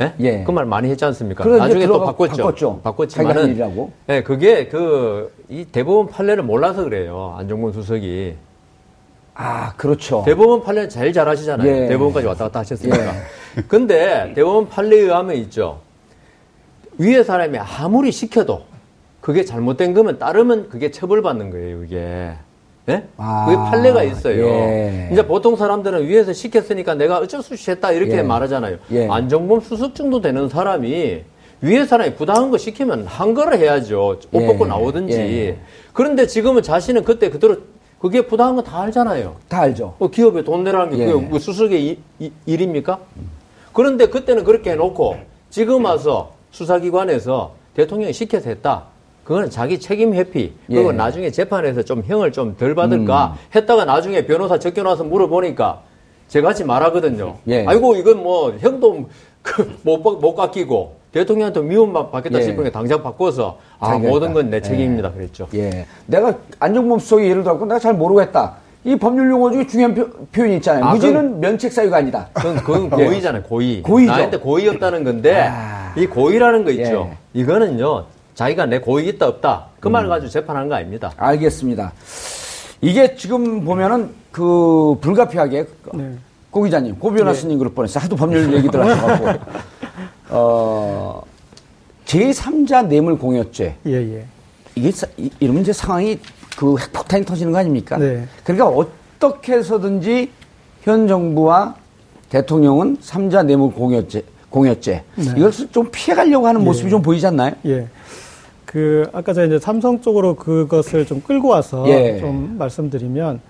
예? 0.00 0.12
예. 0.20 0.44
그 0.44 0.50
말 0.52 0.64
많이 0.64 0.88
했지 0.88 1.04
않습니까? 1.04 1.44
나중에 1.44 1.86
또 1.86 1.94
들어가- 1.94 2.06
바꿨죠. 2.06 2.36
바꿨죠. 2.36 2.80
바꿨지만은. 2.82 3.90
예, 4.08 4.22
그게 4.22 4.66
그 4.68 5.30
이 5.48 5.64
대법원 5.64 6.06
판례를 6.08 6.42
몰라서 6.44 6.84
그래요. 6.84 7.34
안정범 7.38 7.72
수석이. 7.72 8.34
아, 9.34 9.72
그렇죠. 9.76 10.22
대법원 10.24 10.62
판례 10.62 10.86
제일 10.88 11.12
잘 11.12 11.28
하시잖아요. 11.28 11.68
예. 11.68 11.88
대법원까지 11.88 12.26
왔다 12.26 12.44
갔다 12.44 12.60
하셨으니까. 12.60 13.12
근데 13.68 14.32
대법원 14.34 14.68
판례에 14.68 15.00
의하면 15.00 15.36
있죠. 15.36 15.80
위에 16.98 17.22
사람이 17.22 17.58
아무리 17.58 18.12
시켜도 18.12 18.62
그게 19.20 19.44
잘못된 19.44 19.94
거면 19.94 20.18
따르면 20.18 20.68
그게 20.70 20.90
처벌받는 20.90 21.50
거예요, 21.50 21.84
이게. 21.84 22.32
예? 22.88 23.04
아, 23.18 23.44
그게 23.44 23.56
판례가 23.56 24.02
있어요. 24.02 24.46
예. 24.46 25.10
이제 25.12 25.26
보통 25.26 25.54
사람들은 25.56 26.06
위에서 26.08 26.32
시켰으니까 26.32 26.94
내가 26.94 27.18
어쩔 27.18 27.42
수 27.42 27.52
없이 27.52 27.70
했다 27.70 27.92
이렇게 27.92 28.16
예. 28.18 28.22
말하잖아요. 28.22 28.78
예. 28.92 29.06
안정범 29.08 29.60
수석 29.60 29.94
정도 29.94 30.20
되는 30.20 30.48
사람이 30.48 31.22
위에 31.62 31.84
사람이 31.84 32.14
부당한 32.14 32.50
거 32.50 32.56
시키면 32.56 33.04
한 33.06 33.34
거를 33.34 33.58
해야죠. 33.58 34.16
옷 34.32 34.40
예. 34.42 34.46
벗고 34.46 34.66
나오든지. 34.66 35.12
예. 35.14 35.58
그런데 35.92 36.26
지금은 36.26 36.62
자신은 36.62 37.04
그때 37.04 37.28
그대로 37.28 37.58
그게 38.00 38.26
부당한 38.26 38.56
거 38.56 38.62
다 38.62 38.80
알잖아요. 38.80 39.36
다 39.48 39.60
알죠. 39.60 39.94
어, 39.98 40.08
기업에 40.08 40.42
돈 40.42 40.64
내라는 40.64 40.96
게 40.96 41.02
예. 41.06 41.12
그게 41.12 41.26
뭐 41.26 41.38
수석의 41.38 41.86
이- 41.86 41.98
이- 42.18 42.32
일입니까? 42.46 42.98
그런데 43.74 44.06
그때는 44.06 44.42
그렇게 44.44 44.70
해놓고 44.72 45.16
지금 45.50 45.84
와서 45.84 46.32
수사기관에서 46.50 47.52
대통령이 47.74 48.14
시켜서 48.14 48.48
했다. 48.48 48.84
그거는 49.30 49.48
자기 49.48 49.78
책임 49.78 50.12
회피. 50.12 50.52
그리고 50.66 50.86
예. 50.86 50.90
음. 50.90 50.96
나중에 50.96 51.30
재판에서 51.30 51.84
좀 51.84 52.02
형을 52.04 52.32
좀 52.32 52.56
덜 52.56 52.74
받을까 52.74 53.36
했다가 53.54 53.84
나중에 53.84 54.26
변호사 54.26 54.58
적겨놔서 54.58 55.04
물어보니까 55.04 55.82
제같이 56.26 56.64
말하거든요. 56.64 57.36
예. 57.46 57.64
아이고 57.64 57.94
이건 57.94 58.24
뭐 58.24 58.52
형도 58.58 59.08
그 59.40 59.78
못, 59.82 60.34
깎이고 60.34 60.96
대통령한테 61.12 61.60
미움만 61.60 62.10
받겠다 62.10 62.40
예. 62.40 62.42
싶으니까 62.42 62.72
당장 62.72 63.04
바꿔서 63.04 63.58
아 63.78 63.96
모든 63.98 64.30
했다. 64.30 64.34
건내 64.34 64.56
예. 64.56 64.60
책임입니다 64.62 65.12
그랬죠. 65.12 65.46
예. 65.54 65.86
내가 66.06 66.36
안정범 66.58 66.98
수석이 66.98 67.24
예를 67.30 67.44
들어서 67.44 67.64
내가 67.64 67.78
잘 67.78 67.94
모르고 67.94 68.22
했다. 68.22 68.56
이 68.82 68.96
법률 68.96 69.30
용어 69.30 69.52
중에 69.52 69.64
중요한 69.64 69.94
표, 69.94 70.08
현이 70.32 70.56
있잖아요. 70.56 70.84
아, 70.86 70.94
무죄는 70.94 71.38
면책 71.38 71.72
사유가 71.72 71.98
아니다. 71.98 72.26
그건, 72.32 72.56
그건 72.56 72.90
예. 72.98 73.04
고의잖아요, 73.04 73.42
고의. 73.44 73.82
고의죠. 73.82 74.10
나한테 74.10 74.38
고의 74.38 74.66
없다는 74.70 75.04
건데, 75.04 75.46
아. 75.48 75.94
이 75.96 76.06
고의라는 76.06 76.64
거 76.64 76.70
있죠. 76.70 77.10
예. 77.12 77.40
이거는요, 77.40 78.06
자기가 78.40 78.64
내 78.64 78.78
고의 78.80 79.06
있다, 79.08 79.28
없다. 79.28 79.66
그 79.80 79.90
음. 79.90 79.92
말 79.92 80.08
가지고 80.08 80.30
재판하는 80.30 80.66
거 80.70 80.74
아닙니다. 80.74 81.12
알겠습니다. 81.18 81.92
이게 82.80 83.14
지금 83.14 83.62
보면은 83.66 84.14
그 84.32 84.96
불가피하게 85.02 85.66
네. 85.92 86.14
고 86.50 86.62
기자님, 86.62 86.98
고 86.98 87.10
변호사님 87.12 87.58
그럴 87.58 87.74
뻔했어요. 87.74 88.02
하도 88.04 88.16
법률 88.16 88.50
얘기들 88.54 88.80
하셔갖고. 88.82 89.44
어, 90.30 91.22
제3자 92.06 92.86
뇌물 92.86 93.18
공여죄. 93.18 93.76
예, 93.84 93.92
예. 93.92 94.24
이게 94.74 94.90
사- 94.90 95.06
이- 95.18 95.30
이러면 95.38 95.60
이제 95.60 95.74
상황이 95.74 96.18
그 96.56 96.78
핵폭탄이 96.78 97.26
터지는 97.26 97.52
거 97.52 97.58
아닙니까? 97.58 97.98
네. 97.98 98.26
그러니까 98.42 98.68
어떻게 98.68 99.52
해서든지 99.52 100.30
현 100.80 101.06
정부와 101.06 101.74
대통령은 102.30 102.96
3자 103.02 103.44
뇌물 103.44 103.70
공여죄, 103.74 104.22
공여죄. 104.48 105.04
네. 105.16 105.24
이것을 105.36 105.68
좀 105.72 105.90
피해가려고 105.92 106.46
하는 106.46 106.64
모습이 106.64 106.88
좀 106.88 107.02
보이지 107.02 107.26
않나요? 107.26 107.52
예. 107.66 107.86
그 108.70 109.02
아까 109.12 109.32
제가 109.32 109.48
이제 109.48 109.58
삼성 109.58 110.00
쪽으로 110.00 110.36
그것을 110.36 111.04
좀 111.04 111.20
끌고 111.26 111.48
와서 111.48 111.84
예. 111.88 112.20
좀 112.20 112.54
말씀드리면 112.56 113.40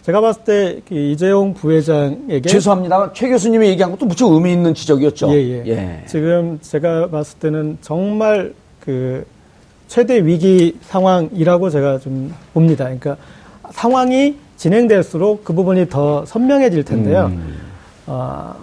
제가 0.00 0.22
봤을 0.22 0.44
때그 0.44 0.94
이재용 0.94 1.52
부회장에게 1.52 2.48
죄송합니다. 2.48 3.12
최 3.12 3.28
교수님이 3.28 3.68
얘기한 3.68 3.92
것도 3.92 4.06
무척 4.06 4.32
의미 4.32 4.50
있는 4.50 4.72
지적이었죠. 4.72 5.30
예, 5.34 5.66
예. 5.66 6.04
지금 6.08 6.58
제가 6.62 7.10
봤을 7.10 7.38
때는 7.38 7.76
정말 7.82 8.54
그 8.80 9.26
최대 9.88 10.24
위기 10.24 10.78
상황이라고 10.80 11.68
제가 11.68 11.98
좀 11.98 12.32
봅니다. 12.54 12.84
그러니까 12.84 13.18
상황이 13.72 14.36
진행될수록 14.56 15.44
그 15.44 15.52
부분이 15.52 15.90
더 15.90 16.24
선명해질 16.24 16.82
텐데요. 16.84 17.26
음. 17.26 17.58
어, 18.06 18.54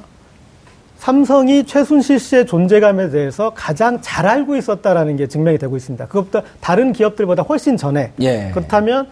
삼성이 1.00 1.64
최순실 1.64 2.20
씨의 2.20 2.46
존재감에 2.46 3.10
대해서 3.10 3.52
가장 3.56 4.00
잘 4.02 4.28
알고 4.28 4.58
있었다라는 4.58 5.16
게 5.16 5.28
증명이 5.28 5.58
되고 5.58 5.78
있습니다. 5.78 6.08
그것보다 6.08 6.44
다른 6.60 6.92
기업들보다 6.92 7.44
훨씬 7.44 7.78
전에 7.78 8.12
예. 8.20 8.52
그렇다면 8.54 9.08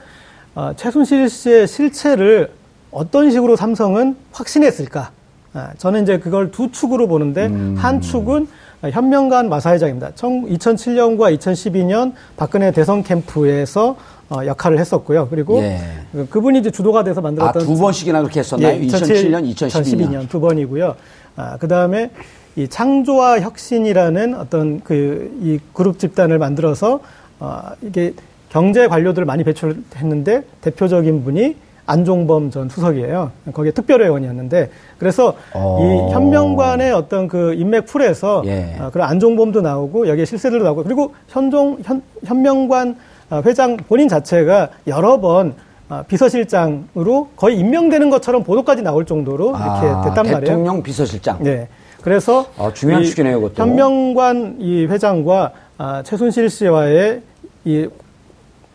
어, 0.53 0.73
최순실 0.75 1.29
씨의 1.29 1.67
실체를 1.67 2.51
어떤 2.91 3.31
식으로 3.31 3.55
삼성은 3.55 4.17
확신했을까? 4.33 5.11
아, 5.53 5.71
저는 5.77 6.03
이제 6.03 6.19
그걸 6.19 6.51
두 6.51 6.71
축으로 6.71 7.07
보는데 7.07 7.45
음. 7.45 7.75
한 7.77 8.01
축은 8.01 8.47
현명관 8.81 9.47
마사회장입니다. 9.47 10.11
2007년과 10.11 11.35
2012년 11.37 12.11
박근혜 12.35 12.71
대선 12.71 13.01
캠프에서 13.01 13.95
어, 14.29 14.45
역할을 14.45 14.77
했었고요. 14.79 15.27
그리고 15.29 15.59
예. 15.59 15.79
그- 16.11 16.27
그분이 16.29 16.59
이제 16.59 16.69
주도가 16.69 17.03
돼서 17.03 17.21
아, 17.21 17.23
만들었던 17.23 17.63
두 17.65 17.75
번씩이나 17.77 18.19
그렇게 18.21 18.39
했었나요? 18.41 18.79
2007년, 18.81 19.55
2012년. 19.55 20.29
두 20.29 20.39
번이고요. 20.41 20.95
아, 21.37 21.57
그 21.59 21.67
다음에 21.67 22.11
이 22.57 22.67
창조와 22.67 23.39
혁신이라는 23.41 24.35
어떤 24.35 24.81
그 24.81 25.29
이 25.41 25.59
그룹 25.73 25.99
집단을 25.99 26.39
만들어서 26.39 26.99
어, 27.39 27.61
이게 27.81 28.13
경제 28.49 28.87
관료들을 28.87 29.25
많이 29.25 29.43
배출했는데 29.43 30.43
대표적인 30.61 31.23
분이 31.23 31.55
안종범 31.85 32.51
전 32.51 32.67
수석이에요. 32.67 33.31
거기에 33.53 33.71
특별회원이었는데 33.71 34.71
그래서 34.97 35.35
어. 35.53 35.77
이 36.09 36.11
현명관의 36.13 36.91
어떤 36.91 37.29
그 37.29 37.53
인맥 37.53 37.85
풀에서 37.85 38.43
예. 38.45 38.75
아, 38.79 38.89
그런 38.89 39.07
안종범도 39.07 39.61
나오고 39.61 40.09
여기에 40.09 40.25
실세들도 40.25 40.65
나오고 40.65 40.83
그리고 40.83 41.13
현종 41.29 41.77
현, 41.85 42.01
현명관 42.25 42.89
아, 42.89 42.95
회장 43.31 43.77
본인 43.77 44.07
자체가 44.07 44.69
여러 44.87 45.19
번 45.19 45.55
아, 45.89 46.03
비서실장으로 46.03 47.29
거의 47.35 47.57
임명되는 47.59 48.09
것처럼 48.09 48.43
보도까지 48.43 48.81
나올 48.81 49.05
정도로 49.05 49.49
이렇게 49.51 49.63
아, 49.63 50.01
됐단 50.03 50.25
말이에요. 50.25 50.39
대통령 50.41 50.83
비서실장. 50.83 51.37
네. 51.41 51.69
그래서 52.01 52.45
아, 52.57 52.71
중요한 52.73 53.03
이 53.03 53.05
축이네요, 53.05 53.39
그것도. 53.41 53.61
현명관 53.61 54.57
이 54.59 54.85
회장과 54.85 55.51
아, 55.77 56.03
최순실 56.03 56.49
씨와의 56.49 57.21
이 57.65 57.87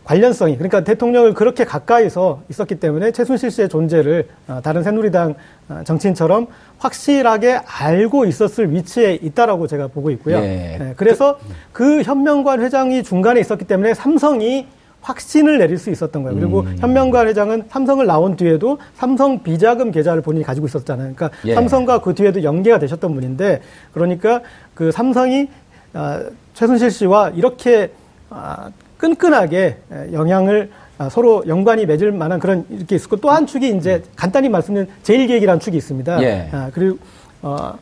관련성이 0.04 0.56
그러니까 0.56 0.82
대통령을 0.84 1.34
그렇게 1.34 1.64
가까이서 1.64 2.42
있었기 2.50 2.76
때문에 2.76 3.12
최순실 3.12 3.50
씨의 3.50 3.68
존재를 3.68 4.28
아, 4.48 4.60
다른 4.60 4.82
새누리당 4.82 5.34
아, 5.68 5.84
정치인처럼 5.84 6.48
확실하게 6.78 7.60
알고 7.64 8.24
있었을 8.24 8.72
위치에 8.72 9.14
있다라고 9.22 9.66
제가 9.66 9.88
보고 9.88 10.10
있고요. 10.10 10.36
예. 10.36 10.76
네, 10.78 10.94
그래서 10.96 11.38
그 11.72 12.02
현명관 12.02 12.60
회장이 12.60 13.02
중간에 13.02 13.40
있었기 13.40 13.64
때문에 13.66 13.94
삼성이 13.94 14.66
확신을 15.02 15.58
내릴 15.58 15.78
수 15.78 15.90
있었던 15.90 16.22
거예요. 16.22 16.38
그리고 16.38 16.60
음. 16.60 16.76
현명관 16.78 17.26
회장은 17.26 17.64
삼성을 17.68 18.04
나온 18.06 18.36
뒤에도 18.36 18.78
삼성 18.94 19.42
비자금 19.42 19.90
계좌를 19.90 20.22
본인이 20.22 20.44
가지고 20.44 20.66
있었잖아요. 20.66 21.14
그러니까 21.14 21.36
예. 21.44 21.54
삼성과 21.54 22.00
그 22.00 22.14
뒤에도 22.14 22.42
연계가 22.42 22.78
되셨던 22.78 23.14
분인데 23.14 23.62
그러니까 23.92 24.42
그 24.74 24.92
삼성이 24.92 25.48
아, 25.92 26.22
최순실 26.54 26.90
씨와 26.90 27.30
이렇게 27.30 27.90
아, 28.30 28.70
끈끈하게 29.06 29.76
에, 29.92 30.12
영향을 30.12 30.70
아, 30.98 31.08
서로 31.08 31.42
연관이 31.48 31.84
맺을 31.86 32.12
만한 32.12 32.38
그런 32.38 32.64
이렇게 32.70 32.94
있었고 32.94 33.16
또 33.16 33.30
한 33.30 33.46
축이 33.46 33.76
이제 33.76 34.02
간단히 34.14 34.48
말씀드리면 34.48 34.94
제일기획이라는 35.02 35.58
축이 35.58 35.76
있습니다. 35.76 36.22
예. 36.22 36.48
아, 36.52 36.70
그리고 36.72 36.98
어, 37.42 37.74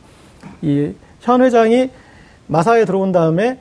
이현 0.63 1.41
회장이 1.41 1.91
마사에 2.47 2.85
들어온 2.85 3.11
다음에 3.11 3.59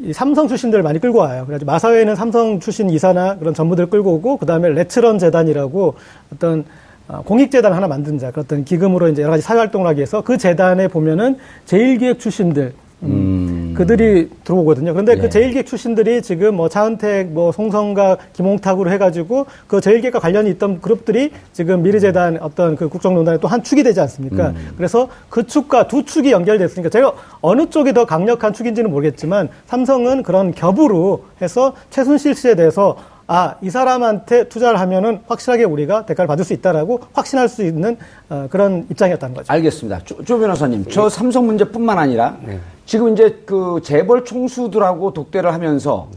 이 0.00 0.12
삼성 0.12 0.46
출신들을 0.46 0.82
많이 0.84 0.98
끌고 1.00 1.18
와요. 1.18 1.44
그래가지고 1.46 1.72
마사회는 1.72 2.14
삼성 2.14 2.60
출신 2.60 2.90
이사나 2.90 3.38
그런 3.38 3.54
전무들을 3.54 3.88
끌고 3.88 4.12
오고 4.14 4.36
그 4.36 4.46
다음에 4.46 4.68
레츠런 4.68 5.18
재단이라고 5.18 5.94
어떤 6.34 6.64
어, 7.08 7.22
공익재단 7.24 7.72
하나 7.72 7.88
만든 7.88 8.18
자 8.18 8.30
그런 8.30 8.64
기금으로 8.64 9.08
이제 9.08 9.22
여러 9.22 9.30
가지 9.30 9.42
사회활동을 9.42 9.86
하기 9.88 9.98
위해서 9.98 10.20
그 10.20 10.36
재단에 10.36 10.88
보면은 10.88 11.38
제일기획 11.64 12.20
출신들 12.20 12.74
음, 13.04 13.74
그들이 13.76 14.28
들어오거든요. 14.42 14.92
그런데 14.92 15.12
예. 15.12 15.16
그 15.16 15.28
제일기획 15.30 15.66
출신들이 15.66 16.20
지금 16.22 16.56
뭐 16.56 16.68
차은택, 16.68 17.28
뭐 17.28 17.52
송성가, 17.52 18.16
김홍탁으로 18.32 18.90
해가지고 18.90 19.46
그 19.68 19.80
제일기획과 19.80 20.18
관련이 20.18 20.50
있던 20.50 20.80
그룹들이 20.80 21.30
지금 21.52 21.82
미르재단 21.82 22.38
어떤 22.40 22.74
그 22.74 22.88
국정농단의 22.88 23.40
또 23.40 23.48
한 23.48 23.62
축이 23.62 23.82
되지 23.82 24.00
않습니까? 24.00 24.52
그래서 24.76 25.08
그 25.30 25.46
축과 25.46 25.88
두 25.88 26.04
축이 26.04 26.32
연결됐으니까 26.32 26.90
제가 26.90 27.12
어느 27.40 27.70
쪽이 27.70 27.94
더 27.94 28.04
강력한 28.04 28.52
축인지는 28.52 28.90
모르겠지만 28.90 29.48
삼성은 29.66 30.22
그런 30.22 30.52
겹으로 30.52 31.24
해서 31.40 31.72
최순실 31.90 32.34
씨에 32.34 32.56
대해서 32.56 32.96
아, 33.30 33.56
이 33.60 33.68
사람한테 33.68 34.48
투자를 34.48 34.80
하면은 34.80 35.20
확실하게 35.26 35.64
우리가 35.64 36.06
대가를 36.06 36.26
받을 36.26 36.44
수 36.46 36.54
있다라고 36.54 37.00
확신할 37.12 37.48
수 37.48 37.62
있는 37.62 37.98
어, 38.30 38.48
그런 38.50 38.86
입장이었다는 38.90 39.34
거죠. 39.34 39.52
알겠습니다. 39.52 40.00
조, 40.04 40.24
조 40.24 40.38
변호사님, 40.38 40.86
저 40.90 41.10
삼성 41.10 41.46
문제뿐만 41.46 41.98
아니라 41.98 42.38
지금 42.86 43.12
이제 43.12 43.42
그 43.44 43.80
재벌 43.84 44.24
총수들하고 44.24 45.12
독대를 45.12 45.52
하면서 45.52 46.08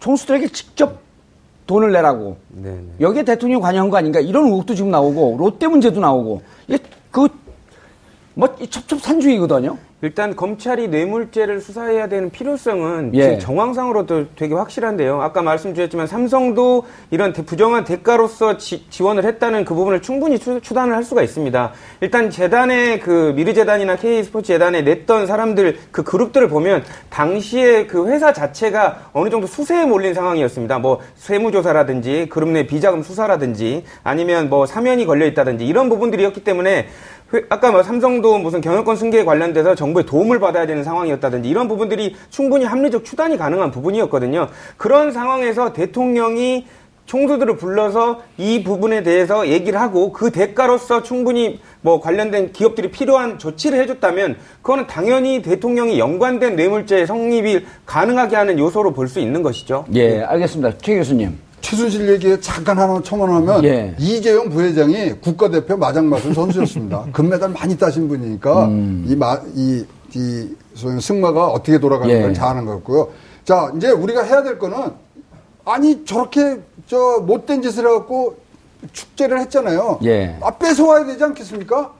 총수들에게 0.00 0.48
직접 0.48 1.00
돈을 1.66 1.92
내라고 1.92 2.38
여기에 2.98 3.24
대통령이 3.24 3.62
관여한 3.62 3.90
거 3.90 3.98
아닌가 3.98 4.20
이런 4.20 4.46
의혹도 4.46 4.74
지금 4.74 4.90
나오고 4.90 5.36
롯데 5.38 5.66
문제도 5.66 6.00
나오고 6.00 6.42
이게 6.66 6.78
그 7.10 7.28
뭐 8.34 8.54
첩첩산중이거든요. 8.68 9.78
일단 10.04 10.36
검찰이 10.36 10.88
뇌물죄를 10.88 11.62
수사해야 11.62 12.08
되는 12.08 12.28
필요성은 12.28 13.12
예. 13.14 13.22
지금 13.22 13.38
정황상으로도 13.38 14.26
되게 14.36 14.54
확실한데요. 14.54 15.22
아까 15.22 15.40
말씀드렸지만 15.40 16.06
삼성도 16.06 16.84
이런 17.10 17.32
대- 17.32 17.42
부정한 17.42 17.84
대가로서 17.84 18.58
지, 18.58 18.84
원을 19.02 19.24
했다는 19.24 19.64
그 19.64 19.72
부분을 19.74 20.02
충분히 20.02 20.38
추, 20.38 20.60
추단을 20.60 20.94
할 20.94 21.04
수가 21.04 21.22
있습니다. 21.22 21.72
일단 22.02 22.28
재단의 22.28 23.00
그 23.00 23.32
미르재단이나 23.34 23.96
K스포츠 23.96 24.48
재단에 24.48 24.82
냈던 24.82 25.26
사람들 25.26 25.78
그 25.90 26.02
그룹들을 26.02 26.48
보면 26.48 26.84
당시에 27.08 27.86
그 27.86 28.06
회사 28.08 28.34
자체가 28.34 29.08
어느 29.14 29.30
정도 29.30 29.46
수세에 29.46 29.86
몰린 29.86 30.12
상황이었습니다. 30.12 30.80
뭐 30.80 31.00
세무조사라든지 31.14 32.26
그룹 32.28 32.50
내 32.50 32.66
비자금 32.66 33.02
수사라든지 33.02 33.84
아니면 34.02 34.50
뭐 34.50 34.66
사면이 34.66 35.06
걸려 35.06 35.24
있다든지 35.24 35.66
이런 35.66 35.88
부분들이었기 35.88 36.44
때문에 36.44 36.76
회- 36.78 36.86
아까 37.48 37.70
뭐 37.70 37.82
삼성도 37.82 38.38
무슨 38.38 38.60
경영권 38.60 38.96
승계에 38.96 39.24
관련돼서 39.24 39.74
정부의 39.74 40.06
도움을 40.06 40.40
받아야 40.40 40.66
되는 40.66 40.84
상황이었다든지 40.84 41.48
이런 41.48 41.68
부분들이 41.68 42.14
충분히 42.30 42.64
합리적 42.64 43.04
추단이 43.04 43.36
가능한 43.36 43.70
부분이었거든요. 43.70 44.48
그런 44.76 45.12
상황에서 45.12 45.72
대통령이 45.72 46.66
총수들을 47.06 47.58
불러서 47.58 48.22
이 48.38 48.64
부분에 48.64 49.02
대해서 49.02 49.46
얘기를 49.48 49.78
하고 49.78 50.10
그 50.10 50.30
대가로서 50.30 51.02
충분히 51.02 51.60
뭐 51.82 52.00
관련된 52.00 52.52
기업들이 52.52 52.90
필요한 52.90 53.38
조치를 53.38 53.78
해줬다면 53.80 54.36
그거는 54.62 54.86
당연히 54.86 55.42
대통령이 55.42 55.98
연관된 55.98 56.56
뇌물죄 56.56 57.04
성립이 57.04 57.66
가능하게 57.84 58.36
하는 58.36 58.58
요소로 58.58 58.94
볼 58.94 59.08
수 59.08 59.20
있는 59.20 59.42
것이죠. 59.42 59.84
예, 59.94 60.22
알겠습니다. 60.22 60.78
최 60.78 60.96
교수님. 60.96 61.43
최순실 61.64 62.10
얘기에 62.10 62.40
잠깐 62.40 62.78
하나 62.78 63.00
첨언하면 63.02 63.64
예. 63.64 63.96
이재용 63.98 64.50
부회장이 64.50 65.12
국가대표 65.14 65.78
마장맞은 65.78 66.34
선수였습니다. 66.34 67.06
금메달 67.10 67.48
많이 67.48 67.76
따신 67.78 68.06
분이니까 68.06 68.68
이, 69.06 69.16
마, 69.16 69.40
이, 69.54 69.84
이 70.14 70.54
승마가 71.00 71.46
어떻게 71.46 71.78
돌아가는 71.78 72.14
예. 72.14 72.20
걸잘 72.20 72.48
아는 72.48 72.66
것 72.66 72.72
같고요. 72.72 73.08
자, 73.44 73.72
이제 73.76 73.90
우리가 73.90 74.22
해야 74.24 74.42
될 74.42 74.58
거는 74.58 74.92
아니 75.64 76.04
저렇게 76.04 76.60
저 76.86 77.20
못된 77.26 77.62
짓을 77.62 77.86
해갖고 77.86 78.36
축제를 78.92 79.40
했잖아요. 79.40 80.00
예. 80.04 80.36
아, 80.42 80.50
뺏어와야 80.50 81.06
되지 81.06 81.24
않겠습니까? 81.24 81.92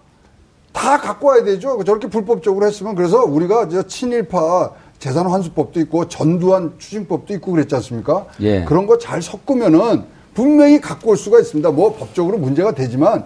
다 0.74 0.98
갖고 0.98 1.28
와야 1.28 1.42
되죠. 1.42 1.82
저렇게 1.84 2.08
불법적으로 2.08 2.66
했으면 2.66 2.94
그래서 2.94 3.24
우리가 3.24 3.70
저 3.70 3.86
친일파 3.86 4.72
재산 5.04 5.26
환수법도 5.26 5.80
있고 5.80 6.08
전두환 6.08 6.72
추징법도 6.78 7.34
있고 7.34 7.52
그랬지 7.52 7.74
않습니까? 7.74 8.24
예. 8.40 8.64
그런 8.64 8.86
거 8.86 8.96
잘 8.96 9.20
섞으면은 9.20 10.04
분명히 10.32 10.80
갖고 10.80 11.10
올 11.10 11.18
수가 11.18 11.40
있습니다. 11.40 11.70
뭐 11.72 11.94
법적으로 11.94 12.38
문제가 12.38 12.72
되지만 12.72 13.24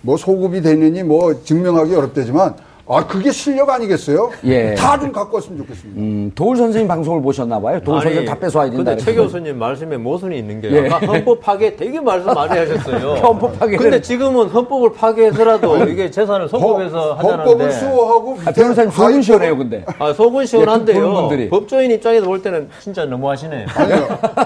뭐 0.00 0.16
소급이 0.16 0.60
되느니 0.60 1.04
뭐 1.04 1.40
증명하기 1.44 1.94
어렵대지만 1.94 2.56
아 2.92 3.06
그게 3.06 3.30
실력 3.30 3.70
아니겠어요? 3.70 4.30
예. 4.44 4.74
다 4.74 4.98
좀 5.00 5.12
갖고 5.12 5.36
왔으면 5.36 5.58
좋겠습니다. 5.58 5.98
음, 6.00 6.30
도울 6.34 6.56
선생님 6.58 6.86
방송을 6.88 7.22
보셨나 7.22 7.58
봐요. 7.60 7.80
도울 7.82 8.02
선생님 8.02 8.28
다 8.28 8.34
뺏어와야 8.38 8.68
된다. 8.70 8.90
근데 8.90 9.02
최. 9.02 9.14
교수님 9.14 9.58
말씀에 9.58 9.96
모순이 9.96 10.36
있는 10.38 10.60
게 10.60 10.70
예. 10.72 10.88
아까 10.90 11.06
헌법 11.06 11.40
파괴 11.40 11.74
되게 11.76 11.98
말씀 12.00 12.26
많이 12.34 12.58
하셨어요. 12.58 13.14
헌법 13.22 13.58
파괴를- 13.58 13.78
근데 13.78 14.00
지금은 14.02 14.48
헌법을 14.48 14.92
파괴해서라도 14.92 15.84
이게 15.86 16.10
재산을 16.10 16.48
선법에서 16.48 17.14
헌법을 17.14 17.40
하자는데 17.40 17.70
수호하고 17.70 18.38
아, 18.44 18.50
변호사님 18.52 18.90
속은 18.90 19.22
시원해요, 19.22 19.56
근데. 19.56 19.84
아, 19.98 20.12
속은 20.12 20.44
시원한데요. 20.46 21.12
분들이. 21.12 21.48
법조인 21.48 21.90
입장에서 21.92 22.26
볼 22.26 22.42
때는 22.42 22.68
진짜 22.80 23.04
너무하시네. 23.06 23.66
아니요. 23.74 23.96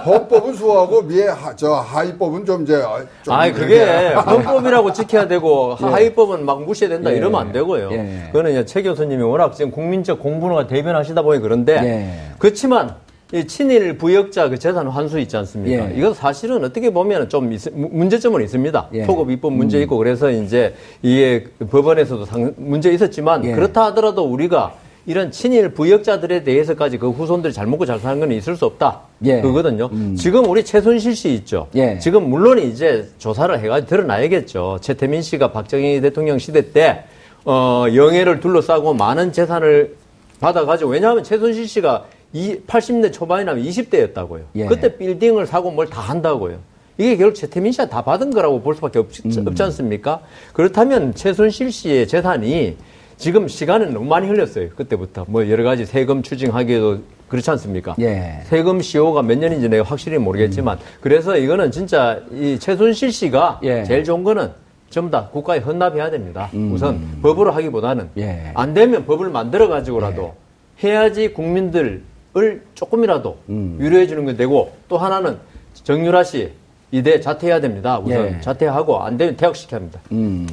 헌법은 0.06 0.54
수호하고 0.54 1.02
미에 1.02 1.26
하, 1.28 1.56
저 1.56 1.72
하위법은 1.72 2.44
좀 2.44 2.62
이제 2.62 2.76
아, 2.76 2.98
좀 3.22 3.34
아이 3.34 3.52
그게 3.52 3.84
헌법이라고 4.14 4.92
지켜야 4.92 5.26
되고 5.26 5.76
예. 5.82 5.84
하위법은 5.86 6.44
막 6.44 6.62
무시해야 6.62 6.94
된다 6.94 7.10
예. 7.12 7.16
이러면 7.16 7.40
안 7.40 7.52
되고요. 7.52 7.90
예. 8.34 8.38
그거는 8.38 8.50
이제 8.50 8.64
최 8.64 8.82
교수님이 8.82 9.22
워낙 9.22 9.54
지금 9.54 9.70
국민적 9.70 10.18
공분을 10.20 10.66
대변하시다 10.66 11.22
보니 11.22 11.40
그런데 11.40 11.74
예. 11.76 12.34
그렇지만 12.38 12.96
이 13.32 13.46
친일 13.46 13.96
부역자 13.96 14.48
그 14.48 14.58
재산 14.58 14.86
환수 14.88 15.18
있지 15.20 15.36
않습니까? 15.36 15.90
예. 15.90 15.94
이거 15.96 16.12
사실은 16.12 16.64
어떻게 16.64 16.90
보면 16.92 17.28
좀 17.28 17.52
있- 17.52 17.68
무- 17.72 17.88
문제점은 17.92 18.42
있습니다. 18.42 18.88
예. 18.94 19.02
토급 19.06 19.30
입법 19.30 19.52
문제 19.52 19.80
있고 19.82 19.96
그래서 19.98 20.30
이제 20.30 20.74
이게 21.02 21.44
법원에서도 21.70 22.24
상, 22.26 22.52
문제 22.56 22.90
있었지만 22.92 23.44
예. 23.44 23.52
그렇다 23.52 23.84
하더라도 23.86 24.24
우리가 24.24 24.74
이런 25.06 25.30
친일 25.30 25.68
부역자들에 25.70 26.44
대해서까지 26.44 26.96
그 26.98 27.10
후손들이 27.10 27.52
잘 27.52 27.66
먹고 27.66 27.84
잘 27.86 27.98
사는 28.00 28.18
건 28.20 28.32
있을 28.32 28.56
수 28.56 28.64
없다. 28.64 29.00
예. 29.26 29.40
그거거든요. 29.42 29.90
지금 30.16 30.48
우리 30.48 30.64
최순실 30.64 31.14
씨 31.14 31.34
있죠. 31.34 31.68
예. 31.76 31.98
지금 31.98 32.28
물론 32.30 32.58
이제 32.58 33.06
조사를 33.18 33.56
해가지고 33.60 33.88
드러나야겠죠. 33.88 34.78
최태민 34.80 35.22
씨가 35.22 35.52
박정희 35.52 36.00
대통령 36.00 36.38
시대 36.38 36.72
때 36.72 37.04
어, 37.44 37.84
영예를 37.94 38.40
둘러싸고 38.40 38.94
많은 38.94 39.32
재산을 39.32 39.96
받아가지고 40.40 40.90
왜냐하면 40.90 41.22
최순실 41.24 41.68
씨가 41.68 42.04
이 42.32 42.58
80대 42.66 43.12
초반이나 43.12 43.54
20대였다고요. 43.54 44.42
예. 44.56 44.66
그때 44.66 44.96
빌딩을 44.96 45.46
사고 45.46 45.70
뭘 45.70 45.86
다 45.88 46.00
한다고요. 46.00 46.58
이게 46.98 47.16
결국 47.16 47.34
최태민 47.34 47.72
씨가 47.72 47.88
다 47.88 48.02
받은 48.02 48.30
거라고 48.30 48.60
볼 48.62 48.74
수밖에 48.74 48.98
없, 48.98 49.08
음. 49.24 49.44
없지 49.48 49.62
않습니까? 49.64 50.20
그렇다면 50.52 51.14
최순실 51.14 51.70
씨의 51.72 52.08
재산이 52.08 52.76
지금 53.16 53.46
시간은 53.46 53.92
너무 53.94 54.06
많이 54.06 54.26
흘렸어요. 54.26 54.70
그때부터 54.70 55.24
뭐 55.28 55.48
여러 55.48 55.62
가지 55.64 55.86
세금 55.86 56.22
추징하기에도 56.22 56.98
그렇지 57.28 57.50
않습니까? 57.52 57.94
예. 58.00 58.40
세금 58.44 58.80
시효가 58.80 59.22
몇 59.22 59.38
년인지 59.38 59.68
내가 59.68 59.84
확실히 59.84 60.18
모르겠지만 60.18 60.78
그래서 61.00 61.36
이거는 61.36 61.70
진짜 61.70 62.20
이 62.32 62.58
최순실 62.58 63.12
씨가 63.12 63.60
예. 63.64 63.84
제일 63.84 64.04
좋은 64.04 64.22
거는 64.24 64.50
전부 64.94 65.10
다 65.10 65.28
국가에 65.32 65.58
헌납해야 65.58 66.12
됩니다. 66.12 66.48
우선 66.70 67.18
법으로 67.20 67.50
하기보다는 67.50 68.10
예. 68.16 68.52
안 68.54 68.74
되면 68.74 69.04
법을 69.06 69.28
만들어 69.28 69.66
가지고라도 69.66 70.34
해야지 70.84 71.32
국민들을 71.32 72.04
조금이라도 72.76 73.36
유료해 73.48 74.06
주는 74.06 74.24
게 74.24 74.36
되고 74.36 74.72
또 74.88 74.96
하나는 74.96 75.38
정유라 75.82 76.22
씨 76.22 76.52
이대 76.92 77.18
자퇴해야 77.18 77.60
됩니다. 77.60 77.98
우선 77.98 78.36
예. 78.36 78.40
자퇴하고 78.40 79.00
안 79.00 79.16
되면 79.16 79.36
퇴학시켜야 79.36 79.80
합니다. 79.80 79.98
음. 80.12 80.46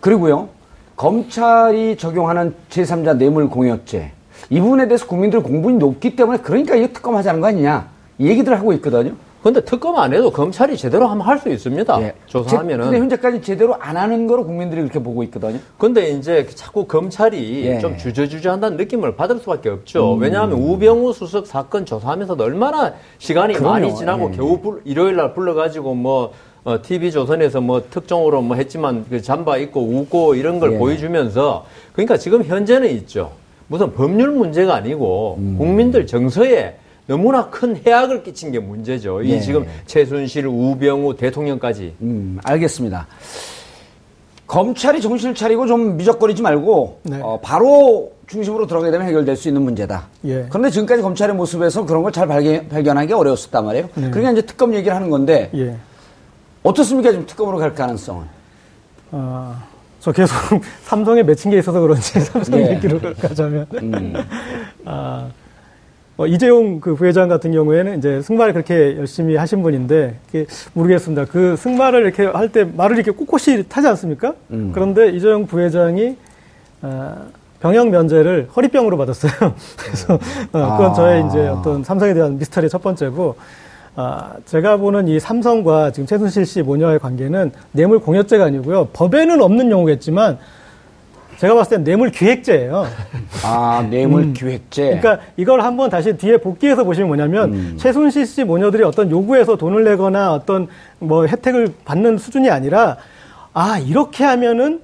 그리고요, 0.00 0.48
검찰이 0.96 1.98
적용하는 1.98 2.54
제3자 2.70 3.18
뇌물 3.18 3.50
공여죄. 3.50 4.10
이 4.48 4.58
부분에 4.58 4.88
대해서 4.88 5.06
국민들 5.06 5.42
공분이 5.42 5.76
높기 5.76 6.16
때문에 6.16 6.38
그러니까 6.38 6.76
이거 6.76 6.86
특검하자는 6.94 7.42
거 7.42 7.48
아니냐. 7.48 7.90
이 8.18 8.26
얘기들 8.26 8.58
하고 8.58 8.72
있거든요. 8.72 9.12
근데 9.42 9.60
특검 9.64 9.96
안 9.96 10.14
해도 10.14 10.30
검찰이 10.30 10.76
제대로 10.76 11.08
하면 11.08 11.26
할 11.26 11.38
수 11.38 11.48
있습니다. 11.48 12.00
예. 12.02 12.14
조사하면은. 12.26 12.84
근데 12.84 12.98
현재까지 13.00 13.42
제대로 13.42 13.74
안 13.80 13.96
하는 13.96 14.28
거로 14.28 14.44
국민들이 14.44 14.80
그렇게 14.82 15.00
보고 15.02 15.24
있거든요. 15.24 15.58
근데 15.78 16.10
이제 16.10 16.46
자꾸 16.54 16.86
검찰이 16.86 17.64
예. 17.66 17.74
음. 17.74 17.80
좀 17.80 17.96
주저주저한다는 17.98 18.76
느낌을 18.76 19.16
받을 19.16 19.38
수밖에 19.38 19.68
없죠. 19.70 20.12
왜냐하면 20.14 20.58
우병우 20.58 21.12
수석 21.12 21.48
사건 21.48 21.84
조사하면서도 21.84 22.44
얼마나 22.44 22.92
시간이 23.18 23.54
그럼요. 23.54 23.72
많이 23.72 23.94
지나고 23.96 24.30
예. 24.32 24.36
겨우 24.36 24.60
불- 24.60 24.80
일요일 24.84 25.16
날 25.16 25.34
불러가지고 25.34 25.94
뭐 25.94 26.32
어, 26.64 26.80
TV 26.80 27.10
조선에서 27.10 27.60
뭐 27.60 27.82
특종으로 27.90 28.40
뭐 28.42 28.56
했지만 28.56 29.04
그 29.10 29.20
잠바 29.20 29.56
입고 29.56 29.80
웃고 29.80 30.36
이런 30.36 30.60
걸 30.60 30.74
예. 30.74 30.78
보여주면서 30.78 31.64
그러니까 31.94 32.16
지금 32.16 32.44
현재는 32.44 32.88
있죠. 32.90 33.32
무슨 33.66 33.92
법률 33.92 34.30
문제가 34.30 34.76
아니고 34.76 35.36
음. 35.40 35.56
국민들 35.58 36.06
정서에 36.06 36.76
너무나 37.06 37.50
큰 37.50 37.80
해악을 37.84 38.22
끼친 38.22 38.52
게 38.52 38.58
문제죠. 38.58 39.24
예. 39.24 39.28
이 39.36 39.40
지금 39.40 39.66
최순실, 39.86 40.46
우병우 40.46 41.16
대통령까지 41.16 41.94
음, 42.02 42.38
알겠습니다. 42.44 43.06
검찰이 44.46 45.00
정신을 45.00 45.34
차리고 45.34 45.66
좀 45.66 45.96
미적거리지 45.96 46.42
말고 46.42 47.00
네. 47.04 47.20
어, 47.22 47.40
바로 47.42 48.12
중심으로 48.26 48.66
들어가게 48.66 48.90
되면 48.90 49.06
해결될 49.06 49.34
수 49.36 49.48
있는 49.48 49.62
문제다. 49.62 50.08
예. 50.26 50.46
그런데 50.48 50.70
지금까지 50.70 51.02
검찰의 51.02 51.34
모습에서 51.34 51.84
그런 51.86 52.02
걸 52.02 52.12
잘 52.12 52.26
발견, 52.26 52.68
발견하기 52.68 53.12
어려웠었단 53.12 53.64
말이에요. 53.64 53.88
네. 53.94 54.10
그러니까 54.10 54.32
이제 54.32 54.42
특검 54.42 54.74
얘기를 54.74 54.94
하는 54.94 55.10
건데 55.10 55.50
예. 55.54 55.76
어떻습니까? 56.62 57.10
지금 57.10 57.26
특검으로 57.26 57.58
갈 57.58 57.74
가능성은? 57.74 58.24
어, 59.12 59.56
저 60.00 60.12
계속 60.12 60.34
삼성에 60.84 61.22
맺힌 61.22 61.50
게 61.50 61.58
있어서 61.58 61.80
그런지 61.80 62.20
삼성 62.20 62.60
예. 62.60 62.74
얘기로 62.74 63.00
가자면 63.20 63.66
음. 63.74 64.14
아, 64.84 65.28
어, 66.22 66.26
이재용 66.28 66.78
그 66.80 66.94
부회장 66.94 67.28
같은 67.28 67.50
경우에는 67.50 67.98
이제 67.98 68.22
승마를 68.22 68.52
그렇게 68.52 68.96
열심히 68.96 69.34
하신 69.34 69.60
분인데 69.62 70.18
모르겠습니다. 70.72 71.24
그 71.24 71.56
승마를 71.56 72.02
이렇게 72.02 72.26
할 72.26 72.48
때 72.52 72.62
말을 72.64 72.96
이렇게 72.96 73.10
꼿꼿이 73.10 73.64
타지 73.68 73.88
않습니까? 73.88 74.34
음. 74.52 74.70
그런데 74.72 75.08
이재용 75.10 75.46
부회장이 75.46 76.16
아, 76.82 77.16
병역 77.60 77.88
면제를 77.88 78.50
허리병으로 78.54 78.96
받았어요. 78.98 79.32
그래서 79.76 80.14
어, 80.14 80.18
그건 80.52 80.90
아. 80.90 80.92
저의 80.92 81.26
이제 81.26 81.48
어떤 81.48 81.82
삼성에 81.82 82.14
대한 82.14 82.38
미스터리의 82.38 82.70
첫 82.70 82.82
번째고 82.82 83.34
아, 83.96 84.34
제가 84.44 84.76
보는 84.76 85.08
이 85.08 85.18
삼성과 85.18 85.90
지금 85.90 86.06
최순실 86.06 86.46
씨 86.46 86.62
모녀의 86.62 87.00
관계는 87.00 87.50
뇌물 87.72 87.98
공여죄가 87.98 88.44
아니고요. 88.44 88.88
법에는 88.92 89.42
없는 89.42 89.70
용어겠지만 89.72 90.38
제가 91.38 91.54
봤을 91.54 91.76
땐 91.76 91.84
뇌물 91.84 92.10
기획죄예요. 92.10 92.86
아, 93.44 93.86
뇌물 93.90 94.32
기획죄. 94.32 94.98
그러니까 95.00 95.18
이걸 95.36 95.60
한번 95.62 95.90
다시 95.90 96.16
뒤에 96.16 96.36
복귀해서 96.38 96.84
보시면 96.84 97.08
뭐냐면 97.08 97.52
음. 97.52 97.76
최순실 97.78 98.26
씨 98.26 98.44
모녀들이 98.44 98.82
어떤 98.84 99.10
요구해서 99.10 99.56
돈을 99.56 99.84
내거나 99.84 100.32
어떤 100.32 100.68
뭐 100.98 101.26
혜택을 101.26 101.72
받는 101.84 102.18
수준이 102.18 102.50
아니라 102.50 102.96
아 103.52 103.78
이렇게 103.78 104.24
하면은 104.24 104.80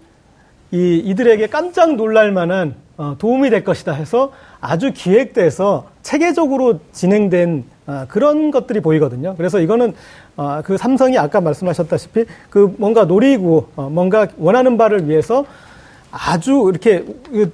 이 0.70 0.96
이들에게 1.04 1.46
깜짝 1.46 1.94
놀랄 1.94 2.32
만한 2.32 2.74
어, 2.98 3.14
도움이 3.18 3.48
될 3.50 3.62
것이다 3.64 3.92
해서 3.92 4.32
아주 4.60 4.92
기획돼서 4.92 5.86
체계적으로 6.02 6.80
진행된 6.92 7.64
아, 7.86 8.06
그런 8.06 8.50
것들이 8.50 8.80
보이거든요. 8.80 9.34
그래서 9.36 9.60
이거는 9.60 9.94
아, 10.36 10.62
그 10.64 10.76
삼성이 10.76 11.16
아까 11.16 11.40
말씀하셨다시피 11.40 12.26
그 12.50 12.74
뭔가 12.76 13.04
노리고 13.04 13.68
어, 13.76 13.88
뭔가 13.88 14.26
원하는 14.36 14.76
바를 14.76 15.08
위해서 15.08 15.46
아주 16.10 16.70
이렇게 16.70 17.04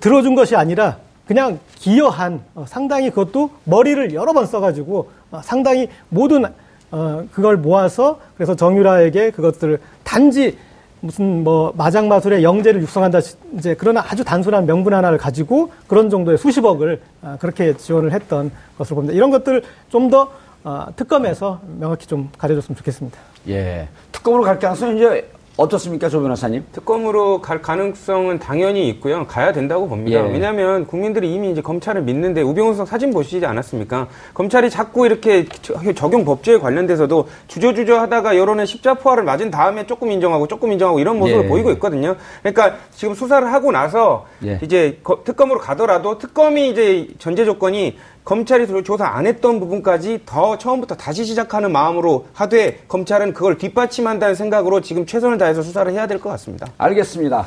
들어준 0.00 0.34
것이 0.34 0.56
아니라 0.56 0.98
그냥 1.26 1.58
기여한 1.76 2.40
어, 2.54 2.64
상당히 2.68 3.10
그것도 3.10 3.50
머리를 3.64 4.14
여러 4.14 4.32
번 4.32 4.46
써가지고 4.46 5.10
어, 5.30 5.40
상당히 5.42 5.88
모든 6.08 6.44
어, 6.90 7.24
그걸 7.32 7.56
모아서 7.56 8.20
그래서 8.36 8.54
정유라에게 8.54 9.30
그것들을 9.30 9.80
단지 10.04 10.58
무슨 11.00 11.44
뭐 11.44 11.72
마장 11.76 12.08
마술의 12.08 12.42
영재를 12.42 12.80
육성한다 12.82 13.20
이제 13.58 13.74
그러나 13.78 14.02
아주 14.08 14.24
단순한 14.24 14.64
명분 14.64 14.94
하나를 14.94 15.18
가지고 15.18 15.70
그런 15.86 16.08
정도의 16.08 16.38
수십억을 16.38 17.02
아, 17.22 17.36
그렇게 17.38 17.76
지원을 17.76 18.12
했던 18.12 18.50
것으로 18.78 18.96
봅니다. 18.96 19.14
이런 19.14 19.30
것들을 19.30 19.62
좀더 19.90 20.30
어, 20.64 20.86
특검에서 20.96 21.60
명확히 21.78 22.06
좀 22.06 22.30
가려줬으면 22.38 22.76
좋겠습니다. 22.76 23.18
예. 23.48 23.88
특검으로 24.12 24.44
갈 24.44 24.58
가능성은 24.58 24.96
이제 24.96 25.30
어떻습니까, 25.56 26.08
조 26.08 26.20
변호사님? 26.20 26.64
특검으로 26.72 27.40
갈 27.40 27.62
가능성은 27.62 28.40
당연히 28.40 28.88
있고요. 28.88 29.24
가야 29.28 29.52
된다고 29.52 29.88
봅니다. 29.88 30.18
예. 30.26 30.32
왜냐하면 30.32 30.84
국민들이 30.84 31.32
이미 31.32 31.52
이제 31.52 31.62
검찰을 31.62 32.02
믿는데 32.02 32.42
우병우 32.42 32.72
수석 32.72 32.88
사진 32.88 33.12
보시지 33.12 33.46
않았습니까? 33.46 34.08
검찰이 34.34 34.68
자꾸 34.68 35.06
이렇게 35.06 35.46
저- 35.62 35.74
적용 35.94 36.24
법조에 36.24 36.58
관련돼서도 36.58 37.28
주저주저 37.46 37.96
하다가 38.00 38.36
여론의 38.36 38.66
십자포화를 38.66 39.22
맞은 39.22 39.52
다음에 39.52 39.86
조금 39.86 40.10
인정하고 40.10 40.48
조금 40.48 40.72
인정하고 40.72 40.98
이런 40.98 41.20
모습을 41.20 41.44
예. 41.44 41.48
보이고 41.48 41.70
있거든요. 41.72 42.16
그러니까 42.42 42.74
지금 42.90 43.14
수사를 43.14 43.52
하고 43.52 43.70
나서 43.70 44.26
예. 44.44 44.58
이제 44.60 44.98
거- 45.04 45.22
특검으로 45.22 45.60
가더라도 45.60 46.18
특검이 46.18 46.68
이제 46.70 47.06
전제 47.20 47.44
조건이 47.44 47.96
검찰이 48.24 48.66
조- 48.66 48.82
조사 48.82 49.06
안 49.06 49.26
했던 49.26 49.60
부분까지 49.60 50.22
더 50.24 50.56
처음부터 50.56 50.94
다시 50.94 51.24
시작하는 51.24 51.70
마음으로 51.72 52.26
하되 52.32 52.78
검찰은 52.88 53.34
그걸 53.34 53.58
뒷받침한다는 53.58 54.34
생각으로 54.34 54.80
지금 54.80 55.04
최선을 55.04 55.36
다해서 55.36 55.60
수사를 55.62 55.92
해야 55.92 56.06
될 56.06 56.18
것 56.18 56.30
같습니다. 56.30 56.66
알겠습니다. 56.78 57.46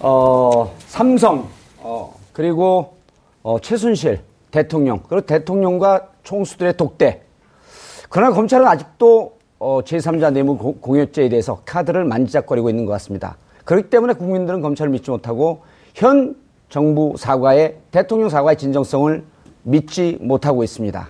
어, 0.00 0.74
삼성, 0.86 1.46
어, 1.78 2.14
그리고 2.32 2.94
어, 3.42 3.58
최순실 3.60 4.20
대통령, 4.50 5.00
그리고 5.08 5.26
대통령과 5.26 6.08
총수들의 6.22 6.76
독대. 6.78 7.20
그러나 8.08 8.34
검찰은 8.34 8.66
아직도 8.66 9.38
어, 9.58 9.80
제3자 9.84 10.32
뇌물 10.32 10.56
고- 10.56 10.76
공여죄에 10.80 11.28
대해서 11.28 11.60
카드를 11.66 12.04
만지작거리고 12.06 12.70
있는 12.70 12.86
것 12.86 12.92
같습니다. 12.92 13.36
그렇기 13.66 13.90
때문에 13.90 14.14
국민들은 14.14 14.62
검찰을 14.62 14.90
믿지 14.90 15.10
못하고 15.10 15.60
현 15.94 16.34
정부 16.70 17.14
사과의 17.18 17.76
대통령 17.90 18.30
사과의 18.30 18.56
진정성을 18.56 19.22
믿지 19.62 20.18
못하고 20.20 20.64
있습니다. 20.64 21.08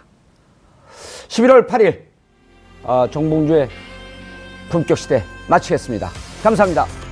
11월 1.28 1.68
8일 1.68 2.01
어, 2.82 3.07
정봉주의 3.11 3.68
품격 4.70 4.98
시대 4.98 5.22
마치겠습니다. 5.48 6.11
감사합니다. 6.42 7.09